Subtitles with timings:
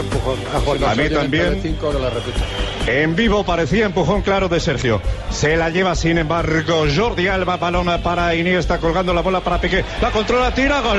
[0.00, 0.38] Empujón.
[0.54, 1.60] A, Juan A mí también.
[1.62, 2.38] Cinco de la repito.
[2.86, 5.00] En vivo parecía empujón claro de Sergio.
[5.30, 9.84] Se la lleva sin embargo Jordi Alba, balona para Iniesta, colgando la bola para Piqué.
[10.00, 10.98] La controla, tira, gol.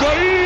[0.00, 0.45] ¡Gol!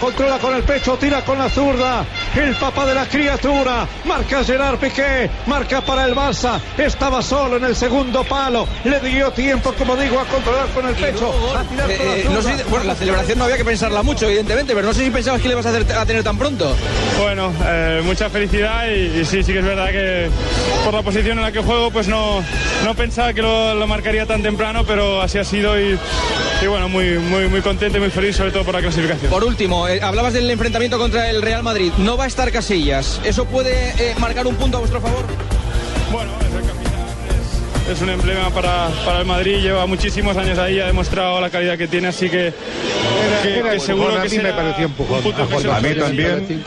[0.00, 2.04] Controla con el pecho, tira con la zurda.
[2.36, 3.86] El papá de la criatura.
[4.04, 5.28] Marca Gerard Piqué.
[5.46, 6.60] Marca para el Barça.
[6.76, 8.66] Estaba solo en el segundo palo.
[8.84, 11.32] Le dio tiempo, como digo, a controlar con el pecho.
[11.56, 12.56] A tirar con la Eh, no zurda.
[12.56, 15.10] sé si- bueno, la celebración no había que pensarla mucho, evidentemente, pero no sé si
[15.10, 16.74] pensabas que le vas a, hacer, a tener tan pronto.
[17.20, 20.28] Bueno, eh, mucha felicidad y, y sí, sí que es verdad que
[20.84, 22.42] por la posición en la que juego, pues no,
[22.84, 25.98] no pensaba que lo, lo marcaría tan temprano, pero así ha sido y,
[26.62, 29.30] y bueno, muy, muy, muy contento y muy feliz, sobre todo por la clasificación.
[29.30, 31.92] Por último, eh, hablabas del enfrentamiento contra el Real Madrid.
[31.98, 33.20] No va a estar Casillas.
[33.24, 35.24] ¿Eso puede eh, marcar un punto a vuestro favor?
[36.12, 37.06] Bueno, es el capitán,
[37.88, 41.50] es, es un emblema para, para el Madrid, lleva muchísimos años ahí, ha demostrado la
[41.50, 42.52] calidad que tiene, así que,
[43.42, 45.16] que, Era que empujón, seguro a que mí me será pareció empujón.
[45.16, 46.64] un punto A mí también.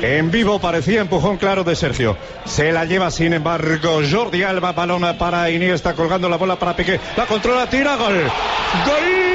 [0.00, 2.16] En vivo parecía empujón claro de Sergio.
[2.44, 7.00] Se la lleva sin embargo Jordi Alba, balona para Iniesta, colgando la bola para Piqué.
[7.16, 8.14] La controla, tira, gol.
[8.86, 9.27] ¡Gol!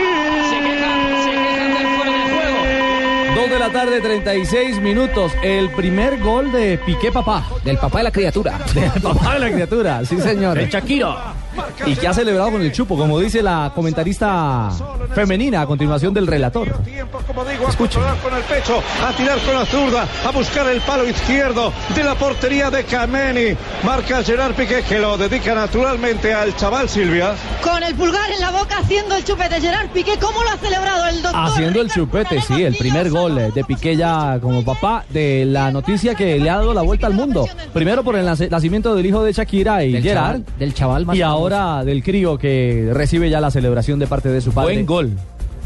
[3.54, 5.32] De la tarde, 36 minutos.
[5.44, 7.46] El primer gol de Piqué Papá.
[7.64, 8.60] Del papá de la criatura.
[8.74, 10.58] Del papá de la criatura, sí señor.
[10.58, 11.43] Shakira.
[11.86, 14.70] Y que ha celebrado con el chupo, como dice la comentarista
[15.14, 16.84] femenina a continuación del relator.
[16.84, 21.08] Digo, a controlar con el pecho, a tirar con la zurda, a buscar el palo
[21.08, 23.56] izquierdo de la portería de Kameni.
[23.84, 27.36] Marca Gerard Piqué, que lo dedica naturalmente al chaval Silvia.
[27.62, 29.60] Con el pulgar en la boca haciendo el chupete.
[29.62, 31.42] Gerard Piqué, ¿cómo lo ha celebrado el doctor?
[31.46, 35.72] Haciendo el chupete, sí, el primer gol eh, de Piqué ya como papá de la
[35.72, 37.48] noticia que le ha dado la vuelta al mundo.
[37.74, 40.26] Primero por el nacimiento del hijo de Shakira y Del Gerard.
[40.26, 41.22] chaval, del chaval más Y.
[41.44, 44.74] ahora del crío que recibe ya la celebración de parte de su padre.
[44.74, 45.12] Buen gol.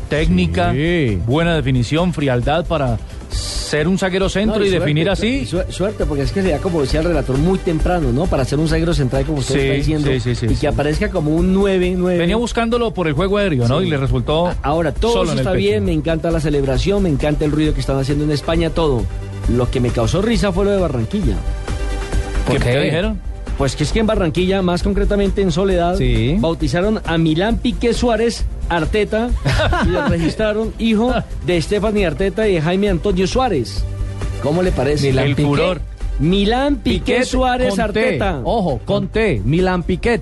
[0.10, 1.20] Técnica, Sí.
[1.26, 2.98] buena definición, frialdad para
[3.30, 5.46] ser un zaguero centro No, y, suerte, definir así.
[5.46, 8.26] su- Suerte, porque es que sería como decía el relator muy temprano, ¿no?
[8.26, 10.10] Para ser un zaguero central, como usted Sí, está diciendo.
[10.10, 12.18] sí, sí, sí, y que aparezca como un 9, 9.
[12.20, 13.82] Venía buscándolo por el juego aéreo, ¿no?
[13.82, 13.88] Sí.
[13.88, 14.54] Y le resultó.
[14.62, 17.82] Ahora, todo solo eso está bien, me encanta la celebración, me encanta el ruido que
[17.82, 19.04] están haciendo en España, todo.
[19.54, 21.36] Lo que me causó risa fue lo de Barranquilla.
[22.48, 22.80] ¿Qué, ¿Por te qué?
[22.80, 23.20] dijeron?
[23.58, 26.36] Pues que es que en Barranquilla, más concretamente en Soledad, Sí.
[26.40, 29.30] bautizaron a Milán Piqué Suárez Arteta
[29.86, 31.14] y lo registraron hijo
[31.46, 33.84] de Stephanie Arteta y de Jaime Antonio Suárez.
[34.44, 35.10] ¿Cómo le parece?
[35.10, 35.82] el furor.
[36.20, 37.82] Milán Piqué Piquet Suárez con T.
[37.82, 38.42] Arteta.
[38.44, 39.42] Ojo, con T.
[39.44, 40.22] Milan Piquet.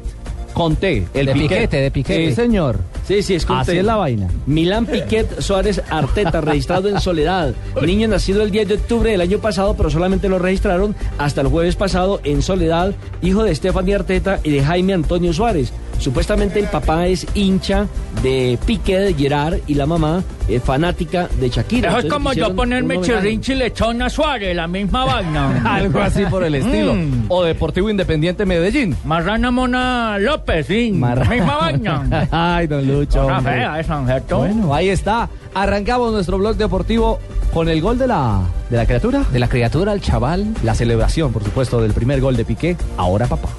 [0.53, 1.05] Con T.
[1.13, 1.49] El De Piquet.
[1.49, 2.29] piquete, de piquete.
[2.29, 2.79] Sí, señor.
[3.07, 4.27] Sí, sí, es Así es la vaina.
[4.47, 7.53] Milán Piquet Suárez Arteta, registrado en Soledad.
[7.85, 11.47] Niño nacido el 10 de octubre del año pasado, pero solamente lo registraron hasta el
[11.47, 15.71] jueves pasado en Soledad, hijo de Stephanie Arteta y de Jaime Antonio Suárez.
[15.99, 17.87] Supuestamente el papá es hincha
[18.21, 21.89] de Piqué de Gerard y la mamá es fanática de Shakira.
[21.89, 25.61] Eso es como yo ponerme chirrinchi lechón a Suárez, la misma vaina.
[25.75, 26.93] Algo así por el estilo.
[26.93, 27.25] Mm.
[27.29, 28.95] O Deportivo Independiente Medellín.
[29.05, 30.91] Marrana Mona López, sí.
[30.91, 32.27] La misma vaina.
[32.31, 33.25] Ay, don Lucho.
[33.25, 33.53] Una hombre.
[33.53, 34.37] fea esa, ¿cierto?
[34.39, 35.29] Bueno, ahí está.
[35.53, 37.19] Arrancamos nuestro blog deportivo
[37.53, 39.23] con el gol de la, de la criatura.
[39.31, 40.53] De la criatura al chaval.
[40.63, 42.77] La celebración, por supuesto, del primer gol de Piqué.
[42.97, 43.49] Ahora papá.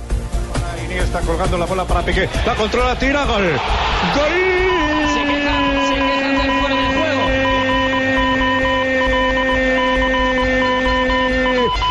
[0.84, 2.28] Iniesta colgando la bola para Piqué.
[2.46, 3.44] La controla, tira, gol.
[3.44, 4.75] ¡Gol!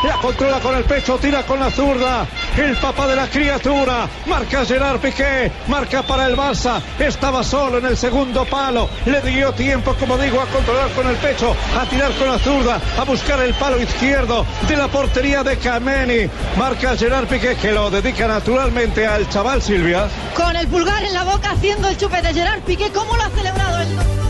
[0.04, 2.28] La controla con el pecho, tira con la zurda.
[2.58, 4.08] El papá de la criatura.
[4.28, 5.52] Marca Gerard Piqué.
[5.68, 6.82] Marca para el Barça.
[7.00, 8.90] Estaba solo en el segundo palo.
[9.06, 11.56] Le dio tiempo, como digo, a controlar con el pecho.
[11.80, 12.80] A tirar con la zurda.
[13.00, 16.30] A buscar el palo izquierdo de la portería de Kameni.
[16.58, 20.08] Marca Gerard Piqué, que lo dedica naturalmente al chaval Silvia.
[20.36, 22.34] Con el pulgar en la boca haciendo el chupete.
[22.34, 24.25] Gerard Piqué, ¿cómo lo ha celebrado el?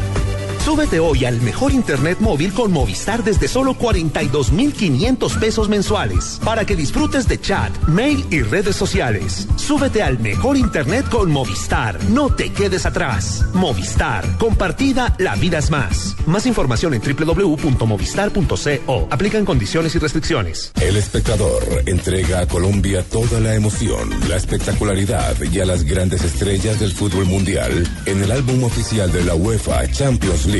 [0.65, 6.75] Súbete hoy al mejor internet móvil con Movistar desde solo 42,500 pesos mensuales para que
[6.75, 9.47] disfrutes de chat, mail y redes sociales.
[9.57, 12.03] Súbete al mejor internet con Movistar.
[12.05, 13.45] No te quedes atrás.
[13.53, 14.25] Movistar.
[14.39, 16.15] Compartida, la vida es más.
[16.25, 19.07] Más información en www.movistar.co.
[19.11, 20.71] Aplican condiciones y restricciones.
[20.81, 26.79] El espectador entrega a Colombia toda la emoción, la espectacularidad y a las grandes estrellas
[26.79, 30.54] del fútbol mundial en el álbum oficial de la UEFA Champions League.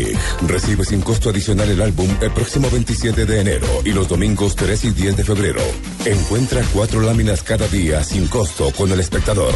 [0.47, 4.85] Recibe sin costo adicional el álbum el próximo 27 de enero y los domingos 3
[4.85, 5.61] y 10 de febrero.
[6.05, 9.53] Encuentra cuatro láminas cada día sin costo con el espectador.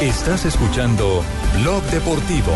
[0.00, 1.24] Estás escuchando
[1.60, 2.52] Blog Deportivo.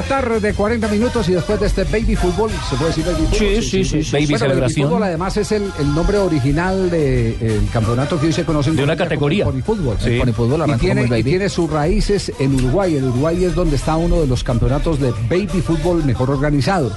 [0.00, 3.38] La tarde, 40 minutos y después de este baby fútbol, ¿se puede decir baby fútbol?
[3.38, 4.12] Sí, sí, sí, sí.
[4.12, 4.82] Baby, Bueno, celebración.
[4.84, 8.76] baby fútbol además es el, el nombre original del campeonato que hoy se conoce en
[8.76, 9.44] De una categoría.
[9.44, 9.96] como Ponifútbol.
[10.00, 10.10] Sí.
[10.10, 11.30] El ponifútbol y tiene, como el y baby.
[11.30, 12.96] tiene sus raíces en Uruguay.
[12.96, 16.92] En Uruguay es donde está uno de los campeonatos de baby fútbol mejor organizados.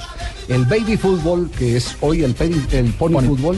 [0.48, 3.56] El baby fútbol, que es hoy el, peri- el pony fútbol,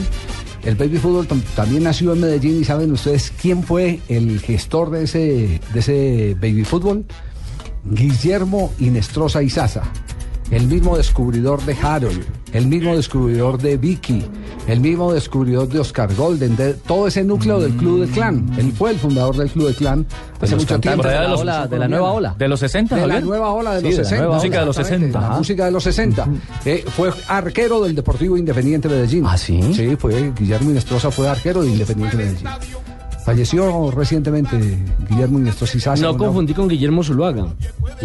[0.63, 4.89] el baby fútbol tam- también nació en Medellín y saben ustedes quién fue el gestor
[4.89, 7.05] de ese, de ese baby fútbol.
[7.85, 9.83] Guillermo Inestrosa Izaza,
[10.51, 12.23] el mismo descubridor de Harold,
[12.53, 14.23] el mismo descubridor de Vicky,
[14.67, 18.49] el mismo descubridor de Oscar Golden, de todo ese núcleo del Club del Clan.
[18.57, 20.05] Él fue el fundador del Club del Clan
[20.41, 21.03] hace mucho tiempo.
[21.07, 22.35] de la ola- de la nueva ola.
[22.37, 24.21] De los 60, De la nueva ola de Sí, los de la 60.
[24.23, 26.27] nueva Música de los exactamente, 60, La música de los 60.
[26.65, 29.25] Eh, fue arquero del Deportivo Independiente Medellín.
[29.27, 29.59] ¿Ah, sí?
[29.73, 32.47] Sí, fue Guillermo Inestrosa fue arquero de Independiente Medellín.
[33.25, 34.55] Falleció recientemente
[35.09, 35.95] Guillermo Izaza.
[35.95, 37.47] No confundí con Guillermo Zuluaga.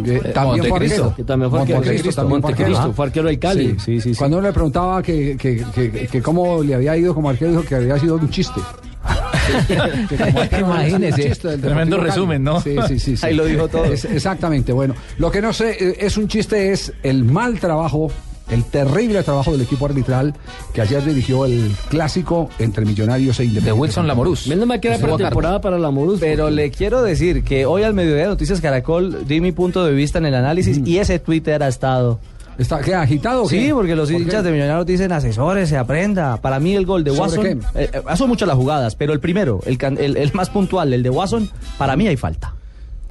[0.02, 1.14] que también fue arquero.
[1.14, 1.78] Que también fue arquero.
[1.80, 2.92] Montecristo, fue Montecristo, arquero.
[2.94, 3.76] fue arquero del Cali.
[3.78, 7.50] Sí, Cuando uno le preguntaba que, que, que, que cómo le había ido como arquero,
[7.50, 8.60] dijo que había sido un chiste.
[10.58, 11.34] Imagínese.
[11.36, 12.08] Tremendo Cali.
[12.08, 12.60] resumen, ¿no?
[12.60, 13.26] Sí, sí, sí, sí.
[13.26, 13.84] Ahí lo dijo todo.
[13.84, 14.72] Es- exactamente.
[14.72, 18.10] Bueno, lo que no sé eh, es un chiste, es el mal trabajo.
[18.50, 20.34] El terrible trabajo del equipo arbitral
[20.74, 23.66] que ayer dirigió el clásico entre Millonarios e Independiente.
[23.74, 24.46] De Wilson Lamorús.
[24.48, 26.18] Menos mal que era Estuvo a pretemporada para la Morus.
[26.18, 29.92] Pero le quiero decir que hoy al mediodía de Noticias Caracol di mi punto de
[29.92, 32.18] vista en el análisis y ese Twitter ha estado...
[32.58, 33.46] ¿Está qué, agitado?
[33.46, 33.66] qué?
[33.66, 34.22] Sí, porque los ¿Por qué?
[34.24, 36.36] hinchas de Millonarios dicen asesores, se aprenda.
[36.38, 37.42] Para mí el gol de ¿Sobre Watson...
[37.44, 37.84] qué?
[37.84, 41.02] eh, eh, son muchas las jugadas, pero el primero, el, el, el más puntual, el
[41.02, 41.48] de Watson,
[41.78, 42.52] para mí hay falta.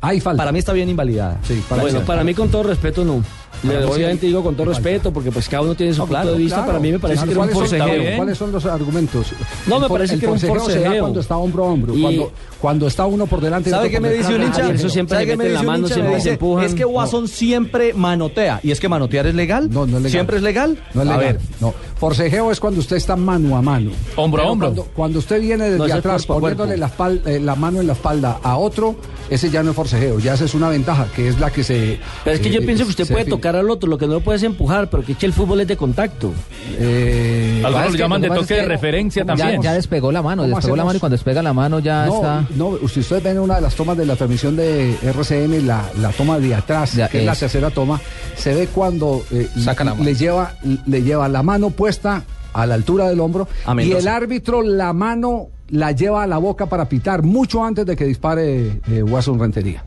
[0.02, 0.42] Hay falta.
[0.44, 1.38] Para mí está bien invalidada.
[1.44, 3.24] Sí, bueno, para mí con todo respeto no.
[3.63, 6.31] Le- obviamente digo con todo respeto porque pues cada uno tiene su No, punto claro,
[6.31, 6.56] de vista.
[6.57, 6.68] claro.
[6.68, 8.16] Para mí me parece que era un ¿cuáles son- forcejeo.
[8.18, 9.28] ¿Cuáles son los argumentos?
[9.68, 11.01] No, El me parece el que era un forcejeo se da forcejeo.
[11.04, 11.96] cuando está hombro a hombro.
[11.98, 12.31] Y- Cuando,
[12.62, 14.69] cuando está uno por delante ¿Sabe qué me dice un hincha?
[14.72, 15.94] eso siempre ¿Sabe le qué me dice la un mano, hincha?
[15.94, 16.66] siempre dice, empujan.
[16.66, 18.60] Es que Watson siempre manotea.
[18.63, 19.69] ¿Y es que manotear es legal?
[19.69, 20.12] No, no es legal.
[20.12, 20.78] ¿Siempre es legal?
[20.94, 21.34] No es A legal.
[21.34, 21.74] ver, No.
[22.00, 23.92] Forcejeo es cuando usted está mano a mano.
[24.16, 24.68] Hombro a hombro.
[24.69, 26.80] Cuando, cuando usted viene desde atrás a poniéndole cuerpo.
[26.80, 28.95] la, espal- eh, la mano en la espalda a otro,
[29.30, 30.18] ese ya no es forcejeo.
[30.19, 32.00] Ya esa es una ventaja, que es la que se.
[32.24, 33.36] Pero es que yo eh, pienso que usted puede define.
[33.40, 35.62] Tocar al otro, lo que no lo puede es empujar, pero que eche el fútbol
[35.62, 36.32] es de contacto.
[36.78, 39.62] Eh, Algunos ¿sabes lo llaman de toque de referencia ¿cómo también.
[39.62, 42.16] Ya despegó la mano, ¿Cómo despegó la mano y cuando despega la mano ya no,
[42.16, 42.46] está.
[42.56, 46.10] no, si ustedes ven una de las tomas de la transmisión de RCN, la, la
[46.12, 48.00] toma de atrás, Ya, que es la tercera toma,
[48.36, 50.04] se ve cuando eh, Saca la mano.
[50.04, 50.54] le lleva
[50.86, 54.92] le lleva la mano puesta a la altura del hombro A y el árbitro la
[54.94, 59.40] mano la lleva a la boca para pitar mucho antes de que dispare eh, Watson
[59.40, 59.84] Rentería.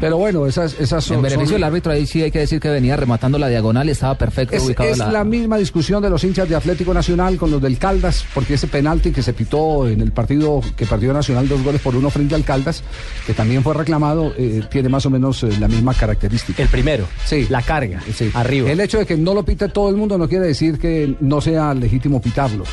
[0.00, 1.18] Pero bueno, esas, esas son...
[1.18, 3.88] En beneficio son- del árbitro, ahí sí hay que decir que venía rematando la diagonal
[3.88, 5.22] y estaba perfecto Es, ubicado es la...
[5.22, 9.12] misma discusión de los hinchas de Atlético Nacional con los del Caldas, porque ese penalti
[9.12, 12.42] que se pitó en el partido que partió Nacional dos goles por uno frente al
[12.44, 12.82] Caldas,
[13.26, 16.62] que también fue reclamado, eh, tiene más o menos eh, la misma característica.
[16.62, 17.04] el primero.
[17.24, 17.46] Sí.
[17.48, 18.00] La carga.
[18.12, 18.30] Sí.
[18.34, 18.70] Arriba.
[18.70, 21.40] El hecho de que no lo pite todo el mundo no quiere decir que no
[21.40, 22.64] sea legítimo pitarlo.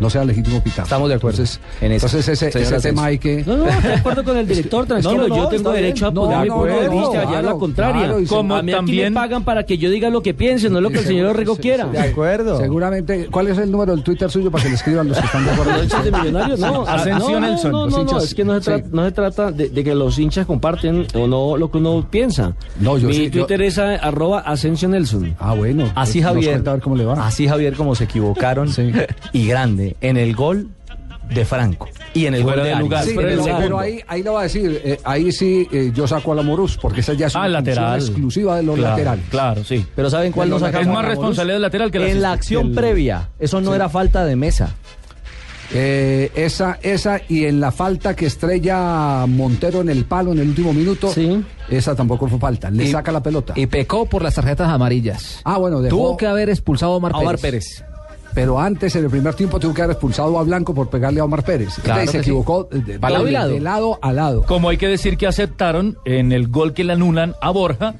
[0.00, 0.84] No sea legítimo pitarlo.
[0.84, 3.42] Estamos de acuerdo Entonces, en eso, entonces ese, ese tema hay que...
[3.46, 6.12] No, no, estoy de acuerdo con el director, tranquilo, no, no, yo tengo derecho a
[6.12, 8.02] poner mi punto de vista claro, la contraria.
[8.08, 10.68] claro, Como a mí aquí también- me pagan para que yo diga lo que piense,
[10.70, 11.86] no lo que el señor Rico quiera.
[11.86, 12.58] De acuerdo.
[12.58, 15.44] Seguramente, ¿cuál es el número del Twitter suyo para que le escriban los que están
[15.44, 15.72] de acuerdo?
[15.72, 16.82] Los hinchas de millonarios, no.
[16.86, 18.64] Asensio no, no, Nelson, No, no, es que no se, sí.
[18.66, 22.06] trata, no se trata de, de que los hinchas comparten o no lo que uno
[22.10, 22.54] piensa.
[22.80, 25.34] No, yo Mi sí, yo- Twitter es a- arroba Asensio Nelson.
[25.38, 25.90] Ah, bueno.
[25.94, 26.52] Así Javier.
[26.52, 27.26] cuenta a ver cómo le va.
[27.26, 28.90] Así Javier como se equivocaron Sí.
[29.32, 30.68] y grande en el gol
[31.30, 31.88] de Franco.
[32.14, 32.80] Y en el Fuera gol de Arias.
[32.80, 33.04] lugar.
[33.04, 36.34] Sí, pero, ahí, ahí lo va a decir, eh, ahí sí eh, yo saco a
[36.36, 39.24] la Morús, porque esa ya es Ah, una exclusiva de los Claro, laterales.
[39.28, 39.84] Claro, sí.
[39.94, 40.86] Pero ¿saben cuál los sacamos?
[40.86, 43.74] Es más responsabilidad del lateral que la En la acción previa, eso no Sí.
[43.76, 44.74] era falta de mesa.
[45.74, 50.48] Eh, esa, esa y en la falta que estrella Montero en el palo en el
[50.48, 51.12] último minuto,
[51.68, 52.70] esa tampoco fue falta.
[52.70, 53.52] Le Y- saca la pelota.
[53.56, 55.40] Y pecó por las tarjetas amarillas.
[55.44, 57.84] Ah, bueno, dejó- Tuvo que haber expulsado a Omar, A Omar Pérez.
[58.36, 61.24] Pero antes, en el primer tiempo, tuvo que haber expulsado a Blanco por pegarle a
[61.24, 61.76] Omar Pérez.
[61.82, 62.30] Claro Entonces, se sí.
[62.30, 63.48] equivocó de, de- Pa' lado y de- lado.
[63.50, 64.42] de lado a lado.
[64.42, 67.94] Como hay que decir que aceptaron en el gol que le anulan a Borja,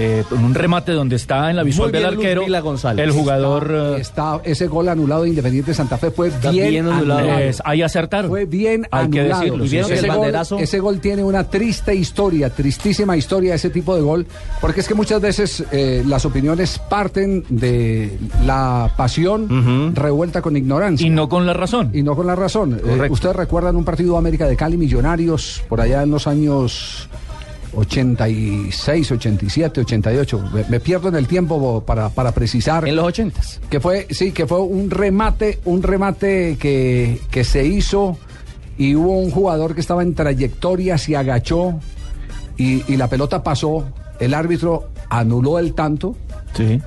[0.00, 3.04] eh, en un remate donde está en la visual bien, del arquero, González.
[3.04, 3.70] el jugador...
[3.96, 7.20] eh, Está, ese gol anulado de Independiente Santa Fe fue bien, bien anulado.
[7.20, 7.38] anulado.
[7.40, 8.30] es- ahí acertaron.
[8.30, 9.42] Fue bien Hay que anulado.
[9.42, 10.04] decirlo, ¿Y vieron sí, que sí.
[10.06, 14.02] el ese, gol, banderazo- ese gol tiene una triste historia, tristísima historia, ese tipo de
[14.02, 14.26] gol,
[14.60, 21.06] porque es que muchas veces eh, las opiniones parten de la pasión revuelta con ignorancia.
[21.06, 21.90] Y no con la razón.
[21.92, 22.80] Y no con la razón.
[22.84, 23.08] Eh.
[23.10, 27.08] Ustedes recuerdan un partido de América de Cali Millonarios por allá en los años
[27.74, 30.50] 86, 87, 88.
[30.52, 32.86] Me, me pierdo en el tiempo para, para precisar.
[32.86, 33.60] En los ochentas.
[33.70, 38.18] Que fue, sí, que fue un remate, un remate que, que se hizo
[38.78, 41.78] y hubo un jugador que estaba en trayectoria, se agachó
[42.56, 43.84] y, y la pelota pasó.
[44.18, 46.16] El árbitro anuló el tanto.
[46.54, 46.80] Sí.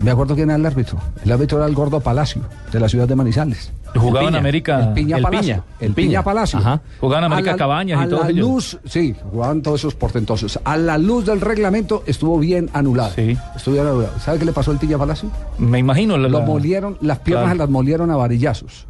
[0.00, 0.96] Me acuerdo quién era el árbitro.
[1.24, 3.72] El árbitro era el Gordo Palacio, de la ciudad de Manizales.
[3.96, 4.36] Jugaba en.
[4.36, 4.80] América.
[4.88, 5.54] El Piña el Palacio.
[5.54, 5.64] Piña.
[5.80, 6.58] El Piña, Palacio.
[6.60, 6.80] Ajá.
[7.00, 8.46] Jugaban en A América la- Cabañas a y todos la ellos.
[8.48, 10.60] luz, sí, jugaban todos esos portentosos.
[10.64, 13.10] A la luz del reglamento estuvo bien anulado.
[13.16, 13.36] Sí.
[13.56, 14.12] Estuvo bien anulado.
[14.20, 15.30] ¿Sabe qué le pasó al Piña Palacio?
[15.58, 16.16] Me imagino.
[16.16, 17.58] La, Lo la- molieron, las piernas Claro.
[17.58, 18.86] las molieron a varillazos.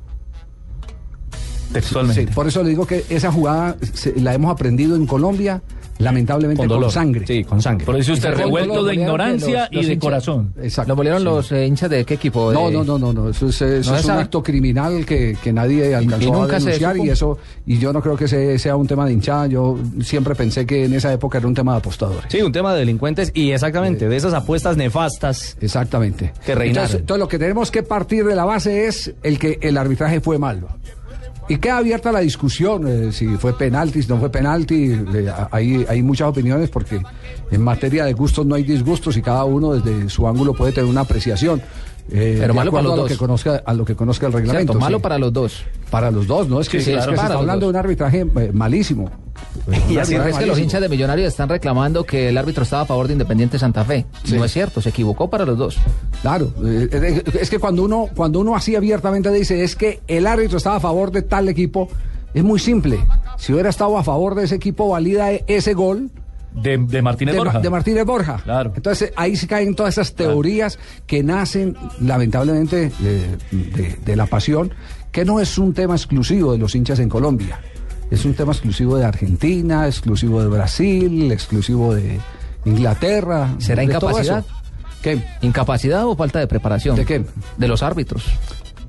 [1.72, 2.26] Textualmente.
[2.26, 5.62] Sí, por eso le digo que esa jugada se- la hemos aprendido en Colombia,
[5.98, 6.90] lamentablemente con, dolor.
[6.92, 7.26] sangre.
[7.26, 7.84] Sí, con sangre.
[7.86, 10.04] Por eso usted revuelto dolor, de ignorancia los y de hinchas.
[10.04, 10.54] corazón.
[10.62, 10.88] Exacto.
[10.90, 11.24] Lo molieron Sí.
[11.24, 12.52] los eh, hinchas de qué equipo?
[12.52, 15.04] No, De- no, no, no, no, eso es, eso ¿No es es un acto criminal
[15.04, 18.24] que, que nadie alcanzó y nunca a denunciar y eso, y yo no creo que
[18.26, 21.54] ese sea un tema de hinchada, yo siempre pensé que en esa época era un
[21.54, 22.24] tema de apostadores.
[22.28, 25.56] Sí, un tema de delincuentes y exactamente de esas apuestas nefastas.
[25.60, 26.32] Exactamente.
[26.44, 26.68] Que reinaron.
[26.84, 30.20] Entonces, entonces, lo que tenemos que partir de la base es el que el arbitraje
[30.20, 30.68] fue malo.
[31.48, 34.94] Y queda abierta la discusión eh, si fue penalti, si no fue penalti.
[35.50, 37.00] hay, hay muchas opiniones porque
[37.50, 40.90] en materia de gustos no hay disgustos y cada uno desde su ángulo puede tener
[40.90, 41.62] una apreciación.
[42.10, 43.10] Eh, Pero malo para los a lo dos.
[43.12, 44.72] que conozca a lo que conozca el reglamento.
[44.72, 45.02] Cierto, malo sí.
[45.02, 45.64] para los dos.
[45.90, 46.60] Para los dos, ¿no?
[46.60, 47.72] Es que, Sí, es claro, que se para está hablando dos.
[47.74, 49.10] de un arbitraje eh, malísimo.
[49.88, 52.86] Y así es que los hinchas de Millonarios están reclamando que el árbitro estaba a
[52.86, 54.06] favor de Independiente Santa Fe.
[54.32, 55.76] No es cierto, se equivocó para los dos.
[56.22, 60.26] Claro, eh, eh, es que cuando uno, cuando uno así abiertamente dice es que el
[60.26, 61.88] árbitro estaba a favor de tal equipo,
[62.34, 62.98] es muy simple.
[63.36, 66.10] Si hubiera estado a favor de ese equipo, valida e- ese gol
[66.62, 67.60] De, de Martínez de, Borja.
[67.60, 68.40] de Martínez Borja.
[68.42, 68.72] Claro.
[68.74, 74.72] Entonces ahí se caen todas esas teorías que nacen lamentablemente de, de la pasión,
[75.12, 77.60] que no es un tema exclusivo de los hinchas en Colombia.
[78.10, 82.18] Es un tema exclusivo de Argentina, exclusivo de Brasil, exclusivo de
[82.64, 83.54] Inglaterra.
[83.58, 84.44] ¿Será incapacidad?
[85.02, 85.22] ¿Qué?
[85.42, 86.96] ¿Incapacidad o falta de preparación?
[86.96, 87.24] ¿De qué?
[87.56, 88.24] De los árbitros.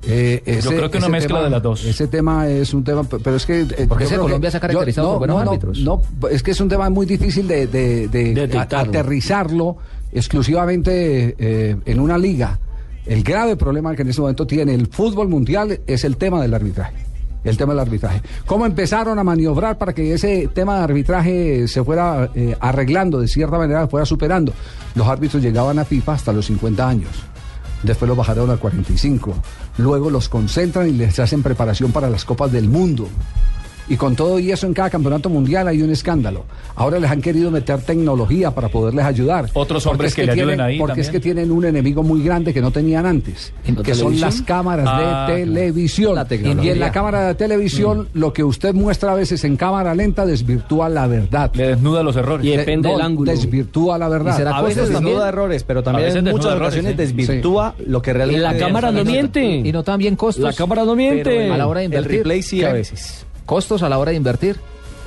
[0.08, 1.84] Eh, Yo creo que una ese mezcla tema- de las dos.
[1.86, 3.62] Ese tema es un tema, pero es que...
[3.62, 5.80] eh, Porque ese Colombia que- se ha caracterizado yo- por buenos no, árbitros.
[5.80, 6.02] No,
[6.32, 9.78] es que es un tema muy difícil de, de- de a- aterrizarlo
[10.12, 12.60] exclusivamente eh, en una liga.
[13.06, 16.54] El grave problema que en este momento tiene el fútbol mundial es el tema del
[16.54, 16.96] arbitraje.
[17.44, 18.22] El tema del arbitraje.
[18.46, 23.28] ¿Cómo empezaron a maniobrar para que ese tema de arbitraje se fuera eh, arreglando, de
[23.28, 24.54] cierta manera, fuera superando?
[24.96, 27.10] Los árbitros llegaban a FIFA hasta los 50 años.
[27.84, 29.34] Después los bajaron a 45.
[29.78, 33.08] Luego los concentran y les hacen preparación para las Copas del Mundo.
[33.90, 36.46] Y con todo y eso en cada campeonato mundial hay un escándalo.
[36.76, 39.50] Ahora les han querido meter tecnología para poderles ayudar.
[39.54, 42.22] Otros hombres es que le ayuden tienen- ahí Porque es que tienen un enemigo muy
[42.24, 45.34] grande que no tenían antes, ¿En que son las cámaras Ah, de claro.
[45.36, 46.16] televisión.
[46.16, 46.70] La tecnología.
[46.70, 50.26] y en la cámara de televisión, lo que usted muestra a veces en cámara lenta
[50.26, 51.52] desvirtúa la verdad.
[51.56, 52.46] Le desnuda los errores.
[52.46, 53.32] Y depende No, del ángulo.
[53.32, 54.34] Desvirtúa la verdad.
[54.34, 55.04] ¿Y será A veces también?
[55.06, 56.98] desnuda errores, pero también en muchas errores, ocasiones sí.
[56.98, 59.44] desvirtúa lo que realmente La cámara no miente.
[59.44, 60.44] Y no también costos.
[60.44, 61.24] La cámara no miente.
[61.24, 62.18] Pero a la hora de el invertir.
[62.20, 63.26] replay sí a veces.
[63.50, 64.58] Costos a la hora de invertir.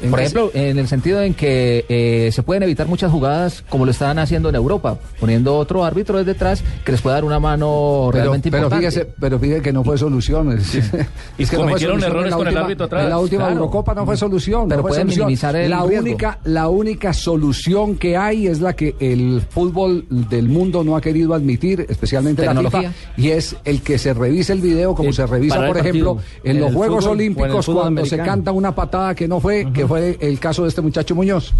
[0.02, 3.84] ¿En Por ejemplo, en el sentido en que eh, se pueden evitar muchas jugadas como
[3.84, 7.38] lo están haciendo en Europa, poniendo otro árbitro desde detrás que les pueda dar una
[7.38, 8.90] mano Pero, realmente pero importante.
[8.90, 10.50] fíjese, pero fíjese que no fue solución.
[11.38, 13.04] Y es que cometieron errores la con el árbitro atrás.
[13.04, 13.54] En la última Claro.
[13.54, 14.68] Eurocopa no fue solución.
[14.68, 15.26] Pero no pueden solución.
[15.26, 16.00] minimizar el la riesgo.
[16.06, 21.00] única, la única solución que hay es la que el fútbol del mundo no ha
[21.00, 22.54] querido admitir, especialmente la.
[22.62, 26.18] FIFA, y es el que se revise el video como El se revisa, por ejemplo,
[26.44, 29.86] en En los Juegos fútbol Olímpicos cuando se canta una patada que no fue, que
[29.86, 31.52] fue el caso de este muchacho Muñoz.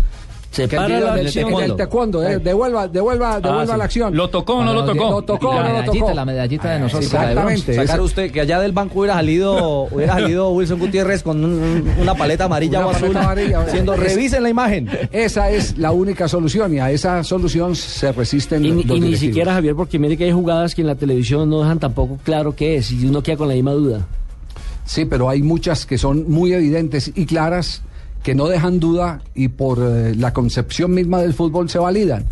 [0.51, 1.55] Se Que para la del- acción.
[1.55, 3.79] del taekwondo, eh, devuelva, devuelva, devuelva sí.
[3.79, 4.15] la acción.
[4.15, 5.11] ¿Lo tocó o no lo tocó?
[5.11, 6.15] Lo tocó o la no lo medallita, tocó.
[6.15, 7.05] la medallita de nosotros.
[7.07, 7.75] Exactamente.
[7.75, 12.15] Sacar usted que allá del banco hubiera salido, hubiera salido Wilson Gutiérrez con un- una
[12.15, 13.65] paleta amarilla Una o azul, paleta amarilla.
[13.65, 14.91] diciendo Es- revisen la imagen.
[15.11, 18.85] Esa es la única solución y a esa solución se resisten Y, los y ni
[18.85, 19.19] directivos.
[19.21, 22.55] siquiera, Javier, porque mire que hay jugadas que en la televisión no dejan tampoco claro
[22.55, 24.07] qué es y uno queda con la misma duda.
[24.85, 27.81] Sí, pero hay muchas que son muy evidentes y claras
[28.23, 32.25] que no dejan duda y por eh, la concepción misma del fútbol se validan.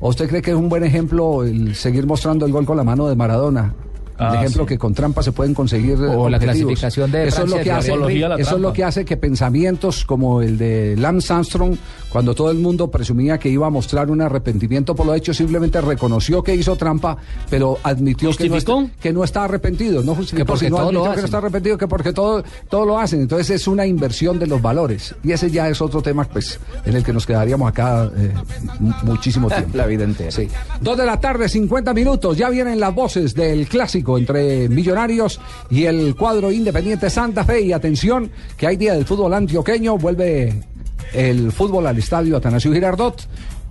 [0.00, 2.84] ¿O usted cree que es un buen ejemplo el seguir mostrando el gol con la
[2.84, 3.74] mano de Maradona?
[4.18, 4.68] El Ah, ejemplo sí.
[4.70, 7.70] que con trampa se pueden conseguir eh, O la clasificación de eso es lo que
[7.70, 7.92] hace
[8.38, 11.76] eso es lo que hace que pensamientos como el de Lance Armstrong
[12.10, 15.80] cuando todo el mundo presumía que iba a mostrar un arrepentimiento por lo hecho simplemente
[15.80, 17.16] reconoció que hizo trampa
[17.50, 21.00] pero admitió que no, está- que no está arrepentido no justificó, porque sino todo lo
[21.00, 21.20] admitió que hacen.
[21.22, 24.60] no está arrepentido que porque todo todo lo hacen entonces es una inversión de los
[24.60, 28.32] valores y ese ya es otro tema pues en el que nos quedaríamos acá eh,
[28.80, 30.30] mu- muchísimo tiempo La vida entera.
[30.30, 30.48] Sí.
[30.80, 32.36] Dos de la tarde, 50 minutos.
[32.36, 37.60] Ya vienen las voces del clásico entre Millonarios y el cuadro Independiente Santa Fe.
[37.60, 39.98] Y atención, que hay día del fútbol antioqueño.
[39.98, 40.62] Vuelve
[41.12, 43.26] el fútbol al estadio Atanasio Girardot.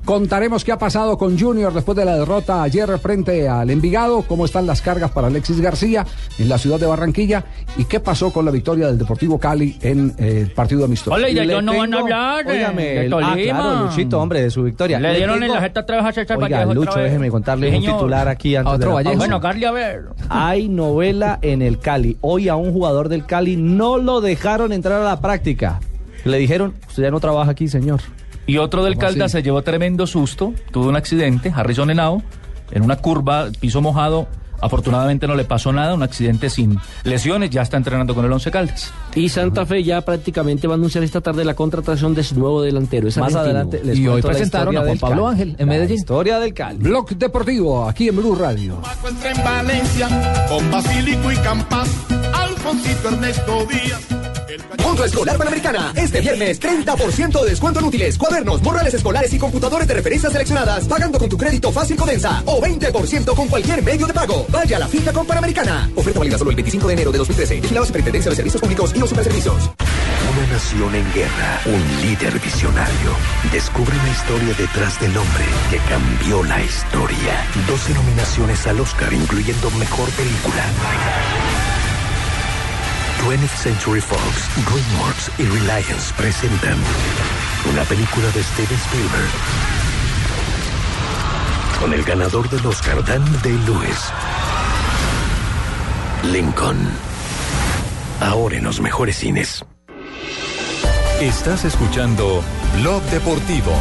[0.07, 4.45] Contaremos qué ha pasado con Junior después de la derrota ayer frente al Envigado, cómo
[4.45, 6.05] están las cargas para Alexis García
[6.39, 7.43] en la ciudad de Barranquilla
[7.75, 11.13] y qué pasó con la victoria del Deportivo Cali en eh, el partido amistoso.
[11.13, 13.83] Hola, y de Le ellos no van a hablar de, Óigame, de el- ah, claro,
[13.83, 14.97] Luchito, hombre, de su victoria.
[14.97, 17.01] Le Le dieron en tengo- la jeta otra vez a César Oiga, Vallejo Lucho, otra
[17.01, 17.11] vez.
[17.11, 19.11] déjeme contarle un titular aquí antes otro de la.
[19.11, 20.03] Bueno, Carly, a ver.
[20.29, 22.15] Hay novela en el Cali.
[22.21, 25.81] Hoy a un jugador del Cali no lo dejaron entrar a la práctica.
[26.23, 27.99] Le dijeron, usted ya no trabaja aquí, señor.
[28.47, 32.23] Y otro del ¿Cómo Caldas se llevó tremendo susto, tuvo un accidente, Harrison Henao,
[32.71, 34.27] en una curva, piso mojado,
[34.61, 38.49] afortunadamente no le pasó nada, un accidente sin lesiones, ya está entrenando con el Once
[38.49, 38.93] Caldas.
[39.15, 42.61] Y Santa Fe ya prácticamente va a anunciar esta tarde la contratación de su nuevo
[42.61, 43.07] delantero.
[43.07, 43.59] Es Más argentino.
[43.59, 45.27] adelante les Y hoy presentaron a Juan Pablo.
[45.27, 45.97] Ángel en La Medellín.
[45.97, 46.79] Historia del Cali.
[46.79, 48.81] Blog Deportivo, aquí en Blue Radio.
[48.97, 51.89] encuentra en Valencia con Basílico y Campas,
[52.33, 54.16] Alfoncito Ernesto Díaz.
[54.83, 59.37] Junto a Escolar Panamericana, este viernes 30% de descuento en útiles, cuadernos, morrales escolares y
[59.37, 64.07] computadores de referencias seleccionadas, pagando con tu crédito fácil Codensa o 20% con cualquier medio
[64.07, 64.45] de pago.
[64.49, 65.89] Vaya a la finca con Panamericana.
[65.95, 67.61] Oferta válida solo el 25 de enero de 2013.
[67.61, 69.69] Vigilado Superintendencia de Servicios Públicos y los Superservicios.
[70.31, 73.11] Una nación en guerra, un líder visionario.
[73.51, 77.47] Descubre la historia detrás del hombre que cambió la historia.
[77.67, 80.63] 12 nominaciones al Oscar, incluyendo Mejor Película.
[83.25, 86.77] 20th Century Fox, DreamWorks y Reliance presentan
[87.71, 89.29] una película de Steven Spielberg
[91.79, 94.11] con el ganador del Oscar, Daniel Day-Lewis.
[96.31, 96.77] Lincoln.
[98.19, 99.63] Ahora en los mejores cines.
[101.21, 102.43] Estás escuchando
[102.79, 103.71] Blog Deportivo.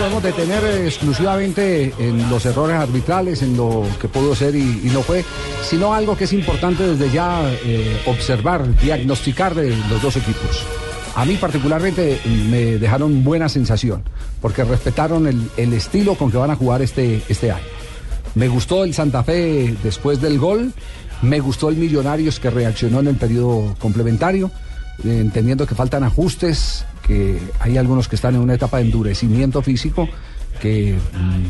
[0.00, 5.02] Podemos detener exclusivamente en los errores arbitrales, en lo que pudo ser y, y no
[5.02, 5.22] fue,
[5.62, 10.64] sino algo que es importante desde ya eh, observar, diagnosticar de los dos equipos.
[11.16, 14.02] A mí particularmente me dejaron buena sensación,
[14.40, 17.66] porque respetaron el, el estilo con que van a jugar este, este año.
[18.34, 20.72] Me gustó el Santa Fe después del gol,
[21.20, 24.50] me gustó el Millonarios que reaccionó en el periodo complementario,
[25.04, 29.60] eh, entendiendo que faltan ajustes, que hay algunos que están en una etapa de endurecimiento
[29.62, 30.08] físico
[30.60, 30.94] que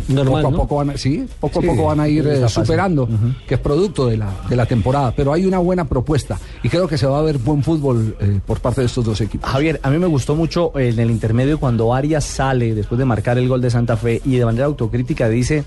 [0.08, 0.56] mm, Normal, poco a ¿no?
[0.56, 3.06] poco van a, sí, poco a Sí, poco van a ir eh, superando,
[3.46, 6.88] que es producto de la, de la temporada, pero hay una buena propuesta y creo
[6.88, 9.50] que se va a ver buen fútbol eh, por parte de estos dos equipos.
[9.50, 13.36] Javier, a mí me gustó mucho en el intermedio cuando Arias sale después de marcar
[13.36, 15.64] el gol de Santa Fe y de manera autocrítica dice,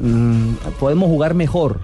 [0.00, 1.80] "Mm, podemos jugar mejor.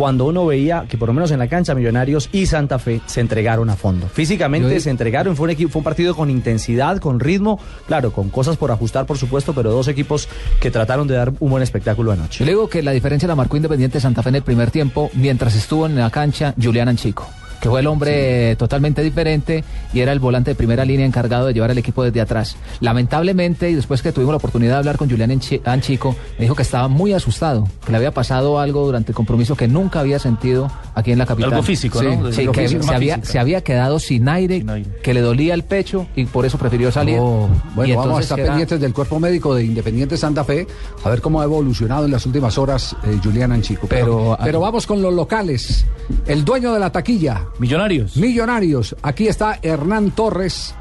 [0.00, 3.20] Cuando uno veía que por lo menos en la cancha Millonarios y Santa Fe se
[3.20, 4.08] entregaron a fondo.
[4.08, 8.10] Físicamente Yo- se entregaron, fue un, equipo, fue un partido con intensidad, con ritmo, claro,
[8.10, 10.26] con cosas por ajustar por supuesto, pero dos equipos
[10.58, 12.38] que trataron de dar un buen espectáculo anoche.
[12.38, 15.10] Yo le digo que la diferencia la marcó Independiente Santa Fe en el primer tiempo,
[15.12, 17.28] mientras estuvo en la cancha Julián Anchico.
[17.60, 21.52] Que fue el hombre totalmente diferente y era el volante de primera línea encargado de
[21.54, 22.56] llevar al equipo desde atrás.
[22.80, 26.62] Lamentablemente, y después que tuvimos la oportunidad de hablar con Julián Anchico, me dijo que
[26.62, 30.70] estaba muy asustado, que le había pasado algo durante el compromiso que nunca había sentido
[30.94, 31.52] aquí en la capital.
[31.52, 32.32] Algo físico, Sí, ¿no?
[32.32, 34.64] Sí, que se había, se había quedado sin aire,
[35.02, 37.18] que le dolía el pecho y por eso prefirió salir.
[37.20, 40.66] Oh, bueno, Y vamos a estar era- pendientes del cuerpo médico de Independiente Santa Fe,
[41.04, 43.86] a ver cómo ha evolucionado en las últimas horas eh, Julián Anchico.
[43.88, 45.84] Pero, pero vamos con los locales.
[46.26, 47.42] El dueño de la taquilla.
[47.58, 48.16] Millonarios.
[48.16, 48.96] Millonarios.
[49.02, 50.74] Aquí está Hernán Torres,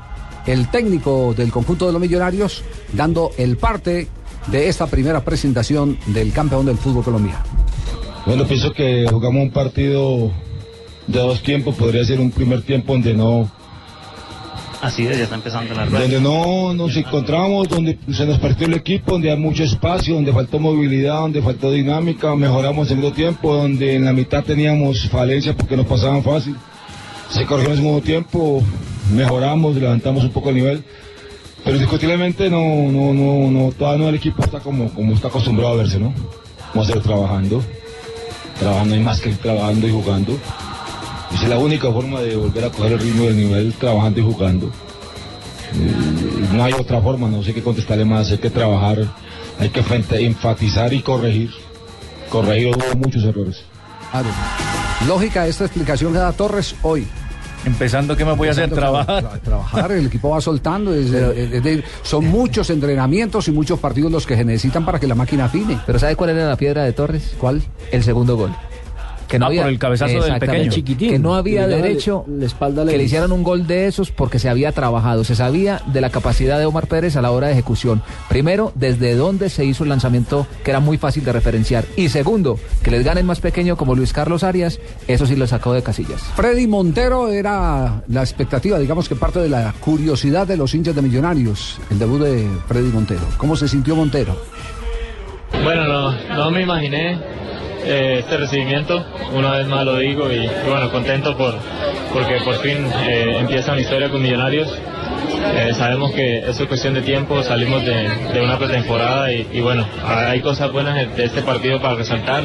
[0.45, 4.08] el técnico del conjunto de los Millonarios, dando el parte
[4.47, 7.43] de esta primera presentación del campeón del fútbol colombiano.
[8.25, 10.32] Bueno, pienso que jugamos un partido
[11.08, 13.49] de dos tiempos, podría ser un primer tiempo donde no,
[14.82, 16.02] Así es, ya está empezando la rueda.
[16.02, 20.32] donde no nos encontramos, donde se nos partió el equipo, donde hay mucho espacio, donde
[20.32, 25.54] faltó movilidad, donde faltó dinámica, mejoramos el segundo tiempo, donde en la mitad teníamos falencia
[25.54, 26.56] porque nos pasaban fácil.
[27.30, 28.63] Se corrigió en el segundo tiempo,
[29.13, 30.84] mejoramos, levantamos un poco el nivel,
[31.65, 35.74] pero indiscutiblemente no, no, no, no, todavía no el equipo está como, como está acostumbrado
[35.74, 36.13] a verse, ¿no?
[36.74, 37.62] Vamos a seguir trabajando,
[38.58, 40.39] trabajando hay más que trabajando y jugando.
[41.34, 44.24] Esa es la única forma de volver a coger el ritmo del nivel, trabajando y
[44.24, 44.68] jugando.
[44.68, 48.98] Eh, no hay otra forma, no sé qué contestarle más, hay que trabajar,
[49.60, 49.84] hay que
[50.26, 51.52] enfatizar y corregir.
[52.30, 53.63] Corregir hubo muchos errores.
[54.12, 54.28] Claro.
[55.08, 57.08] Lógica esta explicación que da Torres hoy.
[57.65, 58.70] Empezando, ¿qué me voy a hacer?
[58.72, 59.24] Trabajar.
[59.24, 60.94] tra- trabajar, el equipo va soltando.
[60.94, 65.00] es- es- es de- son muchos entrenamientos y muchos partidos los que se necesitan para
[65.00, 65.78] que la máquina afine.
[65.86, 67.36] Pero ¿sabe cuál era la piedra de Torres?
[67.38, 67.62] ¿Cuál?
[67.92, 68.56] El segundo gol.
[69.30, 70.72] Que Ah, por el cabezazo del pequeño.
[70.72, 71.12] Chiquitín.
[71.12, 74.50] Que no había derecho la espalda que le hicieran un gol de esos porque se
[74.50, 75.24] había trabajado.
[75.24, 78.02] Se sabía de la capacidad de Omar Pérez a la hora de ejecución.
[78.28, 81.86] Primero, desde dónde se hizo el lanzamiento, que era muy fácil de referenciar.
[81.96, 85.74] Y segundo, que les ganen más pequeño como Luis Carlos Arias, eso sí lo sacó
[85.74, 86.22] de casillas.
[86.36, 91.02] Freddy Montero era la expectativa, digamos que parte de la curiosidad de los hinchas de
[91.04, 93.22] Millonarios, el debut de Freddy Montero.
[93.38, 94.36] ¿Cómo se sintió Montero?
[95.63, 97.17] Bueno, no, no me imaginé
[97.83, 101.55] eh, este recibimiento, una vez más lo digo, y, bueno, contento por
[102.13, 104.67] porque por fin eh, empieza mi historia con Millonarios.
[105.55, 109.62] Eh, sabemos que eso es cuestión de tiempo, salimos de, de una pretemporada y, y
[109.62, 112.43] bueno, hay cosas buenas de este partido para resaltar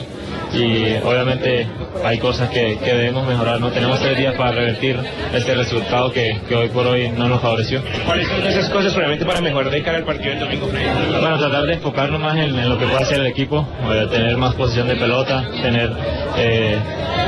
[0.53, 1.67] y obviamente
[2.05, 3.71] hay cosas que, que debemos mejorar, ¿no?
[3.71, 4.97] Tenemos tres días para revertir
[5.35, 7.83] este resultado que, que hoy por hoy no nos favoreció.
[8.07, 10.69] ¿Cuáles son esas cosas probablemente para mejorar de cara al partido del domingo?
[10.69, 14.37] Bueno, tratar de enfocarnos más en, en lo que puede hacer el equipo, eh, tener
[14.37, 15.91] más posición de pelota, tener
[16.37, 16.79] eh,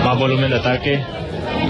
[0.04, 1.02] más volumen de ataque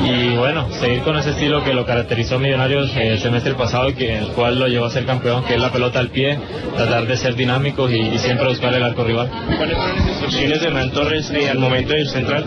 [0.05, 4.19] y bueno, seguir con ese estilo que lo caracterizó Millonarios el semestre pasado y que
[4.19, 6.39] el cual lo llevó a ser campeón, que es la pelota al pie,
[6.77, 9.29] tratar de ser dinámicos y, y siempre buscar el arco rival.
[9.57, 12.45] ¿Cuáles fueron las instrucciones de Hernán Torres eh, al momento del central?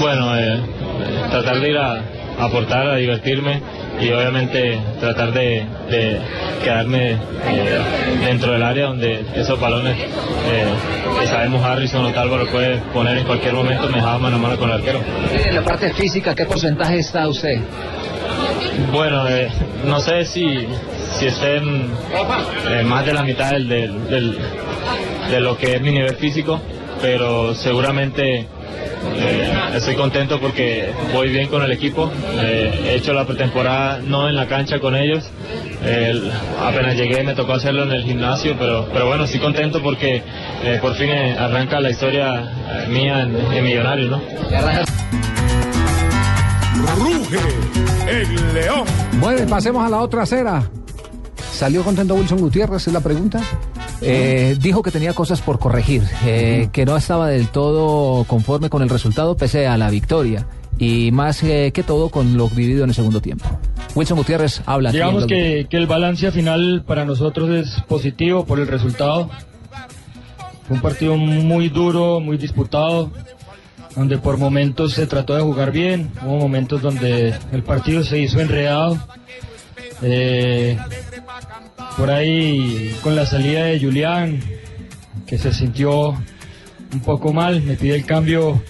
[0.00, 0.60] Bueno, eh,
[1.30, 1.92] tratar de ir a,
[2.38, 3.60] a aportar, a divertirme
[4.00, 6.18] y obviamente tratar de, de
[6.64, 7.18] quedarme eh,
[8.24, 10.64] dentro del área donde esos balones eh,
[11.20, 14.56] que sabemos Harrison o Tálvaro puede poner en cualquier momento me dejaba mano a mano
[14.56, 15.00] con el arquero.
[15.44, 17.60] En la parte física, ¿qué porcentaje está usted?
[18.92, 19.48] Bueno, eh,
[19.84, 20.66] no sé si,
[21.18, 21.90] si estén
[22.70, 24.38] eh, más de la mitad del, del-
[25.30, 26.60] de lo que es mi nivel físico,
[27.00, 28.46] pero seguramente
[29.16, 32.10] eh, estoy contento porque voy bien con el equipo.
[32.40, 35.30] He hecho la pretemporada no en la cancha con ellos.
[35.84, 40.22] El- apenas llegué me tocó hacerlo en el gimnasio, pero, pero bueno, estoy contento porque
[40.80, 42.52] por fin arranca la historia
[42.88, 44.22] mía en, en Millonarios, ¿no?
[46.96, 47.38] Ruge
[48.08, 48.84] el león.
[49.20, 50.70] Bueno, pasemos a la otra acera.
[51.52, 52.86] ¿Salió contento Wilson Gutiérrez?
[52.86, 53.40] Es la pregunta.
[54.00, 58.82] Eh, dijo que tenía cosas por corregir, eh, que no estaba del todo conforme con
[58.82, 62.90] el resultado pese a la victoria y más eh, que todo con lo vivido en
[62.90, 63.44] el segundo tiempo.
[63.94, 64.90] Wilson Gutiérrez habla.
[64.90, 69.30] Digamos que, que el balance final para nosotros es positivo por el resultado.
[70.66, 73.10] Fue un partido muy duro, muy disputado,
[73.96, 78.40] donde por momentos se trató de jugar bien, hubo momentos donde el partido se hizo
[78.40, 78.98] enredado.
[80.02, 80.76] Eh,
[81.96, 84.40] por ahí con la salida de Julián,
[85.26, 86.10] que se sintió
[86.92, 88.62] un poco mal, me pide el cambio.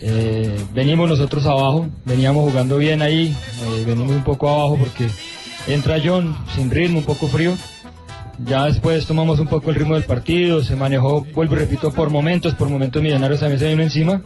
[0.00, 5.08] eh, venimos nosotros abajo, veníamos jugando bien ahí, eh, venimos un poco abajo porque
[5.66, 7.56] entra John sin ritmo, un poco frío.
[8.44, 12.10] Ya después tomamos un poco el ritmo del partido, se manejó, vuelvo y repito, por
[12.10, 14.22] momentos, por momentos Millonarios también se vino encima.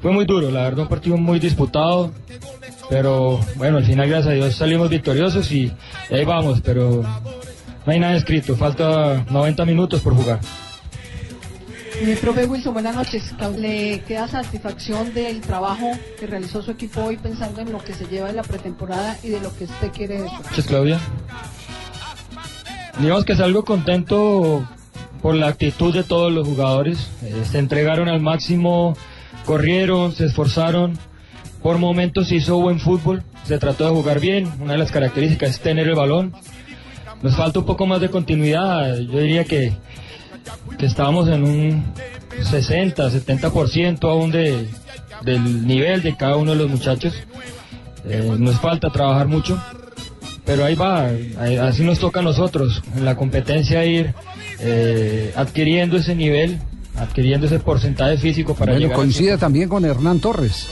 [0.00, 2.12] Fue muy duro, la verdad, un partido muy disputado,
[2.88, 5.70] pero bueno, al final, gracias a Dios, salimos victoriosos y
[6.10, 7.02] ahí vamos, pero
[7.86, 10.40] no hay nada escrito, falta 90 minutos por jugar.
[12.04, 13.34] Mi profe Wilson, buenas noches.
[13.58, 18.06] ¿Le queda satisfacción del trabajo que realizó su equipo hoy pensando en lo que se
[18.06, 20.98] lleva de la pretemporada y de lo que usted quiere Gracias, Claudia.
[23.00, 24.66] Digamos que salgo contento
[25.22, 27.10] por la actitud de todos los jugadores.
[27.22, 28.96] Eh, se entregaron al máximo,
[29.46, 30.98] corrieron, se esforzaron.
[31.62, 34.52] Por momentos hizo buen fútbol, se trató de jugar bien.
[34.60, 36.34] Una de las características es tener el balón.
[37.22, 38.98] Nos falta un poco más de continuidad.
[38.98, 39.72] Yo diría que,
[40.78, 41.84] que estábamos en un
[42.42, 44.68] 60, 70% aún de,
[45.22, 47.14] del nivel de cada uno de los muchachos.
[48.04, 49.62] Eh, nos falta trabajar mucho,
[50.50, 51.06] pero ahí va,
[51.38, 54.12] ahí- así nos toca a nosotros, en la competencia ir
[54.58, 56.58] eh, adquiriendo ese nivel,
[56.98, 60.70] adquiriendo ese porcentaje físico para Bueno, llegar a- coincide también con Hernán Torres.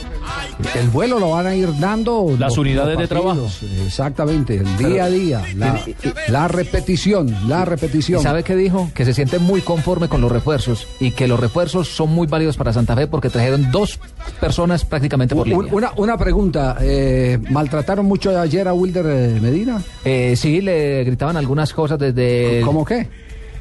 [0.75, 3.47] El vuelo lo van a ir dando Las los- unidades los de trabajo.
[3.85, 5.79] Exactamente, el día Pero- a día, la,
[6.27, 8.19] la repetición, la repetición.
[8.19, 8.91] ¿Y sabe qué dijo?
[8.93, 12.57] Que se siente muy conforme con los refuerzos y que los refuerzos son muy válidos
[12.57, 13.99] para Santa Fe porque trajeron dos
[14.41, 15.73] personas prácticamente por Un- línea.
[15.73, 19.81] Una, una pregunta, eh, ¿maltrataron mucho ayer a Wilder eh, Medina?
[20.03, 22.61] Eh, sí, le gritaban algunas cosas desde...
[22.65, 23.07] ¿Cómo qué?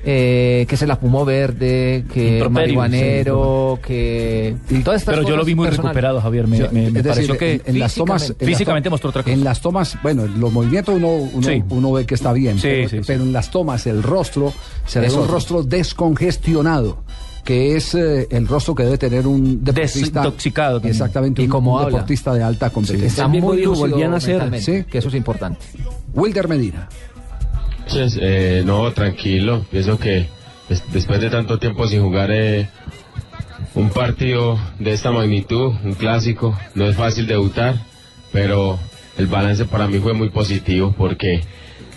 [0.05, 4.55] Eh, que se la fumó verde, que marihuanero, que...
[4.85, 6.47] todas estas Pero yo lo vi muy recuperado, Javier.
[6.47, 8.87] Me, Yo- me- me es decir, pareció que en, en las tomas en las físicamente
[8.89, 9.35] to- mostró otra cosa.
[9.35, 11.63] En las tomas, bueno, en los movimientos uno, uno, Sí.
[11.71, 13.03] uno ve que está bien, Sí, pero, sí, sí.
[13.07, 14.53] pero en las tomas el rostro
[14.87, 17.03] se ve Es un rostro descongestionado
[17.45, 20.93] que es eh, el rostro que debe tener un deportista Desintoxicado también.
[20.93, 23.07] exactamente Y un, como un deportista de alta competencia.
[23.09, 24.85] Está También muy volvían a ser, sí.
[24.85, 25.59] que eso es importante.
[26.13, 26.89] Wilder Medina.
[27.89, 29.65] Entonces, eh, no, tranquilo.
[29.71, 30.29] Pienso que
[30.69, 32.69] des- después de tanto tiempo sin jugar eh,
[33.75, 37.77] un partido de esta magnitud, un clásico, no es fácil debutar,
[38.31, 38.79] pero
[39.17, 41.41] el balance para mí fue muy positivo porque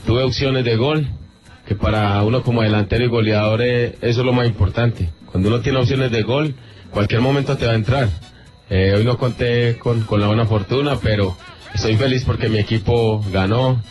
[0.06, 1.08] tuve opciones de gol,
[1.68, 5.10] que para uno como delantero y goleador eh, eso es lo más importante.
[5.26, 6.56] Cuando uno tiene opciones de gol,
[6.92, 8.08] cualquier momento te va a entrar.
[8.70, 11.36] Eh, hoy no conté con, con la buena fortuna, pero
[11.74, 13.82] estoy feliz porque mi equipo ganó,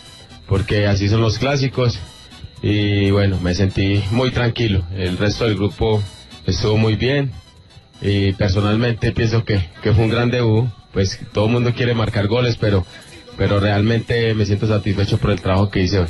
[0.51, 2.01] porque así son los clásicos
[2.61, 4.85] y bueno, me sentí muy tranquilo.
[4.93, 6.03] El resto del grupo
[6.45, 7.31] estuvo muy bien
[8.03, 10.69] y personalmente pienso que, que fue un gran debut.
[10.93, 12.85] Pues todo el mundo quiere marcar goles, pero,
[13.39, 16.09] pero realmente me siento satisfecho por el trabajo que hice hoy.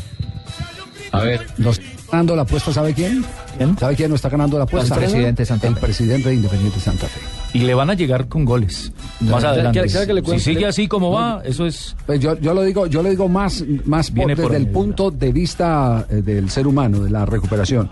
[1.12, 3.25] A ver, está ganando la apuesta, ¿sabe quién?
[3.79, 4.94] ¿Sabe quién nos está ganando la apuesta?
[4.94, 5.81] El presidente de Santa El Fe.
[5.81, 7.20] presidente de Independiente Santa Fe.
[7.53, 8.92] Y le van a llegar con goles.
[9.20, 9.81] Más Ya, adelante.
[9.81, 11.94] ¿quiere- quiere que le si sigue así como va, eso es.
[12.07, 14.66] Pues yo, yo lo digo, yo lo digo más, más por- Viene desde por el
[14.68, 17.90] punto de vista eh, del ser humano, de la recuperación.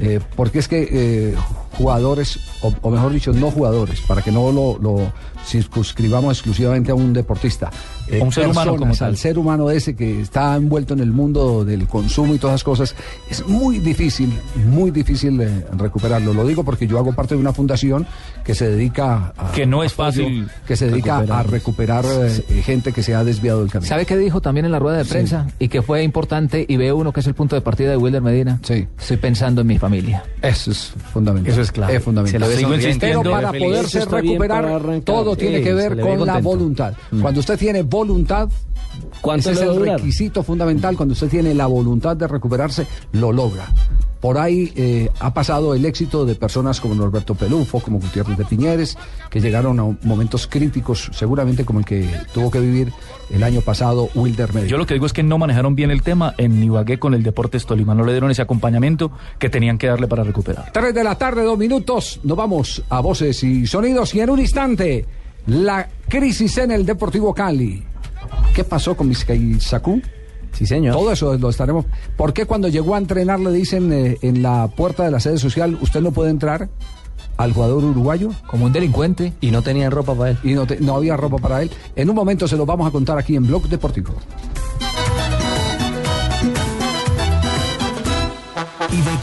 [0.00, 1.34] Eh, porque es que eh,
[1.76, 5.12] jugadores, o, o mejor dicho, no jugadores, para que no lo, lo
[5.46, 7.70] circunscribamos exclusivamente a un deportista.
[8.12, 9.08] Eh, un ser humano como personas, tal.
[9.08, 12.64] Al ser humano ese que está envuelto en el mundo del consumo y todas esas
[12.64, 12.94] cosas,
[13.30, 14.32] es muy difícil,
[14.66, 16.32] muy difícil eh, recuperarlo.
[16.34, 18.06] Lo digo porque yo hago parte de una fundación
[18.44, 19.52] que se dedica a...
[19.52, 23.24] Que no es apoyo, fácil Que se dedica a recuperar eh, gente que se ha
[23.24, 23.88] desviado del camino.
[23.88, 25.10] ¿Sabe qué dijo también en la rueda de Sí.
[25.10, 25.46] prensa?
[25.58, 28.22] Y que fue importante y ve uno que es el punto de partida de Wilder
[28.22, 28.58] Medina.
[28.62, 28.86] Sí.
[28.98, 30.24] Estoy pensando en mi familia.
[30.42, 31.52] Eso es fundamental.
[31.52, 31.96] Eso es clave.
[31.96, 32.42] Es fundamental.
[32.50, 32.98] Se lo.
[32.98, 36.94] Pero para poderse recuperar, todo tiene Sí, que ver con la voluntad.
[37.20, 38.01] Cuando usted tiene voluntad,
[39.20, 39.98] ¿Cuánto ese es el durar?
[39.98, 40.96] requisito fundamental.
[40.96, 43.68] Cuando usted tiene la voluntad de recuperarse, lo logra.
[44.20, 48.44] Por ahí eh, ha pasado el éxito de personas como Norberto Pelufo, como Gutiérrez de
[48.44, 48.96] Piñeres,
[49.30, 52.92] que llegaron a momentos críticos, seguramente como el que tuvo que vivir
[53.30, 54.70] el año pasado Wilder Medina.
[54.70, 57.24] Yo lo que digo es que no manejaron bien el tema en Ibagué con el
[57.24, 57.96] Deportes Tolima.
[57.96, 59.10] No le dieron ese acompañamiento
[59.40, 60.70] que tenían que darle para recuperar.
[60.72, 62.20] 3 de la tarde, dos minutos.
[62.22, 65.04] Nos vamos a voces y sonidos y en un instante,
[65.46, 67.82] la crisis en el Deportivo Cali.
[68.54, 70.00] ¿Qué pasó con Vizcaizacú?
[70.52, 70.94] Sí, señor.
[70.94, 71.86] Todo eso lo estaremos.
[72.16, 75.38] ¿Por qué cuando llegó a entrenar le dicen eh, en la puerta de la sede
[75.38, 76.68] social, usted no puede entrar
[77.38, 78.30] al jugador uruguayo?
[78.46, 79.32] Como un delincuente.
[79.40, 80.38] Y no tenían ropa para él.
[80.44, 81.70] Y no, te- no había ropa para él.
[81.96, 84.12] En un momento se lo vamos a contar aquí en Blog Deportivo.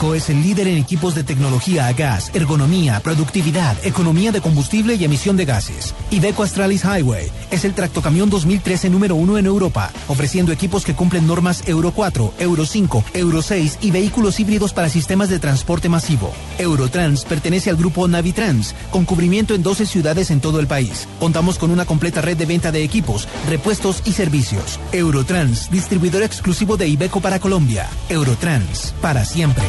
[0.01, 5.03] Es el líder en equipos de tecnología a gas, ergonomía, productividad, economía de combustible y
[5.03, 5.93] emisión de gases.
[6.09, 11.27] Iveco Astralis Highway es el tractocamión 2013 número uno en Europa, ofreciendo equipos que cumplen
[11.27, 16.33] normas Euro 4, Euro 5, Euro 6 y vehículos híbridos para sistemas de transporte masivo.
[16.57, 21.07] Eurotrans pertenece al grupo Navitrans, con cubrimiento en 12 ciudades en todo el país.
[21.19, 24.79] Contamos con una completa red de venta de equipos, repuestos y servicios.
[24.91, 27.87] Eurotrans, distribuidor exclusivo de Iveco para Colombia.
[28.09, 29.65] Eurotrans, para siempre.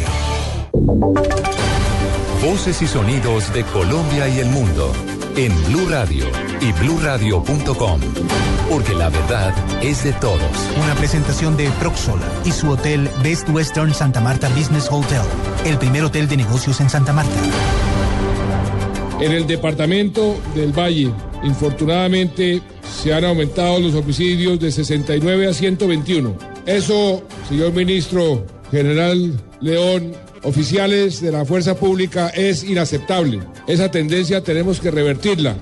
[2.43, 4.93] Voces y sonidos de Colombia y el mundo
[5.37, 6.25] en Blue Radio
[6.61, 8.01] y bluradio.com,
[8.69, 10.41] porque la verdad es de todos.
[10.83, 15.23] Una presentación de Proxol y su hotel Best Western Santa Marta Business Hotel,
[15.65, 17.41] el primer hotel de negocios en Santa Marta.
[19.21, 26.35] En el departamento del Valle, infortunadamente, se han aumentado los homicidios de 69 a 121.
[26.67, 33.41] Eso, señor ministro general León, oficiales de la fuerza pública, es inaceptable.
[33.67, 35.57] Esa tendencia tenemos que revertirla.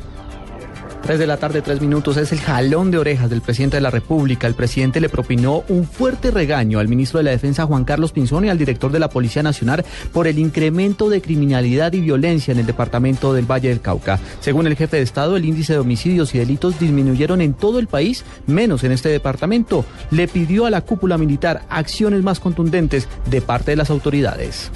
[1.08, 3.90] 3 de la tarde, 3 minutos, es el jalón de orejas del presidente de la
[3.90, 4.46] República.
[4.46, 8.44] El presidente le propinó un fuerte regaño al ministro de la Defensa, Juan Carlos Pinzón,
[8.44, 12.58] y al director de la Policía Nacional por el incremento de criminalidad y violencia en
[12.58, 14.20] el departamento del Valle del Cauca.
[14.40, 17.86] Según el jefe de Estado, el índice de homicidios y delitos disminuyeron en todo el
[17.86, 19.86] país, menos en este departamento.
[20.10, 24.70] Le pidió a la cúpula militar acciones más contundentes de parte de las autoridades.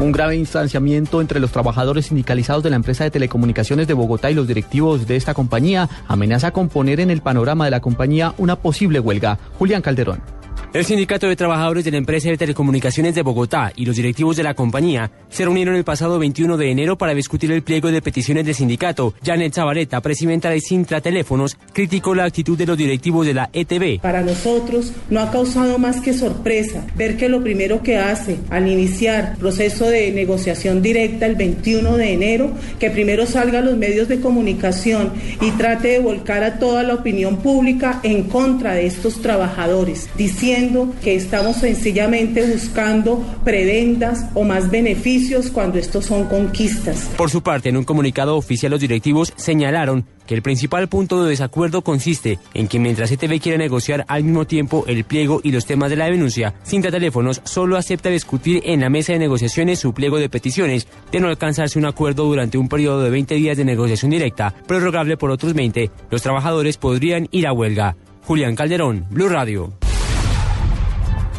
[0.00, 4.34] Un grave instanciamiento entre los trabajadores sindicalizados de la empresa de telecomunicaciones de Bogotá y
[4.34, 8.56] los directivos de esta compañía amenaza con poner en el panorama de la compañía una
[8.56, 9.38] posible huelga.
[9.58, 10.39] Julián Calderón.
[10.72, 14.44] El Sindicato de Trabajadores de la Empresa de Telecomunicaciones de Bogotá y los directivos de
[14.44, 18.46] la compañía se reunieron el pasado 21 de enero para discutir el pliego de peticiones
[18.46, 19.12] del sindicato.
[19.24, 24.00] Janet Zabaleta, presidenta de Sintra Teléfonos, criticó la actitud de los directivos de la ETB.
[24.00, 28.68] Para nosotros no ha causado más que sorpresa ver que lo primero que hace al
[28.68, 34.06] iniciar proceso de negociación directa el 21 de enero, que primero salga a los medios
[34.06, 39.20] de comunicación y trate de volcar a toda la opinión pública en contra de estos
[39.20, 40.59] trabajadores, diciendo
[41.02, 47.08] que estamos sencillamente buscando prebendas o más beneficios cuando estos son conquistas.
[47.16, 51.30] Por su parte, en un comunicado oficial, los directivos señalaron que el principal punto de
[51.30, 55.64] desacuerdo consiste en que mientras ETV quiere negociar al mismo tiempo el pliego y los
[55.64, 59.94] temas de la denuncia, Cinta Teléfonos solo acepta discutir en la mesa de negociaciones su
[59.94, 63.64] pliego de peticiones, de no alcanzarse un acuerdo durante un periodo de 20 días de
[63.64, 67.96] negociación directa, prorrogable por otros 20, los trabajadores podrían ir a huelga.
[68.24, 69.72] Julián Calderón, Blue Radio.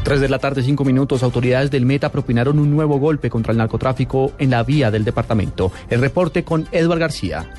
[0.04, 1.24] 3 de la tarde, 5 minutos.
[1.24, 5.72] Autoridades del Meta propinaron un nuevo golpe contra el narcotráfico en la vía del departamento.
[5.90, 7.50] El reporte con Edward García.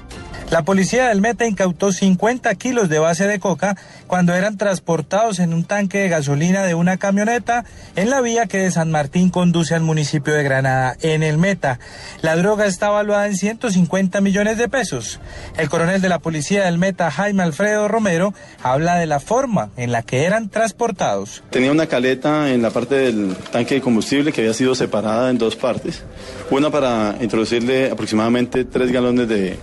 [0.52, 3.74] La policía del Meta incautó 50 kilos de base de coca
[4.06, 7.64] cuando eran transportados en un tanque de gasolina de una camioneta
[7.96, 11.78] en la vía que de San Martín conduce al municipio de Granada, en el Meta.
[12.20, 15.20] La droga está valuada en 150 millones de pesos.
[15.56, 19.90] El coronel de la policía del Meta, Jaime Alfredo Romero, habla de la forma en
[19.90, 21.42] la que eran transportados.
[21.48, 25.38] Tenía una caleta en la parte del tanque de combustible que había sido separada en
[25.38, 26.04] dos partes.
[26.50, 29.58] Una para introducirle aproximadamente 3 galones de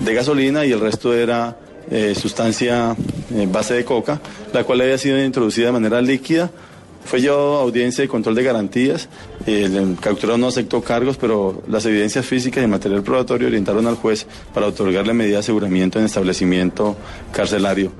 [0.00, 1.56] de gasolina y el resto era
[1.90, 2.96] eh, sustancia
[3.34, 4.20] eh, base de coca,
[4.52, 6.50] la cual había sido introducida de manera líquida.
[7.04, 9.08] Fue llevado a audiencia de control de garantías.
[9.46, 14.26] El capturado no aceptó cargos, pero las evidencias físicas y material probatorio orientaron al juez
[14.52, 16.96] para otorgarle medida de aseguramiento en establecimiento
[17.32, 17.92] carcelario.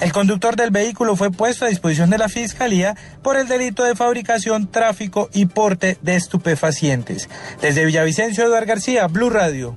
[0.00, 3.94] El conductor del vehículo fue puesto a disposición de la Fiscalía por el delito de
[3.94, 7.28] fabricación, tráfico y porte de estupefacientes.
[7.60, 9.76] Desde Villavicencio, Eduardo García, Blue Radio.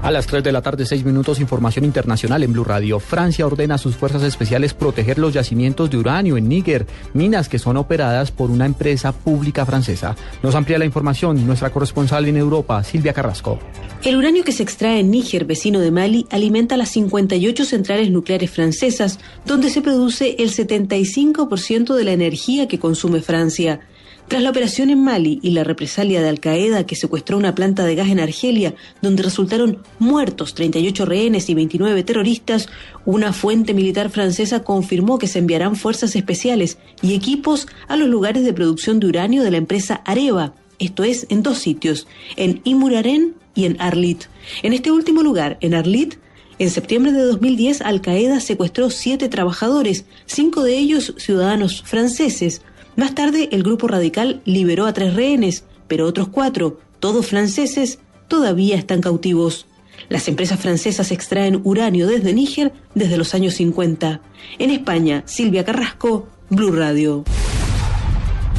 [0.00, 3.00] A las 3 de la tarde, 6 minutos, información internacional en Blue Radio.
[3.00, 7.58] Francia ordena a sus fuerzas especiales proteger los yacimientos de uranio en Níger, minas que
[7.58, 10.14] son operadas por una empresa pública francesa.
[10.40, 13.58] Nos amplía la información nuestra corresponsal en Europa, Silvia Carrasco.
[14.04, 18.52] El uranio que se extrae en Níger, vecino de Mali, alimenta las 58 centrales nucleares
[18.52, 23.80] francesas, donde se produce el 75% de la energía que consume Francia.
[24.28, 27.94] Tras la operación en Mali y la represalia de Al-Qaeda que secuestró una planta de
[27.94, 32.68] gas en Argelia, donde resultaron muertos 38 rehenes y 29 terroristas,
[33.06, 38.44] una fuente militar francesa confirmó que se enviarán fuerzas especiales y equipos a los lugares
[38.44, 43.34] de producción de uranio de la empresa Areva, esto es, en dos sitios, en Imuraren
[43.54, 44.24] y en Arlit.
[44.62, 46.16] En este último lugar, en Arlit,
[46.58, 52.62] en septiembre de 2010, Al-Qaeda secuestró siete trabajadores, cinco de ellos ciudadanos franceses,
[52.98, 58.74] más tarde, el grupo radical liberó a tres rehenes, pero otros cuatro, todos franceses, todavía
[58.74, 59.68] están cautivos.
[60.08, 64.20] Las empresas francesas extraen uranio desde Níger desde los años 50.
[64.58, 67.22] En España, Silvia Carrasco, Blue Radio.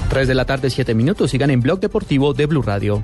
[0.09, 1.31] 3 de la tarde, 7 minutos.
[1.31, 3.03] Sigan en Blog Deportivo de Blue Radio.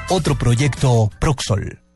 [0.11, 1.90] Otro proyecto Proxol.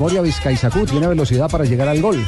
[0.00, 2.24] Memoria Vizcaizacú, tiene velocidad para llegar al gol.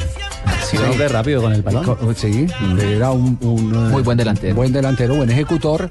[0.63, 1.97] Sí, un hombre rápido con el balón.
[2.15, 2.45] Sí,
[2.79, 4.53] era un, un, Muy buen delantero.
[4.53, 5.89] Buen delantero, buen ejecutor.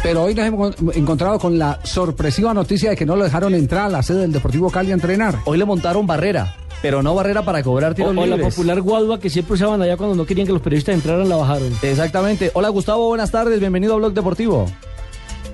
[0.00, 3.86] Pero hoy nos hemos encontrado con la sorpresiva noticia de que no lo dejaron entrar
[3.86, 5.40] a la sede del Deportivo Cali a entrenar.
[5.44, 8.54] Hoy le montaron barrera, pero no barrera para cobrar O, tiros o la libres.
[8.54, 11.72] popular guadua que siempre usaban allá cuando no querían que los periodistas entraran, la bajaron.
[11.82, 12.52] Exactamente.
[12.54, 14.66] Hola Gustavo, buenas tardes, bienvenido a Blog Deportivo.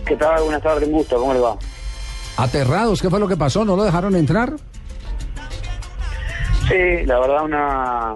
[0.05, 0.43] ¿Qué tal?
[0.43, 1.57] Buenas tardes, un gusto, ¿cómo le va?
[2.37, 3.65] Aterrados, ¿qué fue lo que pasó?
[3.65, 4.57] ¿No lo dejaron entrar?
[6.71, 8.15] Sí, la verdad una,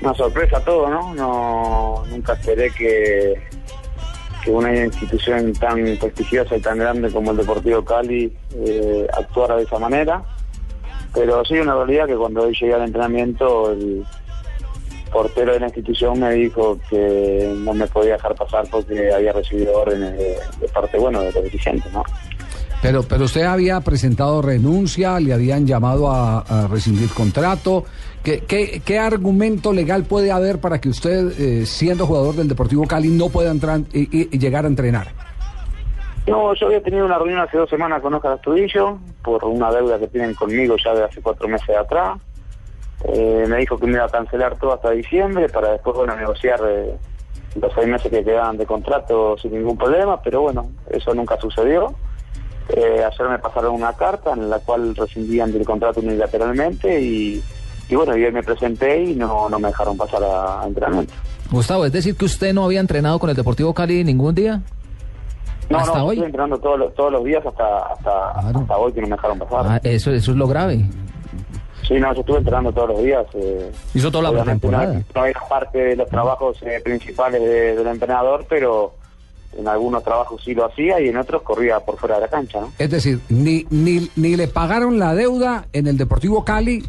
[0.00, 1.12] una sorpresa todo, ¿no?
[1.12, 3.34] No nunca esperé que,
[4.42, 9.64] que una institución tan prestigiosa y tan grande como el Deportivo Cali eh, actuara de
[9.64, 10.22] esa manera.
[11.12, 14.02] Pero sí, una realidad que cuando hoy llegué al entrenamiento el
[15.12, 19.78] portero de la institución me dijo que no me podía dejar pasar porque había recibido
[19.78, 22.02] órdenes de, de parte, bueno, de los dirigentes, ¿no?
[22.82, 27.84] Pero, pero usted había presentado renuncia, le habían llamado a, rescindir contrato.
[28.22, 32.86] ¿Qué, qué, qué argumento legal puede haber para que usted, eh, siendo jugador del Deportivo
[32.86, 35.08] Cali, no pueda entrar y llegar a entrenar?
[36.26, 39.98] No, yo había tenido una reunión hace dos semanas con Oscar Astudillo por una deuda
[39.98, 42.18] que tienen conmigo ya de hace cuatro meses atrás.
[43.04, 46.60] Eh, me dijo que me iba a cancelar todo hasta diciembre para después bueno, negociar
[46.64, 46.94] eh,
[47.60, 51.92] los seis meses que quedaban de contrato sin ningún problema, pero bueno, eso nunca sucedió.
[52.68, 57.42] Eh, ayer me pasaron una carta en la cual rescindían del contrato unilateralmente y,
[57.88, 61.12] y bueno, y hoy me presenté y no, no me dejaron pasar a, a entrenamiento.
[61.50, 64.62] Gustavo, es decir que usted no había entrenado con el Deportivo Cali ningún día.
[65.68, 66.14] No, ¿Hasta no, yo hoy?
[66.16, 69.38] estoy entrenando todos los, todos los días hasta, hasta, hasta hoy que no me dejaron
[69.38, 69.64] pasar.
[69.68, 70.84] Ah, eso, eso es lo grave.
[71.86, 73.26] Sí, no, yo estuve entrenando todos los días.
[73.34, 74.94] eh, Hizo toda la pretemporada.
[74.94, 78.94] No, no era parte de los trabajos eh, principales de- del entrenador, pero
[79.56, 82.60] en algunos trabajos sí lo hacía y en otros corría por fuera de la cancha,
[82.60, 82.72] ¿no?
[82.78, 86.82] Es decir, ni, ni, ni le pagaron la deuda en el Deportivo Cali,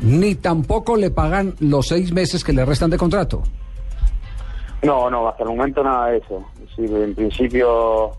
[0.00, 3.42] ni tampoco le pagan los seis meses que le restan de contrato.
[4.82, 6.44] No, no, hasta el momento nada de eso.
[6.62, 8.12] Es decir, en principio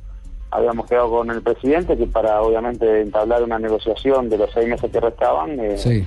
[0.52, 4.92] habíamos quedado con el presidente que para obviamente entablar una negociación de los seis meses
[4.92, 6.06] que restaban, eh, Sí.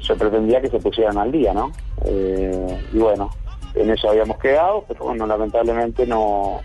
[0.00, 1.72] yo pretendía que se pusieran al día, ¿no?
[2.04, 3.30] Eh, y bueno,
[3.74, 6.60] en eso habíamos quedado, pero bueno, lamentablemente no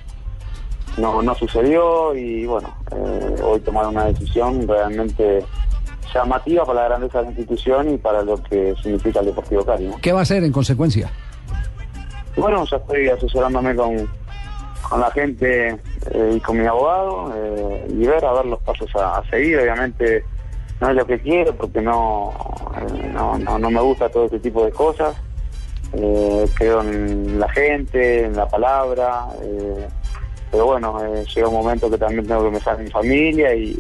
[0.98, 5.44] no, no sucedió y bueno, eh, hoy tomaron una decisión realmente
[6.14, 9.88] llamativa para la grandeza de la institución y para lo que significa el Deportivo Cali,
[9.88, 9.98] ¿no?
[10.02, 11.12] ¿Qué va a hacer en consecuencia?
[12.36, 14.10] Bueno, ya estoy asesorándome con,
[14.88, 15.70] con la gente
[16.12, 19.60] eh, y con mi abogado eh, y ver a ver los pasos a, a seguir.
[19.60, 20.24] Obviamente
[20.82, 22.34] no es lo que quiero porque no,
[22.76, 25.16] eh, no, no, no me gusta todo este tipo de cosas.
[25.94, 29.28] Eh, creo en la gente, en la palabra.
[30.54, 33.76] Pero bueno, eh, llega un momento que también tengo que pensar en mi familia y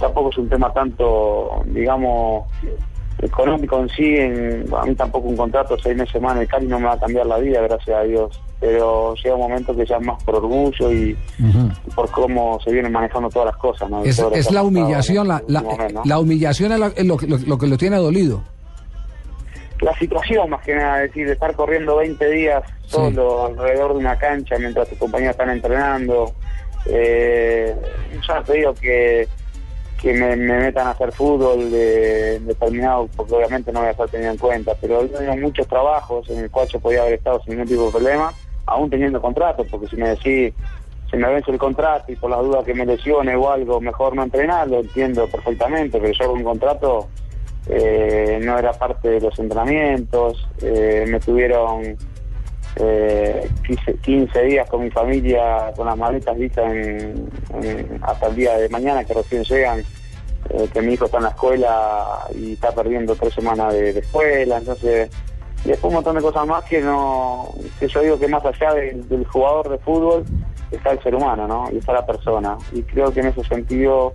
[0.00, 2.46] tampoco es un tema tanto, digamos,
[3.22, 6.66] económico en sí, en- a mí tampoco un contrato seis meses más en el Cali
[6.66, 8.40] no me va a cambiar la vida, gracias a Dios.
[8.60, 11.16] Pero llega un momento que ya es más por orgullo y,
[11.94, 14.02] por cómo se vienen manejando todas las cosas, ¿no?
[14.02, 14.18] Es,
[14.50, 16.02] la humillación, la, la, mes, ¿no?
[16.04, 18.42] la humillación es, lo, lo- lo que lo tiene dolido.
[19.80, 23.98] La situación más que nada, es decir, de estar corriendo 20 días solo alrededor de
[23.98, 26.32] una cancha mientras tus compañeros están entrenando.
[26.86, 27.74] Eh,
[28.26, 29.28] ya te digo que,
[30.00, 34.08] que me, me metan a hacer fútbol de, determinado, porque obviamente no voy a estar
[34.08, 37.40] tenido en cuenta, pero yo tengo muchos trabajos en el cual yo podía haber estado
[37.42, 38.32] sin ningún tipo de problema,
[38.66, 40.54] aún teniendo contrato, porque si me decís,
[41.10, 44.14] se me vence el contrato y por las dudas que me lesione o algo, mejor
[44.14, 47.08] no entrenar, lo entiendo perfectamente, pero yo con un contrato
[47.68, 51.96] eh, no era parte de los entrenamientos, eh, me tuvieron
[52.76, 57.28] eh, 15, 15 días con mi familia con las maletas listas en-
[58.02, 61.30] hasta el día de mañana que recién llegan, eh, que mi hijo está en la
[61.30, 65.10] escuela y está perdiendo tres semanas de, de escuela, entonces
[65.64, 67.48] y después un montón de cosas más que no
[67.80, 70.24] que yo digo que más allá del, del jugador de fútbol
[70.70, 71.68] está el ser humano, ¿no?
[71.72, 72.56] Y está la persona.
[72.72, 74.12] Y creo que en ese sentido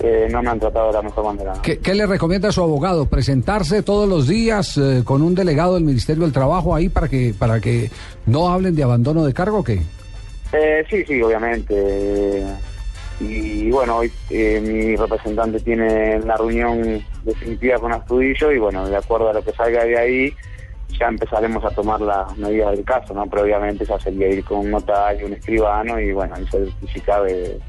[0.00, 1.54] eh, no me han tratado de la mejor manera.
[1.62, 3.06] ¿Qué, qué le recomienda a su abogado?
[3.06, 7.34] ¿Presentarse todos los días eh, con un delegado del Ministerio del Trabajo ahí para que,
[7.38, 7.90] para que
[8.26, 9.80] no hablen de abandono de cargo o qué?
[10.52, 12.44] Eh, sí, sí, obviamente.
[13.20, 18.96] Y bueno, hoy eh, mi representante tiene la reunión definitiva con Astudillo y bueno, de
[18.96, 20.32] acuerdo a lo que salga de ahí,
[20.98, 23.26] ya empezaremos a tomar las medidas del caso, ¿no?
[23.26, 27.60] Pero obviamente ya sería ir con un notario, un escribano y bueno, y certificar de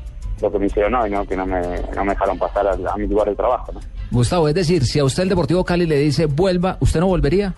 [0.42, 1.26] lo que me hicieron hoy, ¿no?
[1.26, 1.62] Que no me,
[1.96, 3.80] no me dejaron pasar a, a mi lugar de trabajo, ¿no?
[4.12, 7.54] Gustavo, es decir, si a usted el Deportivo Cali le dice vuelva, ¿usted no volvería?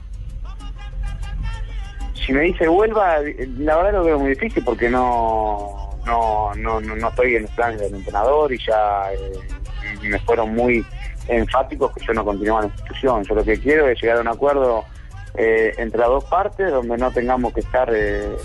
[2.27, 3.19] si me dice vuelva,
[3.57, 7.51] la verdad lo veo muy difícil porque no no no no, no estoy en los
[7.51, 9.39] planes del entrenador y ya eh,
[10.01, 10.85] me fueron muy
[11.29, 13.23] enfáticos que yo no continúe en la institución.
[13.23, 14.83] Yo lo que quiero es llegar a un acuerdo
[15.35, 18.35] eh, entre las dos partes donde no tengamos que estar eh,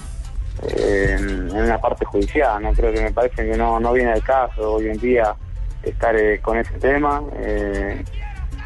[0.63, 2.63] en, en una parte judicial.
[2.63, 5.35] No creo que me parece que no, no viene el caso hoy en día
[5.83, 7.23] estar eh, con ese tema.
[7.37, 8.03] Eh,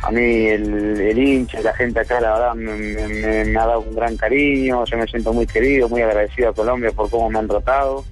[0.03, 3.81] a mí el, el hincha, la gente acá, la verdad, me, me- me- ha dado
[3.81, 4.85] un gran cariño.
[4.85, 8.05] Yo me siento muy querido, muy agradecido a Colombia por cómo me han tratado,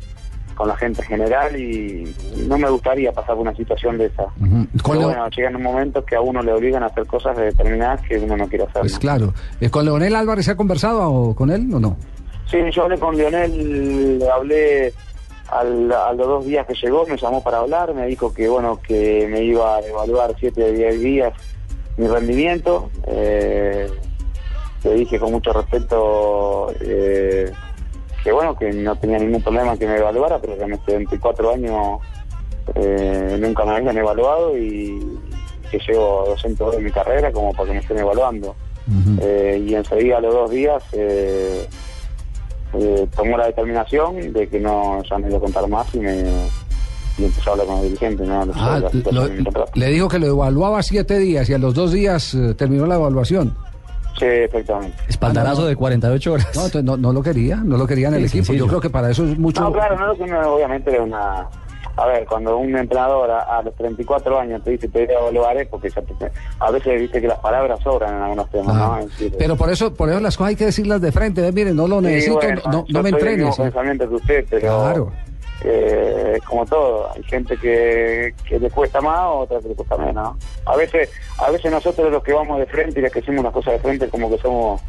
[0.54, 2.14] con la gente en general, y
[2.48, 4.24] no me gustaría pasar por una situación de esa.
[4.38, 8.16] Pero Leo- bueno, llegan momentos que a uno le obligan a hacer cosas determinadas que
[8.18, 8.80] uno no quiere hacer.
[8.80, 9.34] Pues claro.
[9.70, 11.96] ¿Con Leonel Álvarez se ha conversado o con él o no?
[12.50, 14.92] Sí, yo hablé con Leonel, hablé
[15.48, 18.80] al- a los dos días que llegó, me llamó para hablar, me dijo que bueno
[18.86, 21.32] que me iba a evaluar siete de diez días
[21.96, 22.90] mi rendimiento.
[23.06, 23.88] Eh,
[24.84, 27.50] le dije con mucho respeto eh,
[28.22, 31.52] que bueno que no tenía ningún problema que me evaluara, pero que en este 24
[31.54, 31.98] años
[32.74, 35.18] eh, nunca me habían evaluado y
[35.70, 38.54] que llevo 200 horas en mi carrera como para que me estén evaluando.
[39.66, 40.82] Y enseguida a los dos días
[42.78, 46.22] eh, tomó la determinación de que no ya no iba a contar más y me
[47.16, 48.44] y empezó a hablar con el dirigente ¿no?
[48.54, 48.80] Ah,
[49.12, 49.28] lo-
[49.74, 52.96] le dijo que lo evaluaba siete días y a los dos días eh, terminó la
[52.96, 53.54] evaluación.
[54.18, 54.96] Sí, efectivamente.
[55.08, 56.46] Espaldarazo de 48 horas.
[56.54, 58.44] No, entonces no, no lo quería, no lo quería en el Sí, equipo.
[58.46, 58.64] sencillo.
[58.64, 59.60] Yo creo que para eso es mucho.
[59.62, 61.48] No, claro, no, no, obviamente era una...
[61.96, 65.18] A ver, cuando un entrenador a, a los 34 años te dice te voy a
[65.20, 68.76] evaluar es porque ya te- a veces viste que las palabras sobran en algunos temas,
[68.76, 68.98] Ah, ¿no?
[68.98, 71.40] Es decir, Pero por eso, por eso las cosas hay que decirlas de frente.
[71.40, 73.46] Ve, miren, no lo Sí, necesito, bueno, no, yo no me entrenes.
[73.46, 75.12] mismo pensamiento que usted, pero Claro.
[75.62, 79.96] eh, es como todo, hay gente que, que le cuesta más, otra que le cuesta
[79.96, 80.36] menos.
[80.66, 83.52] A veces, a veces nosotros los que vamos de frente y los que hacemos las
[83.52, 84.80] cosas de frente como que somos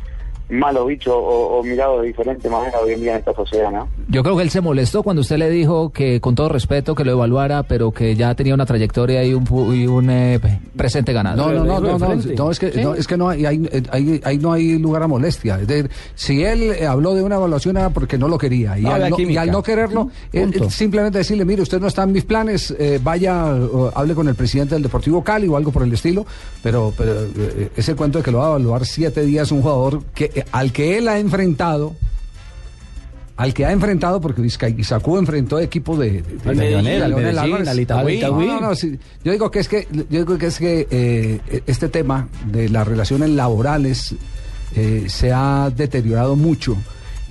[0.50, 3.88] malos bichos o, o mirados de diferente manera hoy en día en esta sociedad, ¿no?
[4.10, 7.04] Yo creo que él se molestó cuando usted le dijo que con todo respeto que
[7.04, 10.39] lo evaluara, pero que ya tenía una trayectoria y un, pu- y un eh,
[10.76, 11.38] presente ganado.
[11.38, 12.82] No, no, no, no, no, no, es que, ¿Sí?
[12.82, 15.60] no, es que no hay, hay- hay- ahí no hay lugar a molestia.
[15.60, 18.78] Es decir, si él eh, habló de una evaluación era porque no lo quería.
[18.78, 19.41] Y, No, al, no, y química.
[19.41, 23.46] al no quererlo, eh, simplemente decirle, mire, usted no está en mis planes, eh, vaya,
[23.56, 26.26] o hable con el presidente del Deportivo Cali o algo por el estilo,
[26.62, 30.04] pero, pero eh, ese cuento de que lo va a evaluar siete días un jugador
[30.14, 31.95] que al que él ha enfrentado,
[33.38, 36.23] al que ha enfrentado, porque Vizcaízacú enfrentó equipos de.
[39.23, 42.88] Yo digo que es que, yo digo que es que eh, este tema de las
[42.88, 44.15] relaciones laborales
[44.75, 46.77] eh, se ha deteriorado mucho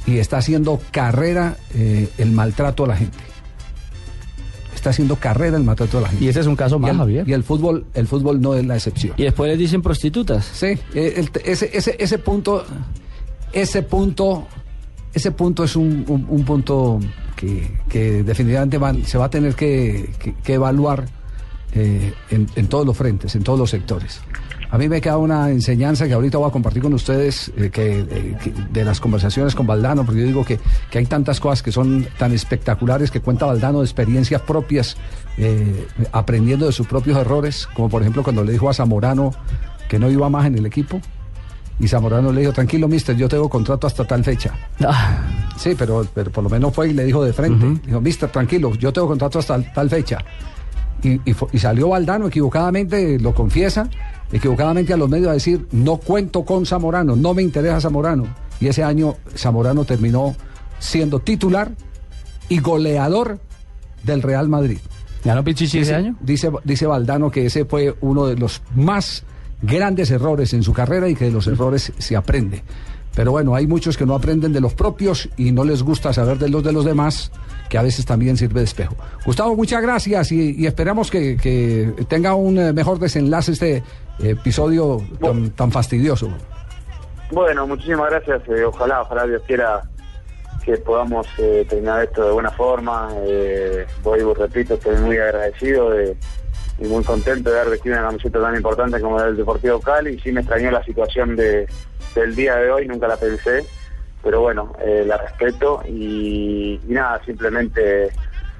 [0.07, 3.17] y está haciendo carrera eh, el maltrato a la gente.
[4.85, 6.23] Está haciendo carrera el maltrato a la gente.
[6.23, 7.27] Y ese es un caso más, y el, Javier.
[7.29, 9.15] Y el fútbol, el fútbol no es la excepción.
[9.17, 10.45] Y después les dicen prostitutas.
[10.45, 12.63] Sí, eh, el- ese, ese, ese punto,
[13.55, 14.47] ese punto,
[15.15, 17.01] ese punto es un, un- un punto
[17.35, 21.07] que, que definitivamente van- se va a tener que, que- que evaluar
[21.73, 24.21] eh, en, en todos los frentes, en todos los sectores.
[24.75, 28.01] A mí me queda una enseñanza que ahorita voy a compartir con ustedes eh, que,
[28.01, 30.59] eh, que de las conversaciones con Valdano, porque yo digo que,
[30.91, 34.97] que hay tantas cosas que son tan espectaculares que cuenta Valdano de experiencias propias,
[35.39, 39.31] eh, aprendiendo de sus propios errores, como por ejemplo cuando le dijo a Zamorano
[39.89, 41.01] que no iba más en el equipo.
[41.79, 44.55] Y Zamorano le dijo, tranquilo, mister, yo tengo contrato hasta tal fecha.
[45.57, 47.81] Sí, pero, pero por lo menos fue y le dijo de frente.
[47.87, 50.19] Dijo, mister, tranquilo, yo tengo contrato hasta tal fecha.
[51.05, 51.21] Y,
[51.53, 53.89] y salió Valdano equivocadamente, lo confiesa,
[54.33, 58.27] equivocadamente a los medios a decir, no cuento con Zamorano, no me interesa Zamorano.
[58.61, 60.35] Y ese año Zamorano terminó
[60.79, 61.73] siendo titular
[62.49, 63.39] y goleador
[64.03, 64.79] del Real Madrid.
[65.25, 66.17] ¿Ganó Pichichi ese año?
[66.21, 69.25] Dice, dice Valdano que ese fue uno de los más
[69.63, 72.63] grandes errores en su carrera y que de los errores se aprende.
[73.17, 76.39] Pero bueno, hay muchos que no aprenden de los propios y no les gusta saber
[76.39, 77.31] de los de los demás,
[77.69, 78.97] que a veces también sirve de espejo.
[79.25, 83.83] Gustavo, muchas gracias y, y esperamos que, que tenga un eh, mejor desenlace este
[84.21, 86.29] episodio tan, tan fastidioso.
[87.31, 88.43] Bueno, muchísimas gracias.
[88.49, 89.83] eh, ojalá, ojalá Dios quiera
[90.65, 93.09] que podamos eh, terminar esto de buena forma.
[93.27, 96.17] Eh, voy, repito, estoy muy agradecido de-
[96.81, 100.19] y muy contento de haber vestido una camiseta tan importante como la del Deportivo Cali.
[100.21, 101.69] Sí me extrañó la situación de,
[102.15, 103.65] del día de hoy, nunca la pensé,
[104.23, 108.11] pero bueno, eh, la respeto y, nada, simplemente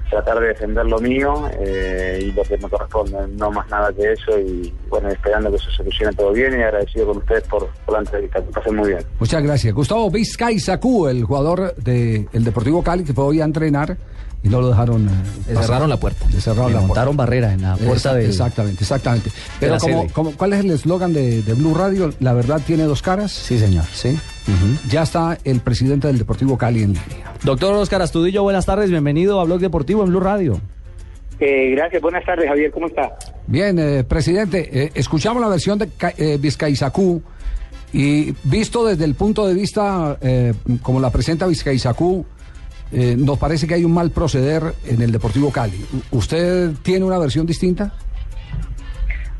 [0.09, 4.13] tratar de defender lo mío eh, y lo que me corresponde, no más nada que
[4.13, 7.93] eso y bueno, esperando que se solucione todo bien y agradecido con ustedes por, por
[7.93, 9.01] la entrevista, que pasen muy bien.
[9.19, 9.73] Muchas gracias.
[9.73, 13.97] Gustavo Vizcay Sacú, el jugador del Deportivo Cali, que fue hoy a entrenar
[14.45, 15.07] y no lo dejaron.
[15.09, 15.11] eh,
[15.53, 16.25] Le cerraron la puerta.
[16.31, 17.29] Le cerraron Le la montaron puerta.
[17.31, 19.31] barrera en la puerta del- Exactamente, exactamente.
[19.59, 22.13] Pero como, como- ¿cuál es el eslogan de, de Blue Radio?
[22.19, 23.31] La verdad tiene dos caras.
[23.31, 23.83] Sí, señor.
[23.91, 24.17] Sí.
[24.89, 27.33] Ya está el presidente del Deportivo Cali en línea.
[27.43, 30.61] Doctor Oscar Astudillo, buenas tardes, bienvenido a Blog Deportivo en Blue Radio.
[31.39, 33.11] Eh, gracias, buenas tardes Javier, ¿cómo está?
[33.47, 37.21] Bien, eh, presidente, eh, escuchamos la versión de eh, Vizcaizacú
[37.91, 42.25] y visto desde el punto de vista eh, como la presenta Vizcaizacú,
[42.91, 45.83] eh, nos parece que hay un mal proceder en el Deportivo Cali.
[46.11, 47.93] ¿Usted tiene una versión distinta?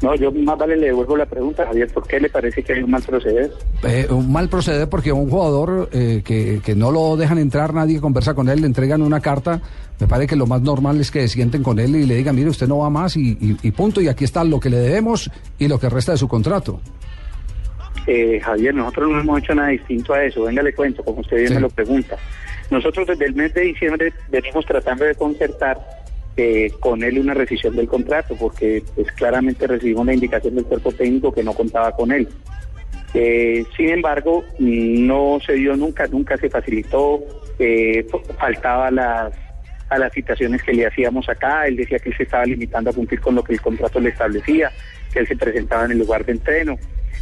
[0.01, 2.83] No, yo más vale le devuelvo la pregunta, Javier, ¿por qué le parece que hay
[2.83, 3.51] un mal proceder?
[3.83, 8.01] Eh, un mal proceder porque un jugador eh, que, que no lo dejan entrar, nadie
[8.01, 9.61] conversa con él, le entregan una carta.
[9.99, 12.35] Me parece que lo más normal es que se sienten con él y le digan,
[12.35, 14.01] mire, usted no va más y, y- y punto.
[14.01, 16.81] Y aquí está lo que le debemos y lo que resta de su contrato.
[18.05, 20.43] Eh, Javier, nosotros no hemos hecho nada distinto a eso.
[20.43, 21.53] Venga, le cuento, como usted bien Sí.
[21.55, 22.17] me lo pregunta.
[22.72, 25.78] Nosotros desde el mes de diciembre venimos tratando de concertar
[26.38, 30.91] eh, con él una rescisión del contrato, porque pues claramente recibimos la indicación del cuerpo
[30.91, 32.28] técnico que no contaba con él.
[33.13, 37.24] Eh, sin embargo, no se dio nunca, nunca se facilitó,
[37.59, 38.05] eh,
[38.38, 39.34] faltaba las
[39.89, 42.93] a las citaciones que le hacíamos acá, él decía que él se estaba limitando a
[42.93, 44.72] cumplir con lo que el contrato le establecía,
[45.13, 46.78] que él se presentaba en el lugar de entreno.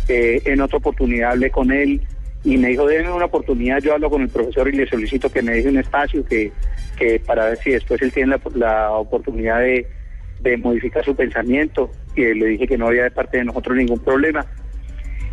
[0.07, 2.01] Eh, en otra oportunidad hablé con él
[2.43, 5.41] y me dijo, denme una oportunidad, yo hablo con el profesor y le solicito que
[5.41, 6.51] me deje un espacio que,
[6.97, 9.87] que para ver si después él tiene la, la oportunidad de,
[10.39, 11.91] de modificar su pensamiento.
[12.15, 14.45] Y le dije que no había de parte de nosotros ningún problema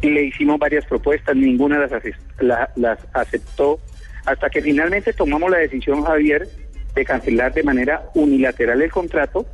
[0.03, 1.91] y le hicimos varias propuestas, ninguna las,
[2.39, 3.81] la- las aceptó,
[4.25, 6.49] hasta que finalmente tomamos la decisión, Javier,
[6.95, 9.45] de cancelar de manera unilateral el contrato,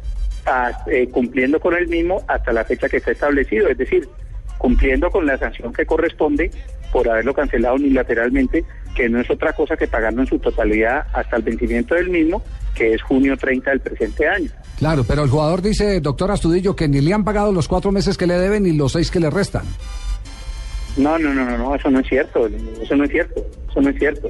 [0.45, 4.07] a- eh, cumpliendo con el mismo hasta la fecha que está establecido, es decir,
[4.59, 6.51] cumpliendo con la sanción que corresponde
[6.93, 11.37] por haberlo cancelado unilateralmente, que no es otra cosa que pagarlo en su totalidad hasta
[11.37, 12.43] el vencimiento del mismo,
[12.75, 14.51] que es junio 30 del presente año.
[14.79, 18.17] Claro, pero el jugador dice, doctor Astudillo, que ni le han pagado los cuatro meses
[18.17, 19.65] que le deben ni los seis que le restan.
[20.97, 23.91] No, no, no, no, no, eso no es cierto, eso no es cierto, eso no
[23.91, 24.29] es cierto,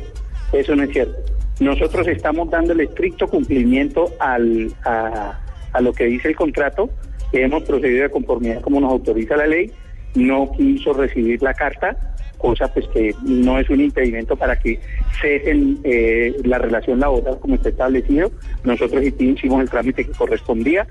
[0.52, 1.16] eso no es cierto.
[1.60, 5.38] Nosotros estamos dando el estricto cumplimiento al, a,
[5.72, 6.90] a lo que dice el contrato,
[7.32, 9.70] hemos procedido de conformidad como nos autoriza la ley,
[10.16, 11.96] no quiso recibir la carta,
[12.38, 14.80] cosa pues que no es un impedimento para que
[15.20, 18.30] cesen eh, la relación laboral como está establecido,
[18.64, 20.86] nosotros hicimos el trámite que correspondía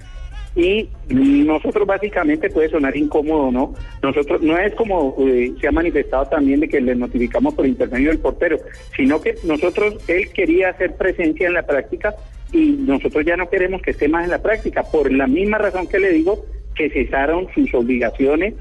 [0.56, 3.74] y nosotros básicamente puede sonar incómodo, ¿no?
[4.02, 8.10] Nosotros no es como eh, se ha manifestado también de que le notificamos por intermedio
[8.10, 8.58] del portero,
[8.96, 12.16] sino que nosotros, él quería hacer presencia en la práctica
[12.54, 15.88] y nosotros ya no queremos que esté más en la práctica, por la misma razón
[15.88, 18.54] que le digo que cesaron sus obligaciones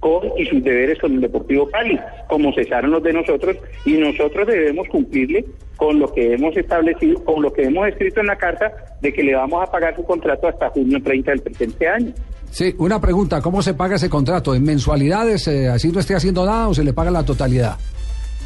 [0.00, 1.98] con y sus deberes con el Deportivo Cali,
[2.28, 5.44] como cesaron los de nosotros, y nosotros debemos cumplirle
[5.76, 9.22] con lo que hemos establecido, con lo que hemos escrito en la carta de que
[9.22, 12.12] le vamos a pagar su contrato hasta junio 30 del presente año.
[12.50, 14.54] Sí, una pregunta, ¿cómo se paga ese contrato?
[14.54, 17.76] ¿En mensualidades, eh, así no esté haciendo nada o se le paga la totalidad?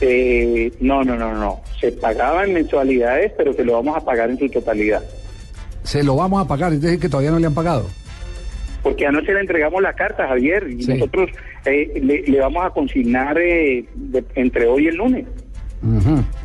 [0.01, 1.61] Eh, no, no, no, no.
[1.81, 5.03] Se pagaba en mensualidades, pero se lo vamos a pagar en su totalidad.
[5.85, 7.87] Se lo vamos a pagar, es decir, que todavía no le han pagado.
[8.85, 11.31] Porque anoche le entregamos la carta, Javier, y nosotros
[11.65, 15.25] eh, le, le vamos a consignar eh, de- entre hoy y el lunes.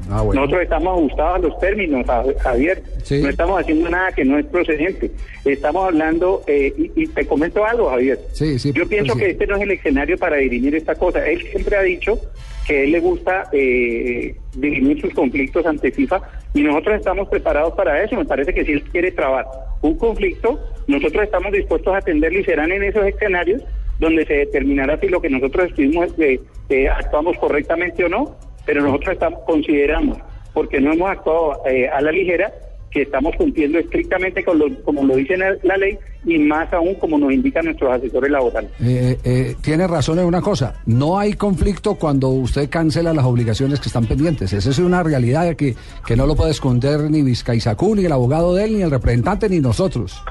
[0.10, 0.42] Ah, bueno.
[0.42, 2.82] Nosotros estamos ajustados a los términos, Ja- Javier.
[3.04, 3.22] Sí.
[3.22, 5.12] No estamos haciendo nada que no es procedente.
[5.46, 8.20] Estamos hablando, eh, y, y te comento algo, Javier.
[8.34, 11.26] Sí, sí, Yo pienso que este no es el escenario para dirimir esta cosa.
[11.26, 12.20] Él siempre ha dicho
[12.68, 16.22] que a él le gusta eh, dirimir sus conflictos ante FIFA
[16.54, 18.16] y nosotros estamos preparados para eso.
[18.16, 19.45] Me parece que si él quiere trabar
[19.82, 23.62] un conflicto, nosotros estamos dispuestos a atenderlo y serán en esos escenarios
[24.00, 26.39] donde se determinará si lo que nosotros estuvimos eh,
[26.70, 28.36] eh, actuamos correctamente o no,
[28.66, 30.18] pero nosotros estamos consideramos,
[30.54, 32.52] porque no hemos actuado eh, a la ligera,
[32.92, 37.18] que estamos cumpliendo estrictamente con lo, como lo dice la, ley y más aún como
[37.18, 38.72] nos indican nuestros asesores laborales.
[38.82, 43.80] Eh, eh, tiene razón en una cosa, no hay conflicto cuando usted cancela las obligaciones
[43.80, 44.52] que están pendientes.
[44.54, 45.76] Esa es una realidad que,
[46.06, 49.50] que no lo puede esconder ni Vizcaizacú, ni el abogado de él, ni el representante,
[49.50, 50.22] ni nosotros.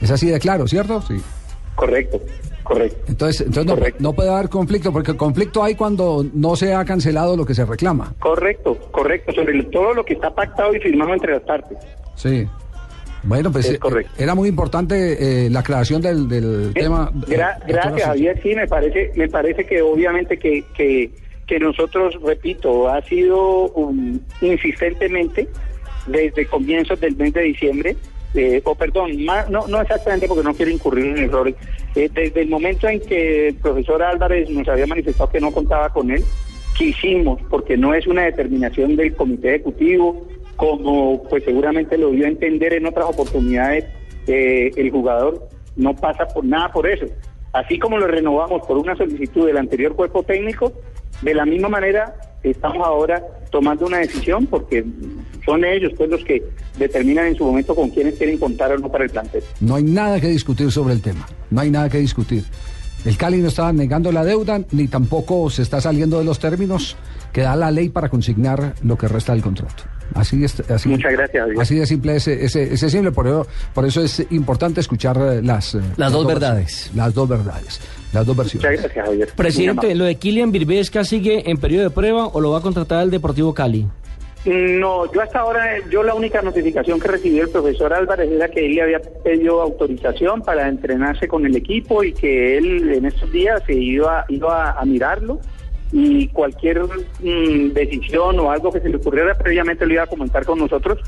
[0.00, 1.02] Es así de claro, ¿cierto?
[1.02, 1.16] Sí.
[1.74, 2.20] Correcto,
[2.68, 2.96] correcto.
[3.08, 3.66] Entonces, entonces
[3.98, 7.44] no, no puede haber conflicto, porque el conflicto hay cuando no se ha cancelado lo
[7.44, 8.14] que se reclama.
[8.20, 11.78] Correcto, correcto, sobre todo lo que está pactado y firmado entre las partes.
[12.14, 12.46] Sí.
[13.24, 14.12] Bueno, pues Es eh, correcto.
[14.16, 17.10] era muy importante eh, la aclaración del, del tema.
[17.12, 18.06] Gra- eh, doctor gracias.
[18.06, 18.40] Javier.
[18.42, 21.10] Sí, me parece, me parece que obviamente que, que,
[21.46, 25.48] que nosotros, repito, ha sido um, insistentemente
[26.06, 27.96] desde comienzos del mes de diciembre,
[28.34, 31.54] eh, o perdón, más- no, no exactamente porque no quiero incurrir en errores,
[31.94, 35.88] eh, desde el momento en que el profesor Álvarez nos había manifestado que no contaba
[35.90, 36.22] con él,
[36.76, 40.26] quisimos, porque no es una determinación del comité ejecutivo,
[40.56, 43.84] como pues seguramente lo dio a entender en otras oportunidades
[44.26, 47.06] eh, el jugador, no pasa por nada por eso.
[47.52, 50.72] Así como lo renovamos por una solicitud del anterior cuerpo técnico,
[51.22, 52.14] de la misma manera
[52.50, 54.84] estamos ahora tomando una decisión porque
[55.44, 56.42] son ellos pues los que
[56.78, 59.42] determinan en su momento con quiénes quieren contar o no para el plantel.
[59.60, 61.26] No hay nada que discutir sobre el tema.
[61.50, 62.44] No hay nada que discutir.
[63.04, 66.96] El Cali no está negando la deuda, ni tampoco se está saliendo de los términos
[67.32, 69.84] que da la ley para consignar lo que resta del contrato.
[70.14, 71.48] Así es, así, Muchas gracias.
[71.60, 75.42] Así de simple ese, ese, ese simple, por eso, por eso es importante escuchar eh,
[75.42, 76.90] las, eh, Las dos verdades.
[76.94, 77.80] Las dos verdades,
[78.12, 78.70] las dos versiones.
[78.70, 79.28] Muchas gracias, Javier.
[79.36, 83.02] Presidente, ¿lo de Kylian Virbesca sigue en periodo de prueba o lo va a contratar
[83.02, 83.86] el Deportivo Cali?
[84.44, 88.64] No, yo hasta ahora, yo la única notificación que recibió el profesor Álvarez era que
[88.64, 93.30] él le había pedido autorización para entrenarse con el equipo y que él en estos
[93.32, 95.40] días se iba, iba a mirarlo
[95.92, 100.44] y cualquier mm, decisión o algo que se le ocurriera previamente lo iba a comentar
[100.44, 100.98] con nosotros,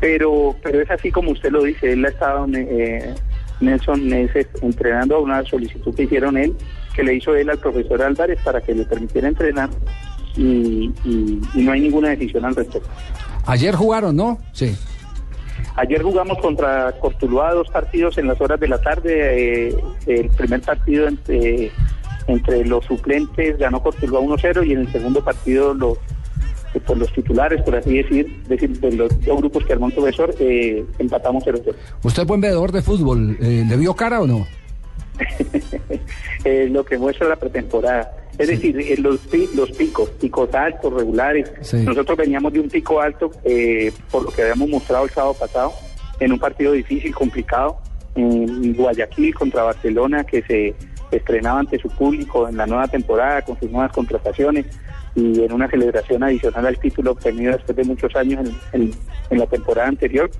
[0.00, 3.14] pero pero es así como usted lo dice, él ha estado, eh,
[3.60, 6.54] Nelson, meses entrenando a una solicitud que hicieron él,
[6.94, 9.68] que le hizo él al profesor Álvarez para que le permitiera entrenar
[10.36, 12.88] y, y- y no hay ninguna decisión al respecto.
[13.46, 14.38] Ayer jugaron, ¿no?
[14.52, 14.76] Sí.
[15.76, 19.68] Ayer jugamos contra Cortuluá dos partidos en las horas de la tarde.
[19.68, 21.70] eh, el primer partido entre,
[22.26, 25.98] entre los suplentes ganó Cortuluá 1-0 y en el segundo partido los
[26.74, 29.92] eh, pues los titulares, por así decir, decir de los dos grupos que armó el
[29.92, 31.74] profesor, eh, empatamos 0-0.
[32.02, 33.36] ¿Usted es buen veedor de fútbol?
[33.40, 34.46] eh, ¿Le vio cara o no?
[36.44, 38.16] Eh, lo que muestra la pretemporada.
[38.38, 39.20] Es decir, eh, los,
[39.54, 41.52] los picos, picos altos, regulares.
[41.60, 41.76] Sí.
[41.78, 45.72] Nosotros veníamos de un pico alto, eh, por lo que habíamos mostrado el sábado pasado,
[46.18, 47.76] en un partido difícil, complicado,
[48.14, 50.74] en Guayaquil contra Barcelona, que se
[51.10, 54.64] estrenaba ante su público en la nueva temporada con sus nuevas contrataciones
[55.14, 58.92] y en una celebración adicional al título obtenido después de muchos años en,
[59.30, 60.30] la temporada anterior.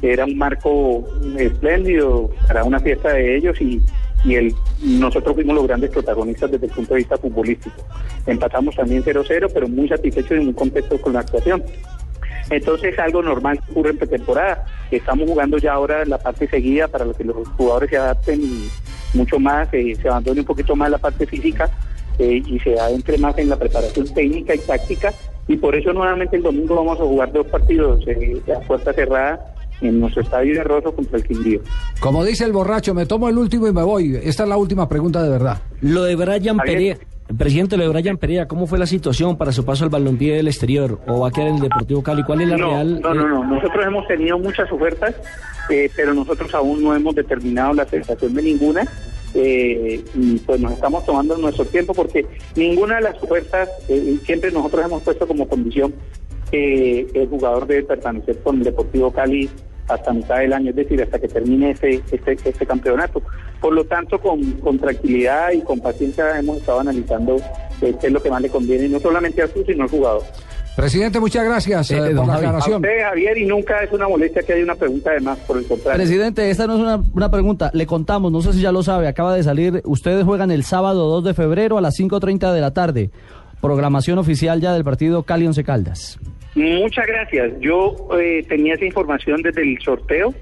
[0.00, 1.04] Era un marco
[1.36, 3.82] espléndido para una fiesta de ellos y,
[4.28, 7.76] el, nosotros fuimos los grandes protagonistas desde el punto de vista futbolístico.
[8.26, 11.62] Empatamos también 0-0, pero muy satisfechos y muy contentos con la actuación.
[12.50, 14.64] Entonces es algo normal ocurre en pretemporada.
[14.90, 18.40] Estamos jugando ya ahora la parte seguida para que los jugadores se adapten
[19.14, 21.70] mucho más, eh, se abandone un poquito más la parte física
[22.18, 25.12] eh, y se adentre más en la preparación técnica y táctica.
[25.46, 29.54] Y por eso nuevamente el domingo vamos a jugar dos partidos eh, a puerta cerrada
[29.80, 31.60] en nuestro estadio de Rosso contra el Quindío.
[32.00, 34.16] Como dice el borracho, me tomo el último y me voy.
[34.22, 35.62] Esta es la última pregunta de verdad.
[35.80, 36.58] Lo de Brian.
[36.58, 36.98] Perea,
[37.36, 40.48] presidente, lo de Brian Perea, ¿cómo fue la situación para su paso al balompié del
[40.48, 42.22] exterior o va a quedar en el Deportivo Cali?
[42.24, 43.00] ¿Cuál es la no, real?
[43.00, 43.44] No, no, no.
[43.44, 45.14] Nosotros hemos tenido muchas ofertas,
[45.70, 48.82] eh, pero nosotros aún no hemos determinado la aceptación de ninguna.
[49.34, 52.26] Eh, y pues nos estamos tomando nuestro tiempo porque
[52.56, 55.94] ninguna de las ofertas, eh, siempre nosotros hemos puesto como condición
[56.50, 59.50] que el jugador debe permanecer con el Deportivo Cali
[59.88, 63.22] hasta mitad del año, es decir, hasta que termine este, este, este campeonato.
[63.60, 67.36] Por lo tanto, con, tranquilidad y con paciencia hemos estado analizando
[67.80, 70.22] eh, qué es lo que más le conviene, no solamente a su, sino al jugador.
[70.78, 72.44] Presidente, muchas gracias eh, Eh, por don la Javi.
[72.44, 72.76] A aclaración.
[72.76, 75.66] usted, Javier, y nunca es una molestia que haya una pregunta de más, por el
[75.66, 75.98] contrario.
[75.98, 77.72] Presidente, esta no es una, una pregunta.
[77.74, 79.82] Le contamos, no sé si ya lo sabe, acaba de salir.
[79.84, 83.10] Ustedes juegan el sábado 2 de febrero a las 5.30 de la tarde.
[83.60, 86.16] Programación oficial ya del partido Cali Once Caldas.
[86.54, 87.54] Muchas gracias.
[87.60, 90.32] Yo eh, tenía esa información desde el sorteo,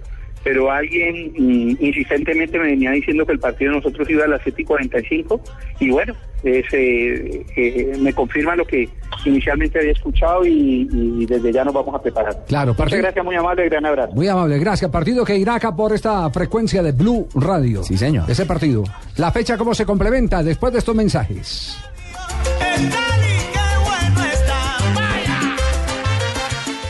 [0.46, 4.40] pero alguien mm, insistentemente me venía diciendo que el partido de nosotros iba a las
[4.44, 5.40] 7 y 45
[5.80, 8.88] y bueno, es, eh, eh, me confirma lo que
[9.24, 12.44] inicialmente había escuchado y, y desde ya nos vamos a preparar.
[12.46, 14.14] Claro, Muchas partido- gracias, muy amable, gran abrazo.
[14.14, 14.88] Muy amable, gracias.
[14.88, 17.82] Partido que irá acá por esta frecuencia de Blue Radio.
[17.82, 18.30] Sí, señor.
[18.30, 18.84] Ese partido.
[19.16, 21.76] La fecha, ¿cómo se complementa después de estos mensajes?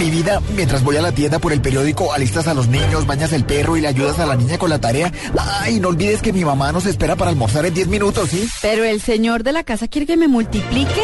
[0.00, 3.34] Mi vida, mientras voy a la tienda por el periódico, alistas a los niños, bañas
[3.34, 5.12] el perro y le ayudas a la niña con la tarea.
[5.36, 8.48] Ay, no olvides que mi mamá nos espera para almorzar en 10 minutos, ¿sí?
[8.62, 11.02] Pero el señor de la casa quiere que me multiplique.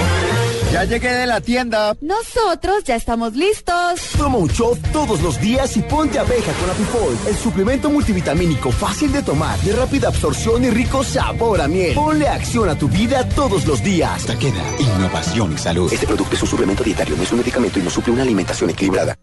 [0.77, 1.97] Ya llegué de la tienda.
[2.03, 3.99] Nosotros ya estamos listos.
[4.19, 9.11] Toma un shot todos los días y ponte abeja con Apifol, el suplemento multivitamínico fácil
[9.11, 11.95] de tomar, de rápida absorción y rico sabor a miel.
[11.95, 14.27] Ponle acción a tu vida todos los días.
[14.27, 15.91] Taqueda, innovación y salud.
[15.91, 18.69] Este producto es un suplemento dietario, no es un medicamento y no suple una alimentación
[18.69, 19.17] equilibrada.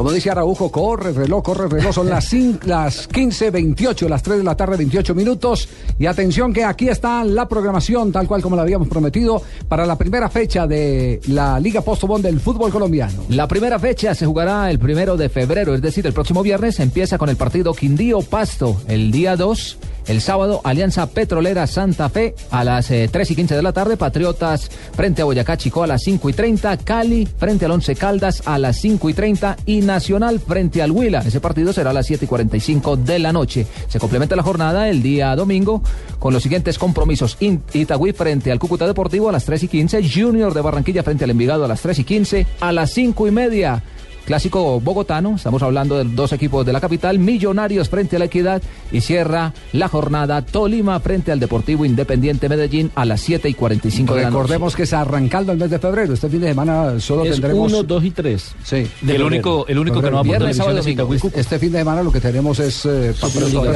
[0.00, 1.94] Como dice Araujo, corre el reloj, corre el reloj.
[1.94, 2.32] Son las,
[2.64, 5.68] las 15.28, las 3 de la tarde, 28 minutos.
[5.98, 9.98] Y atención que aquí está la programación, tal cual como la habíamos prometido, para la
[9.98, 13.24] primera fecha de la Liga Postobón del fútbol colombiano.
[13.28, 17.18] La primera fecha se jugará el primero de febrero, es decir, el próximo viernes empieza
[17.18, 18.80] con el partido Quindío Pasto.
[18.88, 19.76] El día 2
[20.06, 23.96] El sábado, Alianza Petrolera Santa Fe a las eh, 3 y 15 de la tarde.
[23.96, 26.76] Patriotas frente a Boyacá Chico a las 5 y 30.
[26.78, 29.56] Cali frente al Once Caldas a las 5 y 30.
[29.66, 31.20] Y Nacional frente al Huila.
[31.20, 33.66] Ese partido será a las 7 y 45 de la noche.
[33.88, 35.82] Se complementa la jornada el día domingo
[36.18, 37.36] con los siguientes compromisos.
[37.40, 40.08] Itagüí frente al Cúcuta Deportivo a las 3 y 15.
[40.08, 42.46] Junior de Barranquilla frente al Envigado a las 3 y 15.
[42.60, 43.82] A las 5 y media.
[44.24, 48.62] Clásico bogotano, estamos hablando de dos equipos de la capital, Millonarios frente a la Equidad
[48.92, 54.14] y cierra la jornada Tolima frente al Deportivo Independiente Medellín a las 7 y 45
[54.14, 54.38] de la noche.
[54.42, 56.14] Recordemos que es arrancando el mes de febrero.
[56.14, 57.72] Este fin de semana solo Es tendremos.
[57.72, 58.54] 1, 2 y 3.
[58.62, 58.86] Sí.
[59.06, 60.88] El único- el único que no va a domingo.
[60.90, 63.12] Itagüí, Este fin de semana lo que tenemos es eh,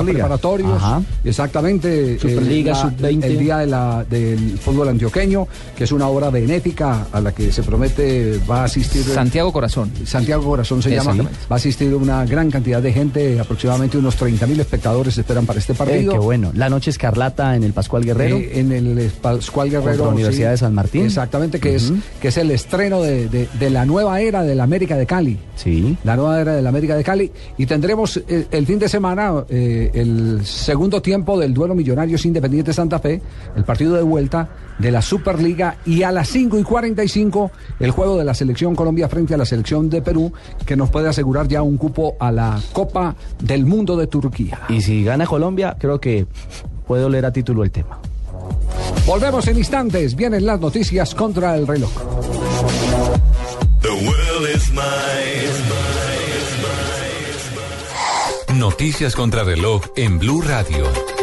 [0.05, 0.71] preparatorios.
[0.73, 1.03] Ajá.
[1.25, 2.19] Exactamente.
[2.19, 3.25] Superliga, el, la- sub-20.
[3.25, 7.51] El día de la- del fútbol antioqueño, que es una obra benéfica a la que
[7.53, 9.03] se promete va a asistir.
[9.05, 9.91] Santiago Corazón.
[10.05, 11.15] Santiago Corazón se llama.
[11.15, 15.59] Va a asistir una gran cantidad de gente, aproximadamente unos 30 mil espectadores esperan para
[15.59, 16.13] este Eh, partido.
[16.13, 16.51] qué bueno.
[16.55, 18.37] La noche escarlata en el Pascual Guerrero.
[18.39, 20.05] Eh, en el Pascual Guerrero.
[20.07, 20.53] La Universidad sí.
[20.53, 21.05] de San Martín.
[21.07, 24.65] Exactamente, que, es, que es el estreno de, de- de la nueva era de la
[24.65, 25.39] América de Cali.
[25.57, 25.97] Sí.
[26.05, 27.31] La nueva era de la América de Cali.
[27.59, 32.73] Y tendremos eh, el fin de semana eh, el segundo tiempo del duelo Millonarios Independiente
[32.73, 33.21] Santa Fe,
[33.57, 34.49] el partido de vuelta
[34.79, 35.77] de la Superliga.
[35.85, 37.51] Y a las 5 y 45,
[37.81, 40.33] el juego de la Selección Colombia frente a la Selección de Perú,
[40.67, 44.61] que nos puede asegurar ya un cupo a la Copa del Mundo de Turquía.
[44.69, 46.27] Y si gana Colombia, creo que
[46.87, 47.99] puede oler a título el tema.
[49.07, 50.15] Volvemos en instantes.
[50.15, 51.93] Vienen las noticias contra el reloj.
[53.83, 54.73] The world is
[58.55, 61.14] Noticias contra reloj en Blue Radio.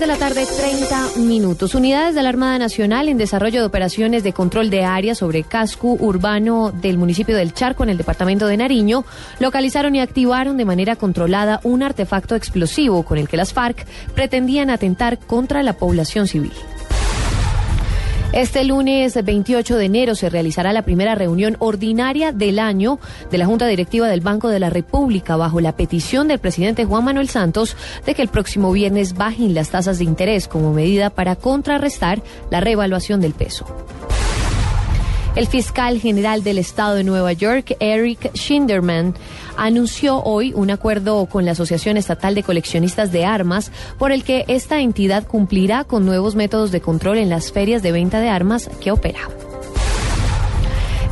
[0.00, 1.74] De la tarde, 30 minutos.
[1.74, 5.88] Unidades de la Armada Nacional en desarrollo de operaciones de control de área sobre casco
[5.92, 9.04] urbano del municipio del Charco en el departamento de Nariño
[9.40, 14.70] localizaron y activaron de manera controlada un artefacto explosivo con el que las FARC pretendían
[14.70, 16.52] atentar contra la población civil.
[18.32, 23.46] Este lunes 28 de enero se realizará la primera reunión ordinaria del año de la
[23.46, 27.76] Junta Directiva del Banco de la República bajo la petición del presidente Juan Manuel Santos
[28.06, 32.22] de que el próximo viernes bajen las tasas de interés como medida para contrarrestar
[32.52, 33.66] la revaluación del peso.
[35.34, 39.14] El fiscal general del estado de Nueva York, Eric Schinderman,
[39.60, 44.44] anunció hoy un acuerdo con la Asociación Estatal de Coleccionistas de Armas por el que
[44.48, 48.70] esta entidad cumplirá con nuevos métodos de control en las ferias de venta de armas
[48.80, 49.20] que opera.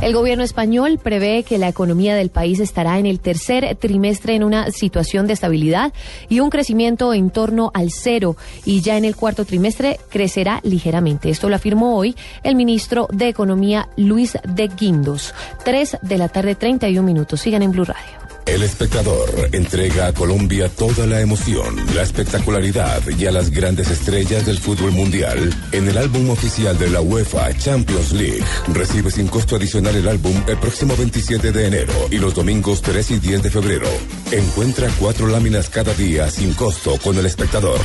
[0.01, 4.45] El gobierno español prevé que la economía del país estará en el tercer trimestre en
[4.45, 5.93] una situación de estabilidad
[6.29, 11.29] y un crecimiento en torno al cero y ya en el cuarto trimestre crecerá ligeramente.
[11.29, 15.35] Esto lo afirmó hoy el ministro de Economía Luis de Guindos.
[15.65, 17.41] 3 de la tarde 31 minutos.
[17.41, 18.18] Sigan en Blue Radio.
[18.49, 24.43] El espectador entrega a Colombia toda la emoción, la espectacularidad y a las grandes estrellas
[24.43, 28.43] del fútbol mundial en el álbum oficial de la UEFA Champions League.
[28.73, 33.11] Recibe sin costo adicional el álbum el próximo 27 de enero y los domingos 3
[33.11, 33.87] y 10 de febrero.
[34.31, 37.79] Encuentra cuatro láminas cada día sin costo con el espectador.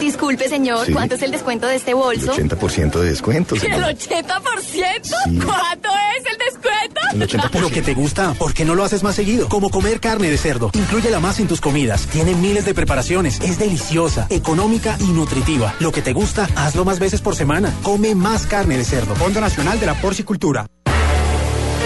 [0.00, 0.92] Disculpe, señor, Sí.
[0.92, 2.32] ¿cuánto es el descuento de este bolso?
[2.32, 3.54] 80% de descuento.
[3.54, 5.44] ¿El 80%?
[5.44, 7.00] ¿Cuánto es el descuento?
[7.12, 7.60] El 80%.
[7.60, 9.48] Lo que te gusta, ¿por qué no lo haces más seguido?
[9.48, 10.70] Como comer carne de cerdo.
[10.72, 12.06] Inclúyela más en tus comidas.
[12.06, 13.40] Tiene miles de preparaciones.
[13.42, 15.74] Es deliciosa, económica y nutritiva.
[15.78, 17.72] Lo que te gusta, hazlo más veces por semana.
[17.82, 19.14] Come más carne de cerdo.
[19.14, 20.66] Fondo Nacional de la Porcicultura.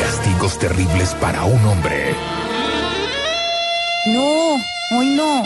[0.01, 2.15] Castigos terribles para un hombre.
[4.07, 4.55] No,
[4.97, 5.43] hoy no.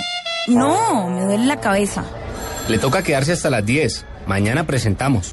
[0.49, 2.05] No, me duele la cabeza.
[2.71, 4.07] Le toca quedarse hasta las 10.
[4.29, 5.33] Mañana presentamos.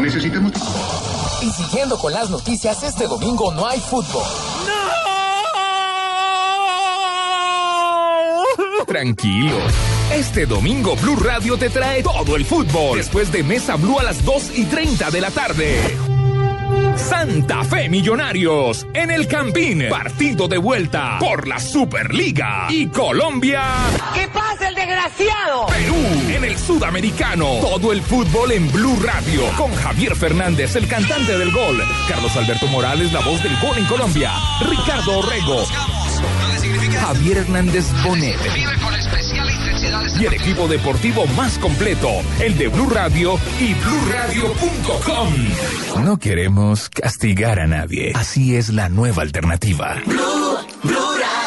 [0.00, 0.52] Necesitamos.
[1.42, 4.22] Y siguiendo con las noticias, este domingo no hay fútbol.
[8.86, 9.74] Tranquilos.
[10.14, 12.98] Este domingo Blue Radio te trae todo el fútbol.
[12.98, 16.15] Después de Mesa Blue a las 2 y 30 de la tarde.
[16.96, 19.88] Santa Fe Millonarios en el Campín.
[19.88, 22.66] Partido de vuelta por la Superliga.
[22.68, 23.62] Y Colombia.
[24.14, 25.66] ¿Qué pasa, el desgraciado?
[25.66, 25.96] Perú
[26.34, 27.46] en el Sudamericano.
[27.60, 29.42] Todo el fútbol en Blue Radio.
[29.56, 31.82] Con Javier Fernández, el cantante del gol.
[32.08, 34.32] Carlos Alberto Morales, la voz del gol en Colombia.
[34.68, 35.64] Ricardo Orrego.
[37.00, 38.36] Javier Hernández Bonet.
[40.18, 42.08] Y el equipo deportivo más completo,
[42.40, 45.34] el de Blue Radio y BlueRadio.com.
[46.04, 48.12] No queremos castigar a nadie.
[48.14, 49.96] Así es la nueva alternativa.
[50.06, 51.45] Blue, Blue Radio.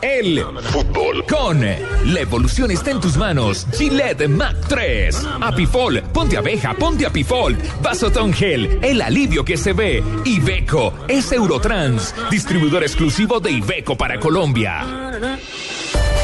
[0.00, 3.66] El fútbol con la evolución está en tus manos.
[3.76, 5.26] Gillette Mac 3.
[5.40, 7.56] Apifol, ponte abeja, ponte Apifol.
[7.82, 10.02] Vasotón Gel, el alivio que se ve.
[10.24, 14.84] Ibeco es Eurotrans, distribuidor exclusivo de Ibeco para Colombia.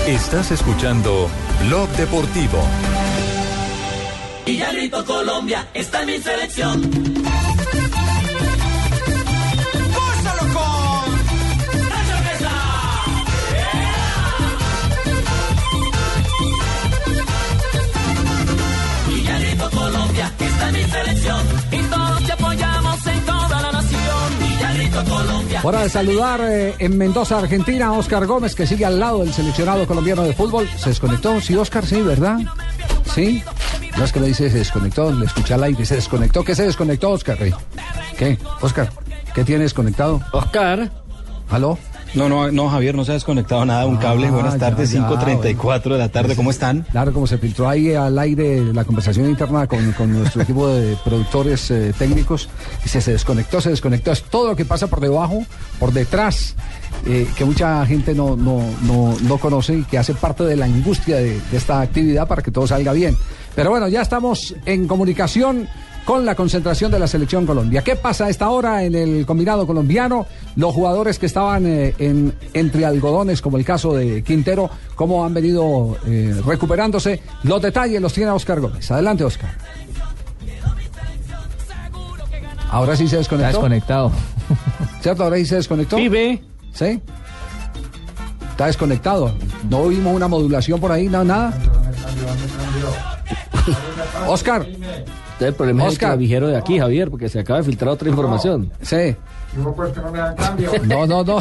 [0.06, 1.28] Estás escuchando
[1.66, 2.62] Blog Deportivo.
[4.46, 7.27] Y ya grito Colombia, está en mi selección.
[25.62, 29.32] Hora de saludar eh, en Mendoza, Argentina, a Oscar Gómez, que sigue al lado del
[29.32, 30.68] seleccionado colombiano de fútbol.
[30.76, 31.40] ¿Se desconectó?
[31.40, 32.38] Sí, Oscar, sí, ¿verdad?
[33.12, 33.42] Sí.
[33.96, 36.44] No es que le dice se desconectó, le escuché al aire, se desconectó.
[36.44, 37.38] ¿Qué se desconectó, Oscar?
[38.16, 38.38] ¿Qué?
[38.60, 38.90] Oscar,
[39.34, 40.20] ¿qué tiene desconectado?
[40.32, 40.90] Oscar.
[41.50, 41.78] ¿Aló?
[42.14, 43.86] No, no, no, Javier, no se ha desconectado nada.
[43.86, 44.28] Un cable.
[44.28, 46.36] Ah, Buenas tardes, ya, 5.34 de la tarde.
[46.36, 46.86] ¿Cómo están?
[46.90, 50.96] Claro, como se filtró ahí al aire la conversación interna con, con nuestro equipo de
[51.04, 52.48] productores eh, técnicos,
[52.82, 54.12] dice, se desconectó, se desconectó.
[54.12, 55.44] Es todo lo que pasa por debajo,
[55.78, 56.54] por detrás,
[57.06, 60.64] eh, que mucha gente no, no, no, no conoce y que hace parte de la
[60.64, 63.16] angustia de, de esta actividad para que todo salga bien.
[63.54, 65.68] Pero bueno, ya estamos en comunicación
[66.08, 67.84] con la concentración de la selección Colombia.
[67.84, 70.26] ¿Qué pasa a esta hora en el combinado colombiano?
[70.56, 75.34] Los jugadores que estaban eh, en, entre algodones, como el caso de Quintero, cómo han
[75.34, 77.20] venido eh, recuperándose.
[77.42, 78.90] Los detalles los tiene Oscar Gómez.
[78.90, 79.50] Adelante, Oscar.
[82.70, 83.48] Ahora sí se desconectó.
[83.48, 84.12] Está desconectado.
[85.02, 85.24] ¿Cierto?
[85.24, 85.96] Ahora sí se desconectó.
[85.96, 86.42] Vive.
[86.72, 87.02] ¿Sí?
[88.52, 89.34] Está desconectado.
[89.68, 91.52] No vimos una modulación por ahí, no, nada.
[94.26, 94.66] Oscar.
[95.40, 96.08] El problema es el Oscar.
[96.10, 98.70] clavijero de aquí, Javier, porque se acaba de filtrar otra información.
[98.82, 99.14] Sí.
[99.56, 100.70] Digo, pues que no me dan cambio.
[100.84, 101.38] No, no, no.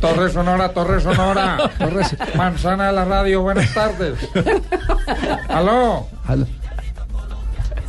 [0.00, 1.56] Torre Sonora, Torre Sonora.
[1.78, 4.18] Torres- Manzana de la radio, buenas tardes.
[5.48, 6.46] Aló, Aló.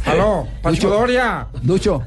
[0.06, 1.48] Aló, Pancho Doria.
[1.64, 2.02] Lucho.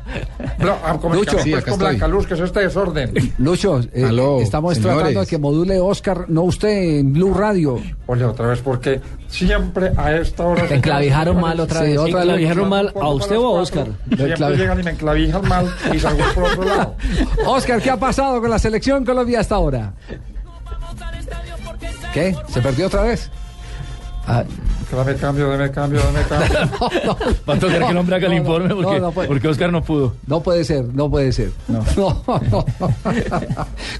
[0.58, 1.38] Blo- ah, Lucho.
[1.40, 1.78] Sí, con.
[1.78, 3.12] Blanca Luz, que es este desorden.
[3.38, 4.96] Lucho, eh, Aló, estamos señores.
[4.96, 6.68] tratando de que module Oscar, no usted
[7.00, 7.80] en Blue Radio.
[8.06, 10.66] Oye, otra vez, porque siempre a esta hora...
[10.66, 11.98] Te enclavijaron mal otra vez.
[11.98, 12.14] otra vez.
[12.24, 13.86] ¿Enclavijaron mal a usted o a Oscar?
[14.16, 16.94] Siempre llegan y me enclavijan mal y salgo por otro lado.
[17.46, 19.92] Oscar, ¿qué ha pasado con la selección Colombia hasta ahora?
[22.14, 22.34] ¿Qué?
[22.48, 23.30] ¿Se perdió otra vez?
[24.26, 24.44] Ah,
[24.90, 27.16] Dame cambio, dame cambio, dame cambio.
[27.48, 29.28] Va a tocar que el hombre haga el no, informe no, porque, no puede.
[29.28, 30.14] porque Oscar no pudo.
[30.26, 31.50] No puede ser, no puede ser.
[31.68, 31.84] No.
[32.50, 32.64] no.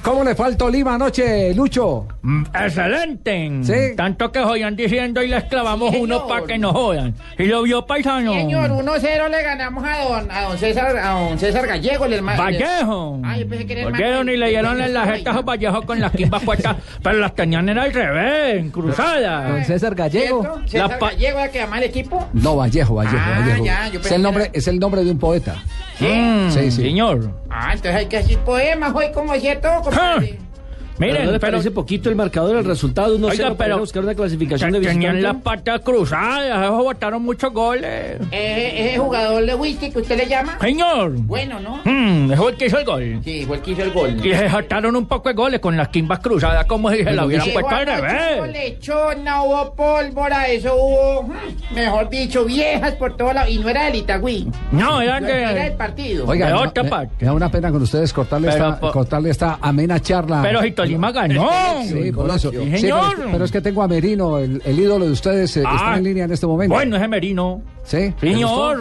[0.03, 2.07] ¿Cómo le fue al Tolima anoche, Lucho?
[2.22, 3.51] Mm, Excelente.
[3.62, 3.97] Sí.
[3.97, 7.14] Tanto que joyan diciendo y les clavamos uno para que no jodan.
[7.39, 8.32] ¿Y lo vio paisano?
[8.32, 12.43] Señor, 1-0 le ganamos a don, a don César, a don César Gallego, el hermano.
[12.43, 13.20] Vallejo.
[13.24, 15.82] Ay, yo pensé que era el Vallejo ni le dieron en las jetas a Vallejo
[15.82, 19.51] con las quimbas puestas, pero las tenían era al revés, en cruzada.
[19.51, 20.43] Don César Gallego.
[20.66, 20.78] ¿Cierto?
[20.83, 22.29] César La pa- Gallego que llama el equipo.
[22.33, 23.64] No, Vallejo, Vallejo, Ah, Vallejo.
[23.64, 25.57] ya, yo es, el nombre, era- es el nombre de un poeta.
[26.01, 26.83] Mm, Sí, sí.
[26.83, 27.33] Señor.
[27.51, 30.39] Ah, entonces hay que decir poemas hoy, como decía todo, compadre.
[30.99, 34.03] Miren, Miren, ¿no pero parece poquito el marcador, el resultado 1-0 Oiga, pero- a buscar
[34.03, 35.21] una clasificación de tenían visitante?
[35.23, 38.21] las patas cruzadas, esos botaron muchos goles.
[38.31, 40.59] Ese, ese jugador de whisky que usted le llama.
[40.61, 41.13] Señor.
[41.13, 41.81] Bueno, ¿no?
[41.85, 43.21] Mm, es el que hizo el gol.
[43.25, 44.27] Sí, fue el que hizo el gol.
[44.27, 47.25] Y se saltaron un poco de goles con las quimbas cruzadas, como si se la
[47.27, 48.03] hubieran puesto al anoche,
[48.37, 48.53] Hubo revés.
[48.53, 53.49] lechona, hubo pólvora, eso hubo, mm, mejor dicho, viejas por todo lado.
[53.49, 54.49] Y no era del Itagüí.
[54.73, 56.27] No, eran de- Era del partido.
[56.27, 57.15] Oiga, De otra me, parte.
[57.21, 60.41] me da una pena con ustedes cortarle, Pero esta, po- cortarle esta amena charla.
[60.43, 61.49] Pero si Tolima ganó.
[61.84, 62.51] Sí, por eso.
[62.51, 63.14] Sí, Sí, pero, señor.
[63.18, 65.97] es, pero es que tengo a Merino, el, el ídolo de ustedes, eh, Ah, está
[65.99, 66.74] en línea en este momento.
[66.74, 67.62] Bueno, ese Merino.
[67.84, 68.12] ¿Sí?
[68.20, 68.78] ¿Le Señor.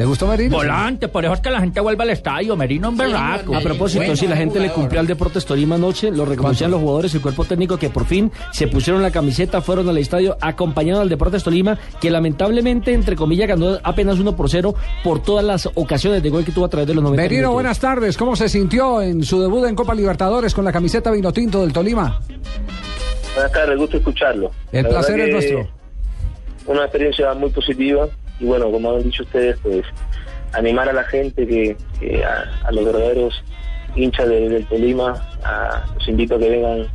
[0.00, 0.56] ¿Le gustó Merino?
[0.56, 2.56] Volante, por eso es que la gente vuelve al estadio.
[2.56, 3.54] Merino en berraco.
[3.54, 7.12] A propósito, si la gente le cumplió al Deportes Tolima anoche, lo reconocían los jugadores
[7.12, 11.02] y el cuerpo técnico que por fin se pusieron la camiseta, fueron al estadio, acompañaron
[11.02, 14.74] al Deportes Tolima, que lamentablemente, entre comillas, ganó apenas 1 por 0
[15.04, 17.54] por todas las ocasiones de gol que tuvo a través de los 90 Merino, minutos.
[17.56, 18.16] buenas tardes.
[18.16, 21.74] ¿Cómo se sintió en su debut en Copa Libertadores con la camiseta vino tinto del
[21.74, 22.22] Tolima?
[23.34, 24.50] Buenas tardes, gusto escucharlo.
[24.72, 25.68] El La placer es nuestro.
[26.68, 28.08] Una experiencia muy positiva
[28.40, 29.84] y bueno, como han dicho ustedes, pues
[30.52, 33.34] animar a la gente que, que a, los verdaderos
[33.94, 35.14] hinchas de- del Tolima,
[35.96, 36.86] los invito a que vengan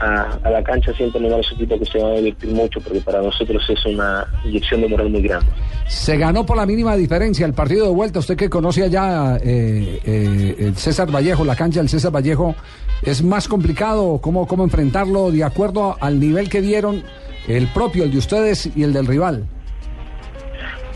[0.00, 3.00] a, la cancha siempre animar a su equipo que se van a divertir mucho porque
[3.00, 5.46] para nosotros es una inyección de moral muy grande.
[5.86, 8.18] Se ganó por la mínima diferencia el partido de vuelta.
[8.18, 12.54] Usted que conoce allá eh, eh, el César Vallejo, la cancha del César Vallejo,
[13.02, 17.02] ¿es más complicado cómo, cómo enfrentarlo de acuerdo al nivel que dieron
[17.46, 19.44] el propio, el de ustedes y el del rival?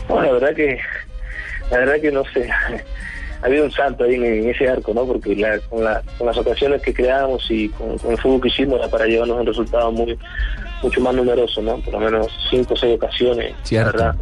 [0.07, 0.79] Bueno, la verdad que,
[1.71, 2.49] la verdad que no sé.
[3.41, 5.05] había un salto ahí en, en ese arco, ¿no?
[5.05, 8.47] Porque la- con, la- con las ocasiones que creábamos y con, con el fútbol que
[8.47, 10.17] hicimos era para llevarnos un resultado muy
[10.83, 11.77] mucho más numeroso, ¿no?
[11.79, 14.15] Por lo menos cinco o seis ocasiones, la verdad.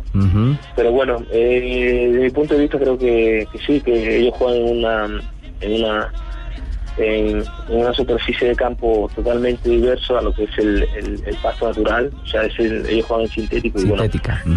[0.76, 4.62] Pero bueno, eh, desde mi punto de vista creo que, que sí, que ellos juegan
[4.68, 5.22] en una
[5.62, 6.14] en una
[6.98, 7.38] en,
[7.70, 11.68] en una superficie de campo totalmente diverso a lo que es el, el, el pasto
[11.68, 14.04] natural, o sea, es el- ellos juegan en sintético y bueno,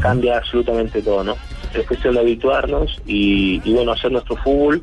[0.00, 1.36] cambia absolutamente todo, ¿no?
[1.74, 4.82] Es cuestión de habituarnos y, y bueno, hacer nuestro fútbol,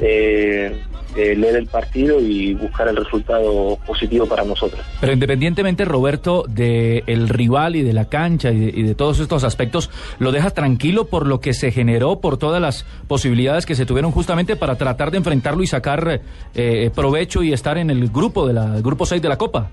[0.00, 0.82] eh,
[1.16, 4.80] eh, leer el partido y buscar el resultado positivo para nosotros.
[5.00, 9.20] Pero independientemente, Roberto, de el rival y de la cancha y de, y de todos
[9.20, 13.74] estos aspectos, ¿lo dejas tranquilo por lo que se generó, por todas las posibilidades que
[13.74, 16.20] se tuvieron justamente para tratar de enfrentarlo y sacar
[16.54, 19.70] eh, provecho y estar en el grupo de la el grupo 6 de la Copa?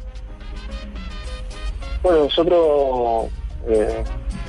[2.01, 3.27] Bueno, nosotros,
[3.67, 4.03] eh,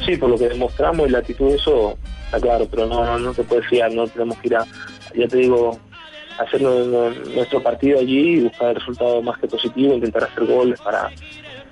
[0.04, 3.34] sí, por lo que demostramos y la actitud, eso está claro, pero no, no, no
[3.34, 4.66] te puedes fiar, no tenemos que ir a,
[5.16, 5.78] ya te digo,
[6.40, 10.44] hacer nu- nu- nuestro partido allí y buscar el resultado más que positivo, intentar hacer
[10.46, 11.10] goles para,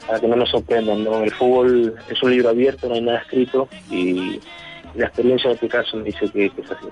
[0.07, 1.07] para que no nos sorprendan.
[1.07, 4.39] El fútbol es un libro abierto, no hay nada escrito y
[4.95, 6.87] la experiencia en este caso me dice que, que es así.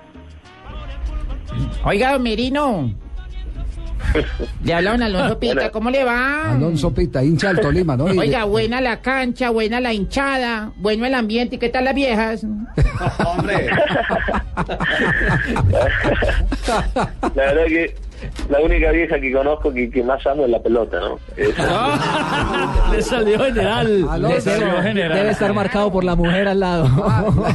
[1.84, 2.90] Oiga, Merino.
[4.64, 6.52] Le hablaron a Alonso Pita, ¿cómo le va?
[6.52, 8.04] Alonso Pita, hincha del Tolima, ¿no?
[8.04, 12.44] Oiga, buena la cancha, buena la hinchada, bueno el ambiente, ¿y qué tal las viejas?
[13.24, 13.68] Hombre.
[17.34, 17.94] La verdad que
[18.48, 21.18] la única vieja que conozco que, que más amo es la pelota, ¿no?
[21.36, 21.54] Es-
[22.92, 24.06] Le salió general.
[24.10, 24.34] Alonso.
[24.36, 25.18] Le salió general.
[25.18, 26.84] Debe estar marcado por la mujer al lado.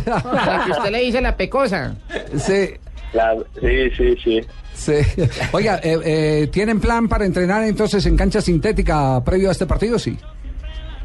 [0.06, 1.96] La que usted le dice la pecosa.
[2.38, 2.72] Sí.
[3.14, 4.42] La- sí, sí, sí.
[4.82, 4.94] Sí.
[5.52, 10.00] Oiga, eh, eh, ¿tienen plan para entrenar entonces en cancha sintética previo a este partido?
[10.00, 10.18] Sí.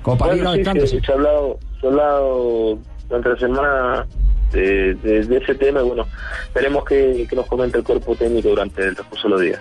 [0.03, 1.01] Como para ir Bueno, sí, adaptándose.
[1.01, 4.07] se, se ha hablado, se ha hablado durante la semana
[4.53, 6.07] de, de- de ese tema y bueno,
[6.47, 9.61] esperemos que, que nos comente el cuerpo técnico durante el transcurso de los días.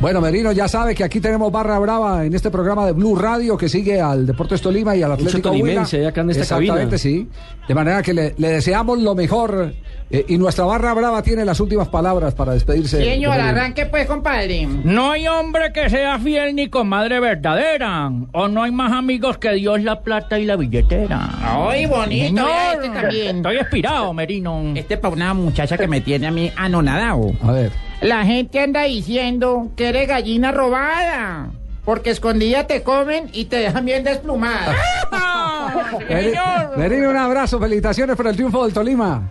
[0.00, 3.58] Bueno, Merino ya sabe que aquí tenemos barra brava en este programa de Blue Radio
[3.58, 5.62] que sigue al Deportes Tolima y al Mucho Atlético Huila.
[5.64, 6.98] tolimense hay acá en esta Exactamente, cabina.
[6.98, 7.28] sí.
[7.68, 9.74] De manera que le, le deseamos lo mejor
[10.10, 12.96] eh, y nuestra barra brava tiene las últimas palabras para despedirse.
[13.02, 14.66] Señor, de arranque pues, compadre.
[14.84, 18.10] No hay hombre que sea fiel ni con madre verdadera.
[18.32, 21.28] O no hay más amigos que Dios, la plata y la billetera.
[21.42, 22.50] Ay, bonito, Señor,
[22.84, 23.36] este también.
[23.36, 24.72] Estoy inspirado, Merino.
[24.74, 27.30] Este para una muchacha que me tiene a mí anonadado.
[27.42, 27.70] A ver.
[28.00, 31.50] La gente anda diciendo que eres gallina robada.
[31.84, 34.74] Porque escondida te comen y te dejan bien desplumada.
[36.08, 36.34] Meri-
[36.76, 39.22] Merino, un abrazo, felicitaciones por el triunfo del Tolima.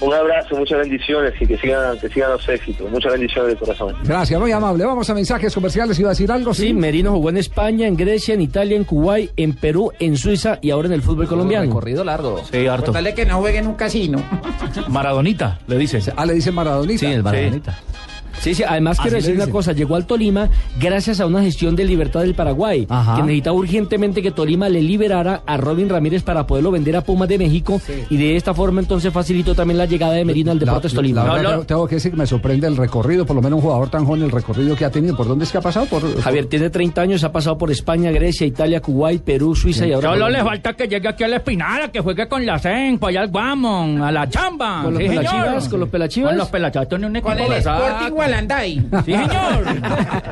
[0.00, 2.90] Un abrazo, muchas bendiciones y que sigan, que sigan los éxitos.
[2.90, 3.94] Muchas bendiciones de corazón.
[4.04, 4.84] Gracias, muy amable.
[4.84, 5.98] Vamos a mensajes comerciales.
[5.98, 6.52] ¿Iba a decir algo?
[6.52, 10.58] Sí, Merino jugó en España, en Grecia, en Italia, en Kuwait, en Perú, en Suiza
[10.60, 11.64] y ahora en el fútbol colombiano.
[11.66, 12.42] Recorrido largo.
[12.50, 12.92] Sí, harto.
[12.92, 14.22] Dale que no juegue en un casino.
[14.88, 16.00] Maradonita, le dice.
[16.14, 17.00] Ah, le dicen Maradonita.
[17.00, 17.72] Sí, el Maradonita.
[17.72, 20.48] Sí, sí, además quiero decir una cosa, llegó al Tolima
[20.80, 23.16] gracias a una gestión de libertad del Paraguay, Ajá.
[23.16, 27.28] que necesitaba urgentemente que Tolima le liberara a Robin Ramírez para poderlo vender a Pumas
[27.28, 27.80] de México
[28.10, 30.96] y de esta forma entonces facilitó también la llegada de Merino al La- Deportes la
[30.96, 31.22] Tolima.
[31.24, 33.62] verdad, No, no, tengo- que decir que me sorprende el recorrido, por lo menos un
[33.62, 35.16] jugador tan joven, el recorrido que ha tenido.
[35.16, 35.86] ¿Por dónde es que ha pasado?
[35.86, 39.92] Por, Javier tiene 30 años, ha pasado por España, Grecia, Italia, Kuwait, Perú, Suiza y
[39.92, 40.10] ahora...
[40.10, 43.10] Solo le falta que llegue aquí a la espinada, que juegue con la CEN, para
[43.10, 44.82] allá al Guamón, a la chamba.
[44.82, 45.24] ¿Con los Sí, señor.
[45.24, 45.68] pelachivas?
[45.68, 46.30] ¿Con los pelachivas?
[46.30, 47.30] Con los pelachivas, tiene un equipo
[48.26, 48.88] Walanday.
[49.04, 49.64] Sí, señor.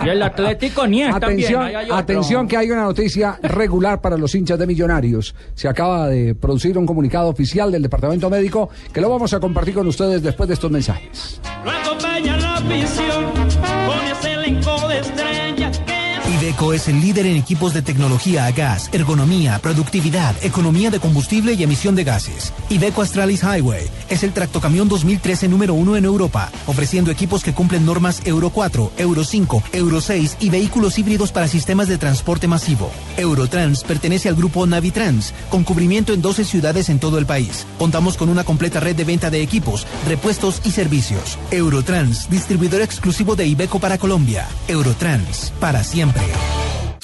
[0.04, 1.76] y el Atlético Nies Atención, también.
[1.80, 5.34] hay atención que hay una noticia regular para los hinchas de Millonarios.
[5.54, 9.74] Se acaba de producir un comunicado oficial del Departamento Médico que lo vamos a compartir
[9.74, 11.40] con ustedes después de estos mensajes.
[11.64, 14.33] Lo acompaña la visión con ese
[16.74, 21.62] Es el líder en equipos de tecnología a gas, ergonomía, productividad, economía de combustible y
[21.62, 22.52] emisión de gases.
[22.68, 27.84] Iveco Astralis Highway es el tractocamión 2013 número uno en Europa, ofreciendo equipos que cumplen
[27.84, 32.90] normas Euro 4, Euro 5, Euro 6 y vehículos híbridos para sistemas de transporte masivo.
[33.18, 37.66] Eurotrans pertenece al grupo Navitrans, con cubrimiento en 12 ciudades en todo el país.
[37.78, 41.38] Contamos con una completa red de venta de equipos, repuestos y servicios.
[41.52, 44.48] Eurotrans, distribuidor exclusivo de Iveco para Colombia.
[44.66, 46.24] Eurotrans, para siempre.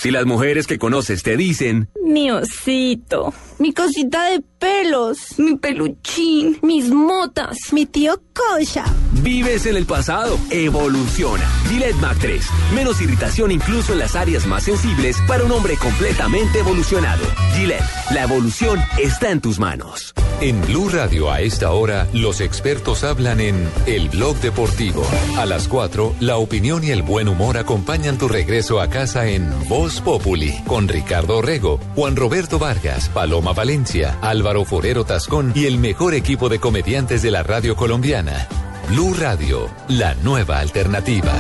[0.01, 6.59] Si las mujeres que conoces te dicen, Mi osito, mi cosita de pelos, mi peluchín,
[6.63, 8.85] mis motas, mi tío Kosha.
[9.23, 11.45] vives en el pasado, evoluciona.
[11.69, 12.47] Gillette Mac 3.
[12.75, 17.23] Menos irritación incluso en las áreas más sensibles para un hombre completamente evolucionado.
[17.55, 20.15] Gillette, la evolución está en tus manos.
[20.41, 25.07] En Blue Radio a esta hora, los expertos hablan en El Blog Deportivo.
[25.37, 29.51] A las 4, la opinión y el buen humor acompañan tu regreso a casa en
[29.69, 35.79] Voz Populi, con Ricardo Rego, Juan Roberto Vargas, Paloma Valencia, Álvaro Forero Tascón y el
[35.79, 38.49] mejor equipo de comediantes de la radio colombiana.
[38.89, 41.33] Blue Radio, la nueva alternativa.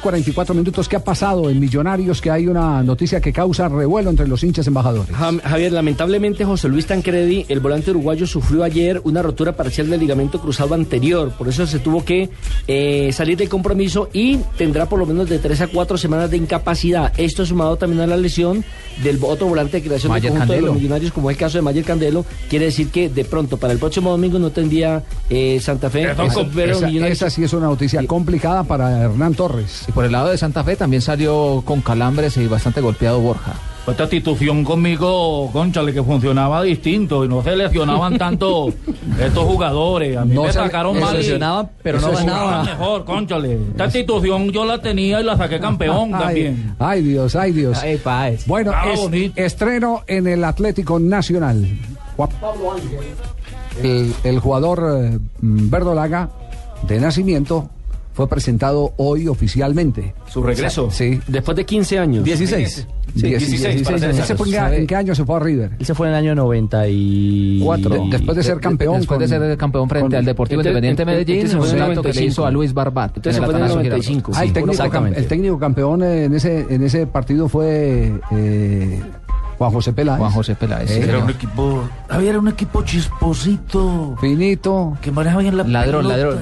[0.00, 0.88] 3.44 minutos.
[0.88, 2.20] ¿Qué ha pasado en Millonarios?
[2.20, 5.14] Que hay una noticia que causa revuelo entre los hinchas embajadores.
[5.14, 10.40] Javier, lamentablemente José Luis Tancredi, el volante uruguayo, sufrió ayer una rotura parcial del ligamento
[10.40, 11.32] cruzado anterior.
[11.36, 12.30] Por eso se tuvo que
[12.66, 16.38] eh, salir del compromiso y tendrá por lo menos de tres a cuatro semanas de
[16.38, 17.12] incapacidad.
[17.16, 18.64] Esto sumado también a la lesión
[19.02, 21.58] del otro volante de creación Mayer del conjunto de los millonarios, como es el caso
[21.58, 22.24] de Mayer Candelo.
[22.48, 26.02] Quiere decir que de pronto para el próximo domingo no tendría eh, Santa Fe.
[26.44, 29.84] Esa, pero esa- Millonarios- esa sí es una noticia complicada para Hernán Torres.
[29.88, 33.54] Y por el lado de Santa Fe también salió con calambres y bastante golpeado Borja.
[33.86, 38.72] Esta institución conmigo, conchale, que funcionaba distinto y no se lesionaban tanto
[39.20, 40.16] estos jugadores.
[40.16, 41.14] A mí No me se- sacaron mal.
[41.16, 42.64] lesionaban, pero no ganaban.
[42.64, 43.58] mejor, conchale.
[43.72, 46.74] Esta institución yo la tenía y la saqué campeón Ay, también.
[46.78, 47.78] Ay, Dios, ay, Dios.
[48.46, 49.34] Bueno, es- bonito.
[49.40, 51.68] estreno en el Atlético Nacional.
[52.16, 52.30] Juan-
[53.82, 56.30] El, el jugador eh, verdolaga
[56.88, 57.68] de nacimiento
[58.14, 60.14] fue presentado hoy oficialmente.
[60.26, 60.88] Su regreso.
[60.90, 61.20] Sí.
[61.28, 62.24] Después de 15 años.
[62.24, 62.86] 16.
[63.16, 64.48] Sí, 16, para ser ¿Ese exactos.
[64.48, 65.70] fue en, qué- en qué año se fue a River?
[65.78, 67.90] Él se fue en el año 94.
[67.90, 68.96] De- después de ser campeón.
[68.98, 71.68] Después de con- ser campeón frente con- al Deportivo Entonces- Independiente Medellín, entonces un fue
[71.68, 72.30] en el salto que le 95.
[72.32, 73.16] hizo a Luis Barbat.
[73.16, 74.04] Entonces en fue en el Atanasio Girardot.
[74.04, 75.20] 95, Ah, el técnico, Exactamente.
[75.20, 79.00] el técnico campeón en ese, en ese partido fue eh,
[79.58, 80.18] Juan José Peláez.
[80.18, 81.30] Juan José Peláez, sí, Eh, señor.
[81.30, 84.16] equipo, había un equipo chisposito.
[84.20, 84.96] Finito.
[85.00, 86.16] Que manejaba bien la Ladrón, pelota.
[86.16, 86.38] ladrón.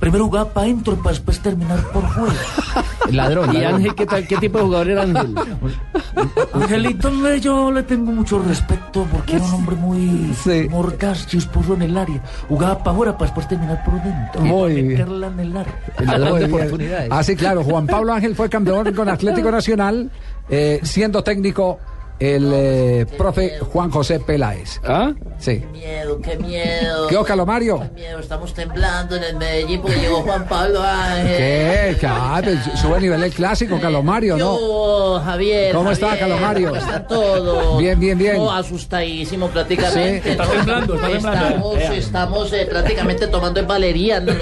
[0.00, 2.34] Primero jugaba para adentro para después terminar por fuera.
[3.10, 3.74] Ladrón, ¿Y ladrón.
[3.76, 5.34] Ángel qué, tal, qué tipo de jugador era Ángel?
[6.52, 10.34] Angelito, yo le tengo mucho respeto porque era un hombre muy
[10.68, 12.20] morcaz, chisposo en el área.
[12.48, 14.40] Jugaba para afuera para después terminar por dentro.
[14.40, 14.88] Muy bien.
[14.88, 16.48] meterla en el área.
[16.48, 17.08] Muy bien.
[17.10, 17.62] Ah, sí, claro.
[17.62, 20.10] Juan Pablo Ángel fue campeón con Atlético Nacional,
[20.48, 21.78] eh, siendo técnico
[22.18, 24.80] el eh, profe Juan José Peláez.
[24.84, 25.12] ¿Ah?
[25.38, 25.62] Sí.
[25.72, 27.08] miedo, qué miedo.
[27.08, 27.80] ¿Qué, Calomario?
[27.80, 31.36] Qué miedo, estamos temblando en el Medellín porque llegó Juan Pablo Ángel.
[31.36, 31.96] ¿Qué?
[32.00, 34.58] Claro, sube a nivel el clásico, Calomario, ¿no?
[34.58, 35.74] Yo, Javier.
[35.74, 36.68] ¿Cómo está, Calomario?
[36.70, 37.78] ¿Cómo está todo?
[37.78, 38.36] Bien, bien, bien.
[38.36, 40.22] No, asustadísimo prácticamente.
[40.22, 40.30] Sí.
[40.30, 40.52] Está ¿no?
[40.52, 41.76] temblando, está temblando.
[41.76, 44.32] Estamos, estamos eh, prácticamente tomando en valeriana.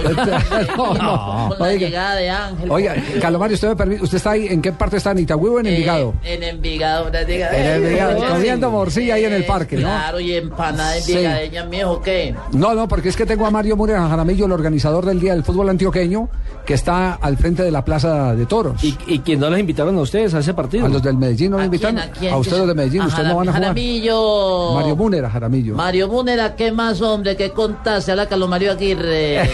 [0.77, 1.49] No, no.
[1.49, 1.79] Con la Oiga.
[1.79, 2.71] llegada de Ángel.
[2.71, 4.47] Oiga, Calomario, usted me permite, ¿usted está ahí?
[4.49, 5.11] ¿En qué parte está?
[5.11, 6.15] ¿En Itagüí o en Envigado?
[6.23, 7.64] En Envigado, prácticamente.
[7.65, 9.83] En Envigado, comiendo morcilla ahí en el parque, ¿no?
[9.83, 11.13] Claro, y empanada Sí.
[11.13, 12.35] envigadeña, mijo, ¿qué?
[12.53, 15.45] No, no, porque es que tengo a Mario Múnera Jaramillo, el organizador del Día del
[15.45, 16.29] Fútbol Antioqueño,
[16.67, 18.83] que está al frente de la Plaza de Toros.
[18.85, 20.87] ¿Y, y quién no los invitaron a ustedes a ese partido?
[20.87, 21.95] A los del Medellín no lo ¿A invitan.
[21.97, 22.35] quién, a quién?
[22.35, 23.63] A ustedes los de Medellín, A ustedes no van a jugar.
[23.63, 24.75] Jaramillo.
[24.75, 25.75] Mario Múnera Jaramillo.
[25.75, 27.37] Mario Múnera, ¿qué más, hombre?
[27.37, 29.43] ¿Qué contaste a la Calomario Aguirre?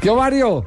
[0.00, 0.64] ¿Qué Mario?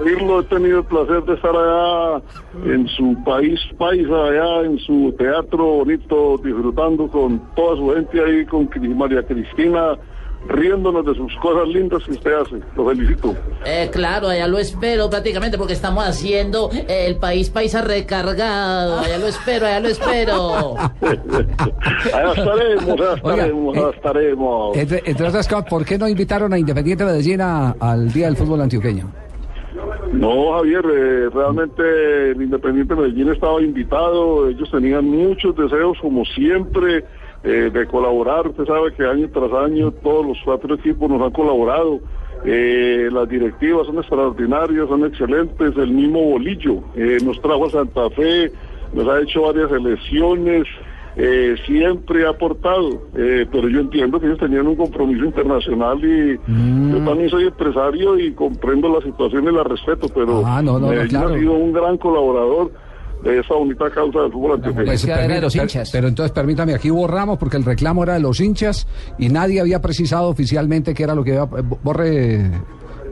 [0.00, 2.22] Oírlo, he tenido el placer de estar allá
[2.66, 8.44] en su país paisa, allá en su teatro bonito, disfrutando con toda su gente ahí,
[8.44, 9.96] con María Cristina,
[10.48, 12.56] riéndonos de sus cosas lindas que usted hace.
[12.76, 13.34] Lo felicito.
[13.64, 18.98] Eh, claro, allá lo espero prácticamente porque estamos haciendo eh, el país paisa recargado.
[18.98, 20.76] Allá lo espero, allá lo espero.
[22.14, 24.76] allá estaremos, allá estaremos, eh, allá estaremos.
[24.76, 28.36] Entre, entre otras cosas, ¿por qué no invitaron a Independiente Medellín a- al Día del
[28.36, 29.10] Fútbol Antioqueño?
[30.12, 37.04] No, Javier, eh, realmente el Independiente Medellín estaba invitado, ellos tenían muchos deseos, como siempre,
[37.44, 38.48] eh, de colaborar.
[38.48, 42.00] Usted sabe que año tras año todos los cuatro equipos nos han colaborado.
[42.44, 45.76] Eh, las directivas son extraordinarias, son excelentes.
[45.76, 46.82] El mismo Bolillo
[47.24, 48.52] nos trajo a Santa Fe,
[48.94, 50.66] nos ha hecho varias elecciones.
[51.16, 56.34] Eh, siempre ha aportado, eh, pero yo entiendo que ellos tenían un compromiso internacional y
[56.92, 60.80] yo también soy empresario y comprendo la situación y la respeto, pero Ah, no, no,
[60.80, 61.34] no, Medellín claro.
[61.34, 62.70] ha sido un gran colaborador
[63.24, 64.84] de esa bonita causa del fútbol antioqueño.
[64.84, 65.16] Pues, permí-
[65.72, 68.86] per- Pero entonces permítame, aquí borramos porque el reclamo era de los hinchas
[69.18, 71.44] y nadie había precisado oficialmente qué era lo que iba.
[71.44, 72.50] eh, Borre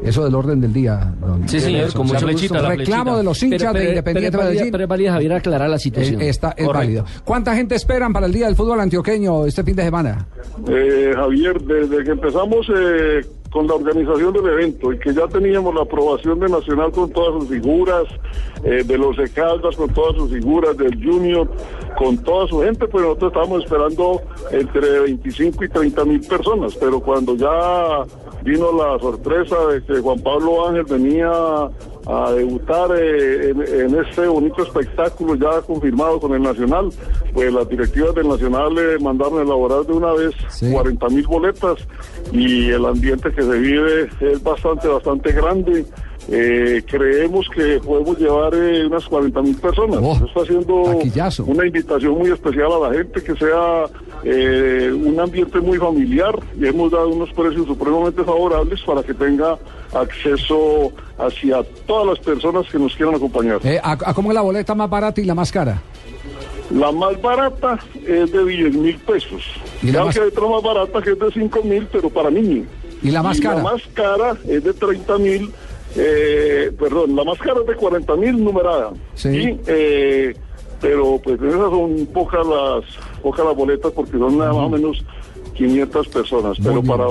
[0.02, 1.12] eso del orden del día.
[1.20, 2.60] don Sí, señor, con mucho gusto.
[2.68, 4.72] reclamo de los hinchas Pero- pero- de Independiente pero Medellín.
[4.72, 6.20] Pero es válida, Javier, aclarar la situación.
[6.20, 6.72] eh, está, es Correcto.
[6.78, 7.04] válido.
[7.24, 10.26] ¿Cuánta gente esperan para el Día del Fútbol Antioqueño este fin de semana?
[10.68, 15.72] Eh, Javier, desde que empezamos eh, con la organización del evento y que ya teníamos
[15.76, 18.02] la aprobación de Nacional con todas sus figuras,
[18.64, 21.48] eh, de los de Caldas con todas sus figuras, del Junior
[21.96, 26.98] con toda su gente, pues nosotros estábamos esperando entre 25 y 30 mil personas, pero
[26.98, 28.02] cuando ya
[28.44, 31.30] vino la sorpresa de que Juan Pablo Ángel venía
[32.06, 36.90] a debutar eh, en, en este bonito espectáculo ya confirmado con el Nacional.
[37.32, 41.78] Pues las directivas del Nacional le mandaron a elaborar de una vez 40 mil boletas
[42.32, 45.86] y el ambiente que se vive es bastante, bastante grande.
[46.30, 49.96] Eh, creemos que podemos llevar eh, unas 40 mil personas.
[50.00, 50.74] Eso está haciendo
[51.46, 53.84] una invitación muy especial a la gente, que sea
[54.24, 59.58] eh, un ambiente muy familiar y hemos dado unos precios supremamente favorables para que tenga
[59.92, 63.60] acceso hacia todas las personas que nos quieran acompañar.
[63.64, 65.80] Eh, ¿a, a cómo es la boleta más barata y la más cara?
[66.70, 69.42] La más barata es de 10 mil pesos.
[69.82, 72.30] ¿Y la más- que hay otra más barata que es de 5 mil, pero para
[72.30, 72.66] niños.
[73.02, 73.56] ¿Y la más cara?
[73.56, 75.50] La más cara es de 30 mil,
[75.96, 78.92] eh, perdón, la más cara es de 40 mil numerada.
[79.14, 79.28] Sí.
[79.28, 80.34] Y, eh,
[80.80, 82.84] pero pues esas son pocas las,
[83.22, 85.04] pocas las boletas porque son nada más o menos
[85.54, 86.58] 500 personas.
[86.62, 87.06] pero para,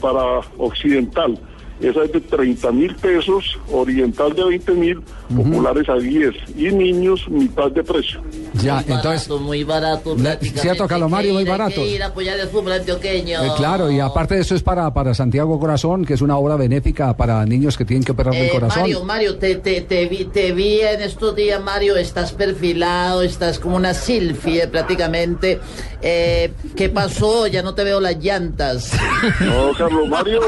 [0.00, 1.38] para occidental.
[1.80, 5.02] Esa es de 30 mil pesos, oriental de 20 mil,
[5.34, 8.22] populares a 10 y niños mitad de precio.
[8.54, 10.16] Ya, Muy entonces, barato, muy barato.
[10.54, 11.84] cierto, Calomario, muy barato.
[11.84, 13.44] ir a apoyar el fútbol antioqueño.
[13.44, 16.56] eh, claro, y aparte de eso es para, para Santiago Corazón, que es una obra
[16.56, 18.80] benéfica para niños que tienen que operar del Eh, corazón.
[18.82, 23.58] Mario, Mario, te, te, te, vi, te vi en estos días, Mario, estás perfilado, estás
[23.58, 25.60] como una silfie prácticamente.
[26.00, 27.46] Eh, ¿Qué pasó?
[27.48, 28.92] Ya no te veo las llantas.
[29.40, 30.40] No, Carlos Mario,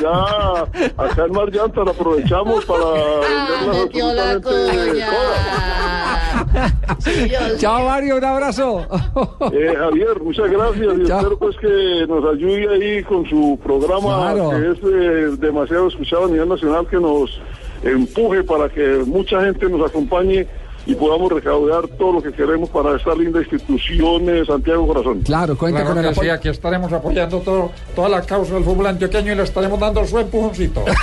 [0.00, 0.66] ya
[0.96, 5.00] acá en Mar Llantas aprovechamos para venderlas metió la absolutamente
[7.58, 8.86] Chao, Mario, un abrazo.
[9.52, 10.98] Eh, Javier, muchas gracias.
[10.98, 14.50] Y espero pues que nos ayude ahí con su programa Claro.
[14.50, 17.40] que es eh, demasiado escuchado a nivel nacional, que nos
[17.82, 20.46] empuje para que mucha gente nos acompañe
[20.86, 25.20] y podamos recaudar todo lo que queremos para esta linda institución eh, Santiago Corazón.
[25.22, 26.32] Claro, cuenta Claro con el sí, apoyo.
[26.34, 30.18] aquí estaremos apoyando todo, toda la causa del fútbol antioqueño y le estaremos dando su
[30.18, 30.84] empujoncito.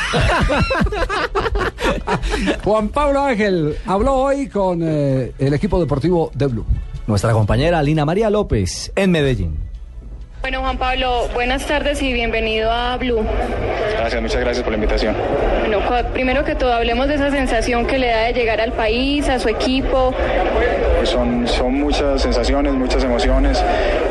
[2.63, 6.65] Juan Pablo Ángel habló hoy con eh, el equipo deportivo de Blue.
[7.07, 9.66] Nuestra compañera Lina María López en Medellín.
[10.41, 13.25] Bueno, Juan Pablo, buenas tardes y bienvenido a Blue.
[13.97, 15.15] Gracias, muchas gracias por la invitación.
[15.61, 15.81] Bueno,
[16.13, 19.39] primero que todo, hablemos de esa sensación que le da de llegar al país, a
[19.39, 20.13] su equipo.
[20.97, 23.61] Pues son, son muchas sensaciones, muchas emociones,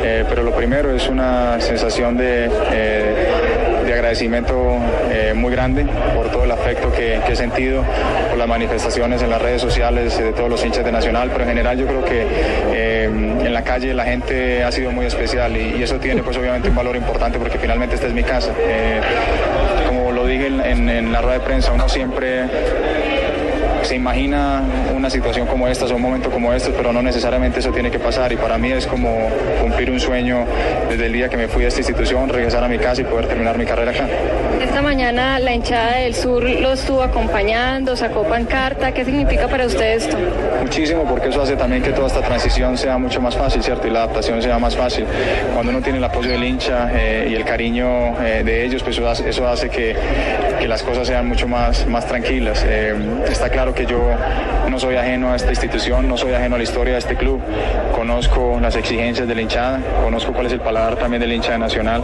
[0.03, 3.26] eh, pero lo primero es una sensación de, eh, de
[4.07, 4.77] agradecimiento
[5.11, 5.85] eh, muy grande
[6.15, 7.83] por todo el afecto que, he sentido,
[8.29, 11.49] por las manifestaciones en las redes sociales de todos los hinchas de Nacional, pero en
[11.49, 12.25] general yo creo que
[12.73, 16.69] eh, en la calle la gente ha sido muy especial y, eso tiene pues obviamente
[16.69, 18.51] un valor importante porque finalmente esta es mi casa.
[18.65, 18.99] Eh,
[19.87, 22.43] como lo dije en- en la rueda de prensa, uno siempre
[23.87, 24.61] se imagina
[24.93, 28.33] una situación como esta un momento como este, pero no necesariamente eso tiene que pasar.
[28.33, 29.29] Y para mí es como
[29.61, 30.45] cumplir un sueño
[30.89, 33.27] desde el día que me fui a esta institución, regresar a mi casa y poder
[33.27, 34.07] terminar mi carrera acá.
[34.61, 38.91] Esta mañana la hinchada del sur lo estuvo acompañando, sacó pancarta.
[38.91, 40.17] ¿Qué significa para usted esto?
[40.61, 43.87] Muchísimo, porque eso hace también que toda esta transición sea mucho más fácil, ¿cierto?
[43.87, 45.05] Y la adaptación sea más fácil.
[45.53, 48.97] Cuando uno tiene el apoyo del hincha eh, y el cariño eh, de ellos, pues
[48.97, 49.95] eso hace, que,
[50.59, 52.65] que las cosas sean mucho más, más tranquilas.
[52.67, 52.95] Eh,
[53.29, 53.99] está claro que yo
[54.69, 57.41] no soy ajeno a esta institución, no soy ajeno a la historia de este club.
[57.95, 61.59] Conozco las exigencias de la hinchada, conozco cuál es el paladar también del hincha de
[61.59, 62.03] Nacional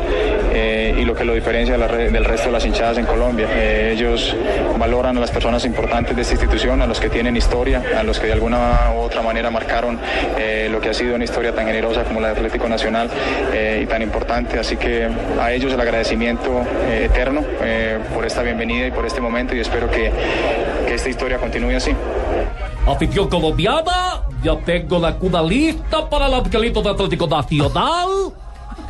[0.53, 3.47] y lo que lo diferencia del resto de las hinchadas en Colombia.
[3.89, 4.35] Ellos
[4.77, 8.19] valoran a las personas importantes de esta institución, a los que tienen historia, a los
[8.19, 9.97] que de alguna u otra manera marcaron
[10.37, 13.09] eh, lo que ha sido una historia tan generosa como la de Atlético Nacional
[13.53, 14.59] eh, y tan importante.
[14.59, 15.09] Así que
[15.39, 19.59] a ellos el agradecimiento eh, eterno eh, por esta bienvenida y por este momento y
[19.59, 20.11] espero que,
[20.85, 21.91] que esta historia continúe así.
[22.85, 28.09] Afición colombiana, ya tengo la cuna lista para el angelito de Atlético Nacional.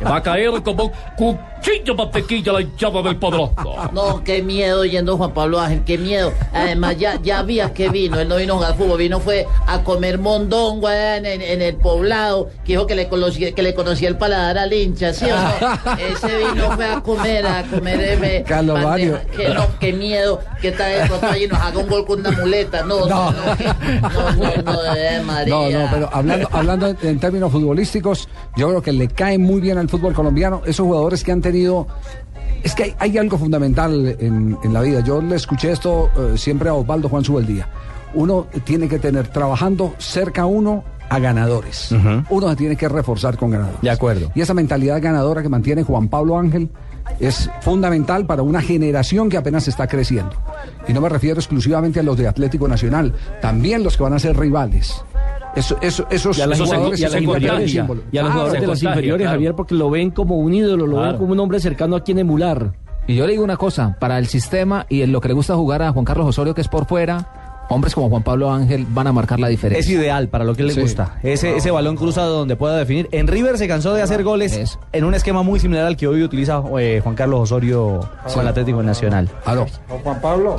[0.00, 3.54] Que va a caer como un cuchillo mantequilla la hinchada del poderoso.
[3.92, 6.32] No, qué miedo yendo Juan Pablo Ángel, qué miedo.
[6.52, 8.18] Además, ya, ya vi a qué vino.
[8.20, 11.62] Él no vino a jugar fútbol, vino fue a comer mondongo allá en, en- en
[11.62, 15.24] el poblado, que dijo que le, conocía, que le conocía el paladar al hincha, ¿sí
[15.26, 15.96] o no?
[15.98, 18.18] Ese vino fue a comer, a comer.
[18.24, 18.80] eh, Carlos.
[18.82, 19.18] Mario.
[19.36, 22.30] Que no, qué miedo, que está de pronto allí nos haga un gol con una
[22.32, 22.82] muleta.
[22.84, 23.40] No, no, no,
[24.10, 24.32] no,
[24.62, 25.54] no, no, eh, María.
[25.54, 29.60] No, no, pero hablando, hablando en, en términos futbolísticos, yo creo que le cae muy
[29.60, 31.53] bien al fútbol colombiano esos jugadores que han tenido.
[32.62, 35.00] Es que hay, hay algo fundamental en, en la vida.
[35.00, 37.68] Yo le escuché esto eh, siempre a Osvaldo Juan Subeldía.
[38.14, 41.92] Uno tiene que tener trabajando cerca a uno a ganadores.
[42.30, 43.80] Uno se tiene que reforzar con ganadores.
[43.82, 44.30] De acuerdo.
[44.34, 46.70] Y esa mentalidad ganadora que mantiene Juan Pablo Ángel
[47.20, 50.32] es fundamental para una generación que apenas está creciendo.
[50.88, 54.18] Y no me refiero exclusivamente a los de Atlético Nacional, también los que van a
[54.18, 55.04] ser rivales.
[55.56, 57.18] Eso, eso, esos Y a, jugadores y a las se
[57.68, 58.02] símbolo.
[58.10, 59.36] y a los jugadores de se las contagia, inferiores, claro.
[59.36, 62.18] Javier, porque lo ven como un ídolo, lo ven como un hombre cercano a quien
[62.18, 62.72] emular.
[63.06, 65.54] Y yo le digo una cosa, para el sistema y en lo que le gusta
[65.54, 69.06] jugar a Juan Carlos Osorio, que es por fuera, hombres como Juan Pablo Ángel van
[69.06, 69.80] a marcar la diferencia.
[69.80, 70.80] Es ideal para lo que le Sí.
[70.80, 71.18] gusta.
[71.22, 73.08] Ese, ese balón cruzado donde pueda definir.
[73.12, 76.22] En River se cansó de hacer goles en un esquema muy similar al que hoy
[76.22, 78.00] utiliza eh, Juan Carlos Osorio
[78.32, 79.28] con el Atlético Nacional.
[79.44, 79.66] Aló.
[79.88, 80.56] ¿No, Juan Pablo?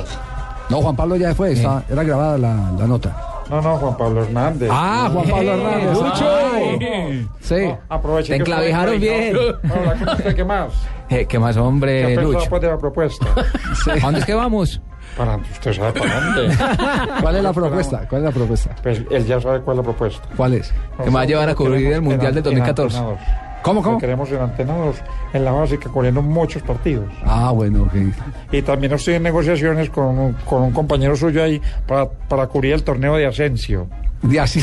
[0.70, 3.16] No, Juan Pablo ya fue, está- era grabada la, la nota.
[3.50, 4.68] No, no, Juan Pablo Hernández.
[4.72, 5.94] Ah, Juan Pablo Hernández.
[5.94, 6.46] Lucho.
[7.40, 7.74] Sí.
[7.88, 9.34] Aproveche Te rey, bien.
[9.34, 9.40] ¿no?
[9.40, 10.34] Hola, ¿cómo está?
[10.34, 10.72] ¿Qué más?
[11.08, 12.40] Eh, ¿Qué más, ¿Qué hombre, pensado Lucho?
[12.40, 13.26] después de la propuesta?
[13.92, 14.80] ¿A dónde es que vamos?
[15.16, 16.56] Para, usted sabe para dónde.
[17.20, 18.08] ¿Cuál es la propuesta?
[18.08, 18.74] ¿Cuál es la propuesta?
[18.82, 20.28] Pues él ya sabe cuál es la propuesta.
[20.36, 20.74] ¿Cuál es?
[20.98, 22.98] Que me va a llevar a cubrir el Mundial del 2014.
[23.66, 23.98] ¿Cómo, cómo?
[23.98, 24.98] Queremos en Antenados,
[25.32, 27.06] en la básica, corriendo muchos partidos.
[27.24, 27.94] Ah, bueno, ok.
[28.52, 32.74] Y también estoy en negociaciones con un, con un compañero suyo ahí para, para cubrir
[32.74, 33.88] el torneo de Asensio.
[34.22, 34.60] De así.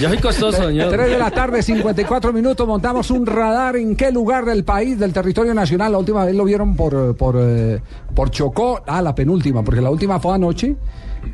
[0.00, 0.90] Yo soy costoso, señor.
[0.90, 2.66] 3 de la tarde, 54 minutos.
[2.66, 5.92] Montamos un radar en qué lugar del país, del territorio nacional.
[5.92, 7.80] La última vez lo vieron por, por, eh,
[8.12, 8.82] por Chocó.
[8.88, 10.74] Ah, la penúltima, porque la última fue anoche,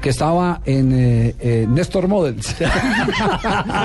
[0.01, 2.47] que estaba en eh, eh, Néstor Models.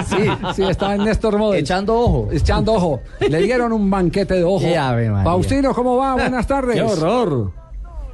[0.07, 1.63] sí, sí, estaba en Néstor Models.
[1.63, 2.29] Echando ojo.
[2.31, 2.99] Echando ojo.
[3.19, 4.65] Le dieron un banquete de ojo.
[5.23, 6.13] Faustino, ¿cómo va?
[6.15, 6.75] Buenas tardes.
[6.75, 7.51] ¡Qué horror!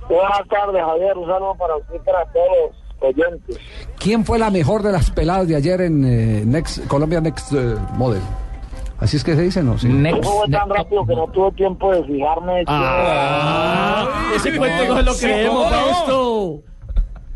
[0.07, 1.18] Buenas tardes, Javier.
[1.18, 3.57] Un saludo para usted y para todos los oyentes.
[3.99, 7.76] ¿Quién fue la mejor de las peladas de ayer en eh, Next, Colombia Next eh,
[7.95, 8.22] Model?
[8.99, 9.78] Así es que se dice, ¿no?
[9.78, 9.88] Sí.
[9.88, 12.64] Eso fue tan rápido que no tuve tiempo de fijarme.
[12.68, 16.64] Ah, ese cuento no se lo creemos, Fausto.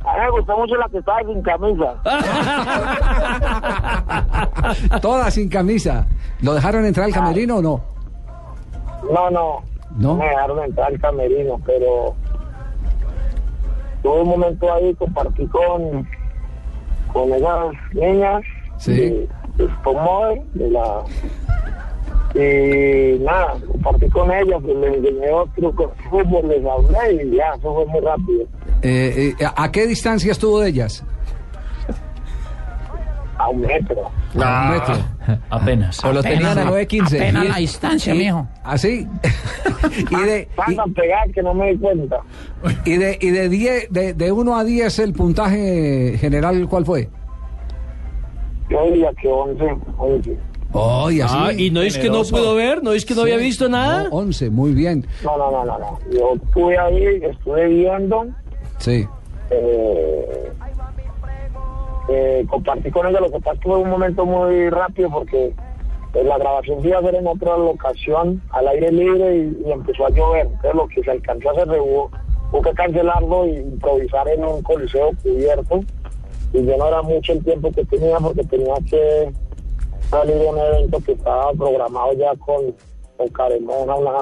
[0.06, 1.94] A mí me gustó mucho la que estaba sin camisa.
[5.02, 6.06] Todas sin camisa.
[6.42, 7.82] ¿Lo dejaron entrar al camerino o no?
[9.12, 9.62] No, no.
[9.98, 10.16] ¿No?
[10.16, 12.16] me dejaron entrar al camerino, pero
[14.02, 16.08] tuve un momento ahí, compartí con,
[17.14, 18.42] con esas niñas
[18.78, 18.92] Sí.
[18.94, 19.70] de, de
[20.56, 21.04] de la
[22.36, 27.54] y nada, compartí con ellas, pues, les enseñé trucos de fútbol, les hablé y ya,
[27.58, 28.44] eso fue muy rápido.
[28.82, 31.04] Eh, eh, ¿A qué distancia estuvo de ellas?
[33.38, 34.10] A un metro.
[34.42, 34.96] A un metro.
[35.50, 36.04] Apenas.
[36.06, 37.16] O lo tenían a 9.15.
[37.18, 38.48] Apenas la distancia, y- mijo.
[38.64, 39.08] ¿Así?
[40.12, 42.20] y de, Van a pegar que no me di cuenta.
[42.86, 47.10] y, de, y de, 10, de, de 1 a 10 el puntaje general, ¿cuál fue?
[48.70, 49.64] Yo diría que 11,
[49.98, 50.38] 11.
[50.74, 51.22] Así.
[51.24, 54.06] Ah, y no es que no pudo ver, no es que no había visto nada.
[54.10, 55.06] No, 11, muy bien.
[55.24, 56.00] No, no, no, no, no.
[56.12, 58.26] Yo estuve ahí, estuve viendo,
[58.80, 59.08] Sí.
[59.52, 60.52] eh,
[62.10, 65.54] eh, compartí con ella, lo que pasa es que fue un momento muy rápido porque
[66.16, 69.72] eh, la grabación se iba a hacer en otra locación, al aire libre, y, y
[69.72, 70.48] empezó a llover.
[70.48, 72.12] Entonces lo que se alcanzó a hacer fue, hubo,
[72.52, 75.80] hubo que cancelarlo e improvisar en un coliseo cubierto.
[76.52, 79.32] Y yo no era mucho el tiempo que tenía porque tenía que
[80.14, 82.76] salir de un evento que estaba programado ya con,
[83.18, 84.19] con Caremona, una,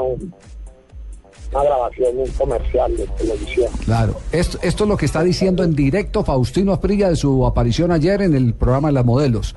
[1.53, 3.67] una grabación un comercial de televisión.
[3.85, 7.91] Claro, esto, esto es lo que está diciendo en directo Faustino Asprilla de su aparición
[7.91, 9.55] ayer en el programa de las modelos.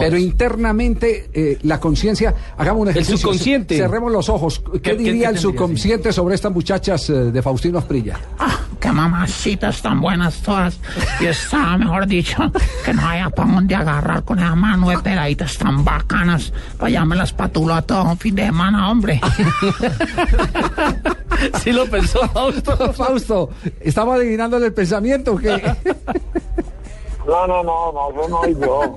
[0.00, 3.18] Pero internamente, eh, la conciencia, hagamos un ejercicio.
[3.18, 3.76] subconsciente.
[3.76, 4.58] Cerremos los ojos.
[4.60, 8.18] ¿Qué, ¿Qué- qué- diría qué el subconsciente sobre estas muchachas eh, de Faustino Asprilla?
[8.38, 10.78] Ah, qué mamacitas tan buenas todas.
[11.20, 12.36] Y estaba, mejor dicho,
[12.84, 16.52] que no haya para dónde agarrar con esa mano de peladitas tan bacanas.
[17.06, 19.20] Me las patulo a todo un fin de semana, hombre.
[21.62, 22.76] Sí lo pensó Fausto.
[22.92, 23.50] Fausto,
[23.80, 25.60] ¿estaba adivinándole el pensamiento o qué?
[27.26, 28.96] No, no, no, no, eso no soy yo.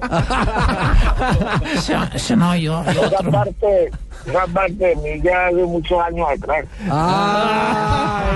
[1.75, 3.89] Ese, ese no yo, el Esa parte,
[4.27, 6.65] esa parte de mí ya hace muchos años atrás.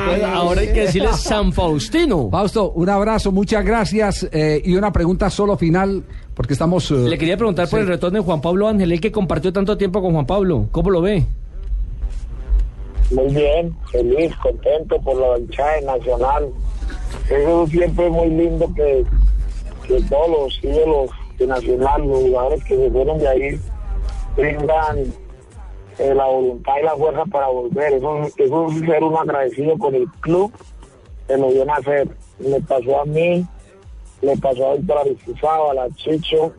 [0.06, 2.30] Pues ahora hay que decirle San Faustino.
[2.32, 4.28] Fausto, un abrazo, muchas gracias.
[4.32, 6.04] eh, y una pregunta solo final,
[6.34, 6.90] porque estamos...
[6.90, 7.84] eh, Le quería preguntar por sí.
[7.84, 10.70] el retorno de Juan Pablo Ángel, él que compartió tanto tiempo con Juan Pablo.
[10.72, 11.24] ¿Cómo lo ve?
[13.12, 16.52] Muy bien, feliz, contento por la hinchada Nacional.
[17.30, 19.06] Eso siempre es muy lindo que,
[19.88, 23.60] que todos los ídolos de Nacional, los jugadores que se fueron de ahí,
[24.36, 25.14] tengan
[26.00, 27.94] eh, la voluntad y la fuerza para volver.
[27.94, 30.52] Eso, eso es ser un agradecido con el club
[31.28, 32.08] que lo vio nacer.
[32.40, 33.46] Me pasó a mí,
[34.22, 36.54] le pasó a Víctor Aristizábal, a Chicho.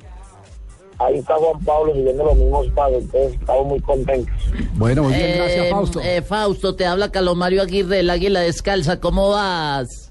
[0.99, 4.35] Ahí está Juan Pablo siguiendo los mismos pasos, entonces estamos muy contentos.
[4.75, 6.01] Bueno, muy bien, gracias Eh, Fausto.
[6.01, 9.01] eh, Fausto, te habla Calomario Aguirre, el águila descalza.
[9.01, 10.11] ¿Cómo vas?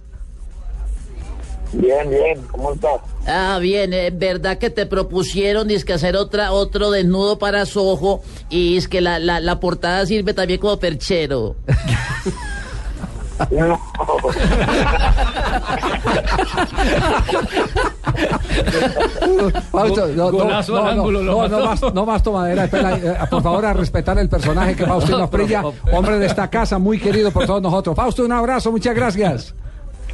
[1.72, 3.02] Bien, bien, ¿cómo estás?
[3.26, 8.78] Ah, bien, es verdad que te propusieron que hacer otra, otro desnudo para Sojo y
[8.78, 11.56] es que la, la, la portada sirve también como perchero.
[13.52, 13.80] No.
[19.72, 21.86] Fausto, no, no, al no, no, ángulo, lo no, no mató.
[21.86, 22.66] más, no más tomadera.
[22.66, 26.78] espera, eh, por favor, a respetar el personaje que Faustino Prilla, hombre de esta casa,
[26.80, 27.96] muy querido por todos nosotros.
[27.96, 29.56] Fausto, un abrazo, muchas gracias.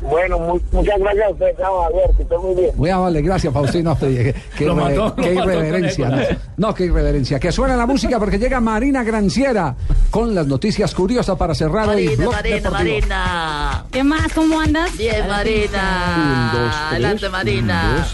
[0.01, 2.71] Bueno, mu- muchas gracias a usted, chao, que esté muy bien.
[2.75, 4.33] Muy amable, gracias Faustino qué
[4.65, 6.09] Lo mató, lo qué mató con irreverencia.
[6.09, 6.17] ¿no?
[6.57, 7.39] No, qué irreverencia.
[7.39, 9.75] Que suena la música porque llega Marina Granciera
[10.09, 12.79] con las noticias curiosas para cerrar el Marina, blog Marina, deportivo.
[12.93, 13.85] Marina.
[13.91, 14.33] ¿Qué más?
[14.33, 14.97] ¿Cómo andas?
[14.97, 16.89] Bien, Marina.
[16.89, 18.07] Adelante, Marina.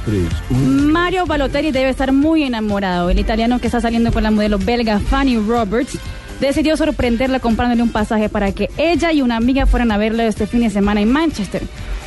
[0.49, 3.09] Mario Balotelli debe estar muy enamorado.
[3.09, 5.97] El italiano que está saliendo con la modelo belga Fanny Roberts
[6.39, 10.47] decidió sorprenderla comprándole un pasaje para que ella y una amiga fueran a verlo este
[10.47, 11.63] fin de semana en Manchester.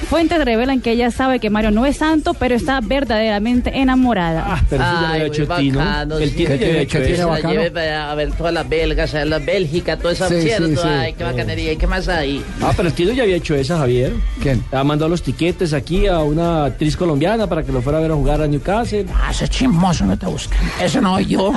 [0.08, 4.62] Fuentes revelan que ella sabe que Mario no es santo, pero está verdaderamente enamorada.
[4.70, 6.18] pero eso ya lo había hecho Tino.
[6.18, 6.34] El sí.
[6.36, 7.30] Tino ya había hecho eso.
[7.30, 10.66] la lleve para a ver todas las belgas, a la Bélgica, toda esa Sí, cierto.
[10.68, 10.88] sí, sí.
[10.88, 11.72] Ay, qué bacanería.
[11.72, 12.42] ¿Y qué más hay?
[12.62, 14.12] Ah, pero el Tino ya había hecho esa, Javier.
[14.40, 14.64] ¿Quién?
[14.72, 18.10] Ha mandado los tiquetes aquí a una actriz colombiana para que lo fuera a ver
[18.12, 19.06] a jugar a Newcastle.
[19.14, 20.56] Ah, ese chismoso no te busca.
[20.80, 21.52] Ese no soy yo.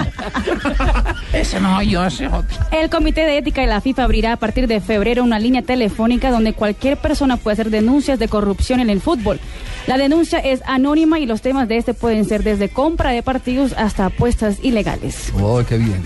[1.33, 2.57] ese no soy yo, ese otro.
[2.71, 6.31] El Comité de Ética de la FIFA abrirá a partir de febrero una línea telefónica
[6.31, 9.39] donde cualquier persona puede hacer denuncias de corrupción en el fútbol.
[9.85, 13.73] La denuncia es anónima y los temas de este pueden ser desde compra de partidos
[13.77, 15.31] hasta apuestas ilegales.
[15.39, 16.03] Oh, qué bien.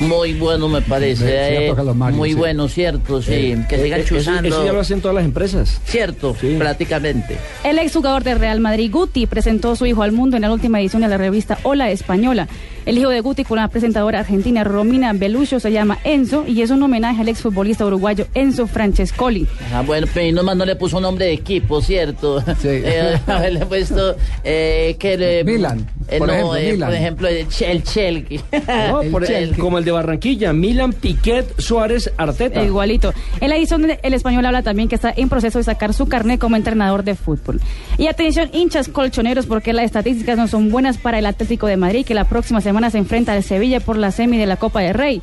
[0.00, 1.24] Muy bueno me parece.
[1.26, 1.74] Sí, eh,
[2.12, 2.34] muy sí.
[2.34, 3.32] bueno, cierto, sí.
[3.32, 4.48] Eh, que eh, sigan eh, eso- chuzando.
[4.48, 5.80] Eso ya lo hacen todas las empresas.
[5.86, 7.36] Cierto, prácticamente.
[7.64, 10.80] El exjugador de Real Madrid, Guti, presentó a su hijo al mundo en la última
[10.80, 12.48] edición de la revista Hola Española.
[12.84, 16.70] El hijo de Guti con la presentadora argentina Romina Belucho se llama Enzo y es
[16.70, 19.48] un homenaje al exfutbolista uruguayo Enzo Francescoli.
[19.74, 22.40] Ah, bueno, pero y nomás no le puso nombre de equipo, ¿cierto?
[22.62, 22.68] Sí.
[23.50, 24.14] le he puesto
[24.44, 25.42] eh, que le...
[25.42, 26.88] Milan, eh, por no, ejemplo, eh, Milan.
[26.88, 28.40] por ejemplo, el, Che- el Chelky.
[28.88, 29.56] No, por- Chelsea.
[29.58, 32.62] como el de Barranquilla, Milan, Piquet, Suárez, Arteta.
[32.62, 33.14] Igualito.
[33.40, 36.56] En la El Español habla también que está en proceso de sacar su carnet como
[36.56, 37.60] entrenador de fútbol.
[37.96, 42.04] Y atención, hinchas colchoneros, porque las estadísticas no son buenas para el Atlético de Madrid,
[42.04, 44.94] que la próxima semana se enfrenta al Sevilla por la semi de la Copa del
[44.94, 45.22] Rey.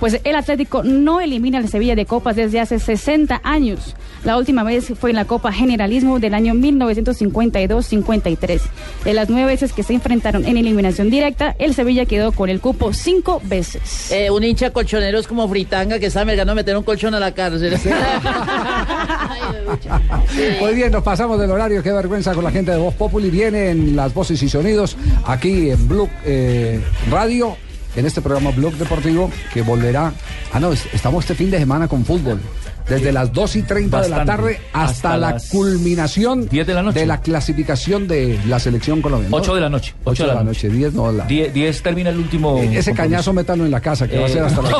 [0.00, 3.96] Pues el Atlético no elimina al Sevilla de Copas desde hace 60 años.
[4.24, 8.60] La última vez fue en la Copa Generalismo del año 1952-53.
[9.04, 12.60] De las nueve veces que se enfrentaron en eliminación directa, el Sevilla quedó con el
[12.60, 14.12] cupo cinco veces.
[14.12, 17.20] Eh, un hincha colchonero es como Fritanga que está mergando a meter un colchón a
[17.20, 17.76] la cárcel.
[20.60, 21.82] Muy bien, nos pasamos del horario.
[21.82, 23.30] Qué vergüenza con la gente de Voz Populi.
[23.30, 26.80] Vienen las voces y sonidos aquí en Blue eh,
[27.10, 27.56] Radio,
[27.98, 30.12] en este programa Blog Deportivo, que volverá.
[30.52, 32.40] Ah, no, es- estamos este fin de semana con fútbol.
[32.88, 34.42] Desde las 2 y 30 de la Bastante.
[34.42, 39.36] tarde hasta, Hasta la culminación de la, clasificación de la selección colombiana.
[39.36, 39.94] 8 de la noche.
[40.04, 41.12] 8 de la noche, 10 no.
[41.12, 41.26] La...
[41.26, 42.56] 10, 10 termina el último.
[42.56, 42.94] Ese compromiso.
[42.94, 44.72] cañazo métalo en la casa, que va a ser Eh, hasta las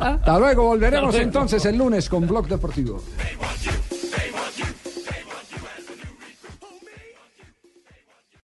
[0.00, 3.00] Hasta luego, volveremos entonces el lunes con Blog Deportivo.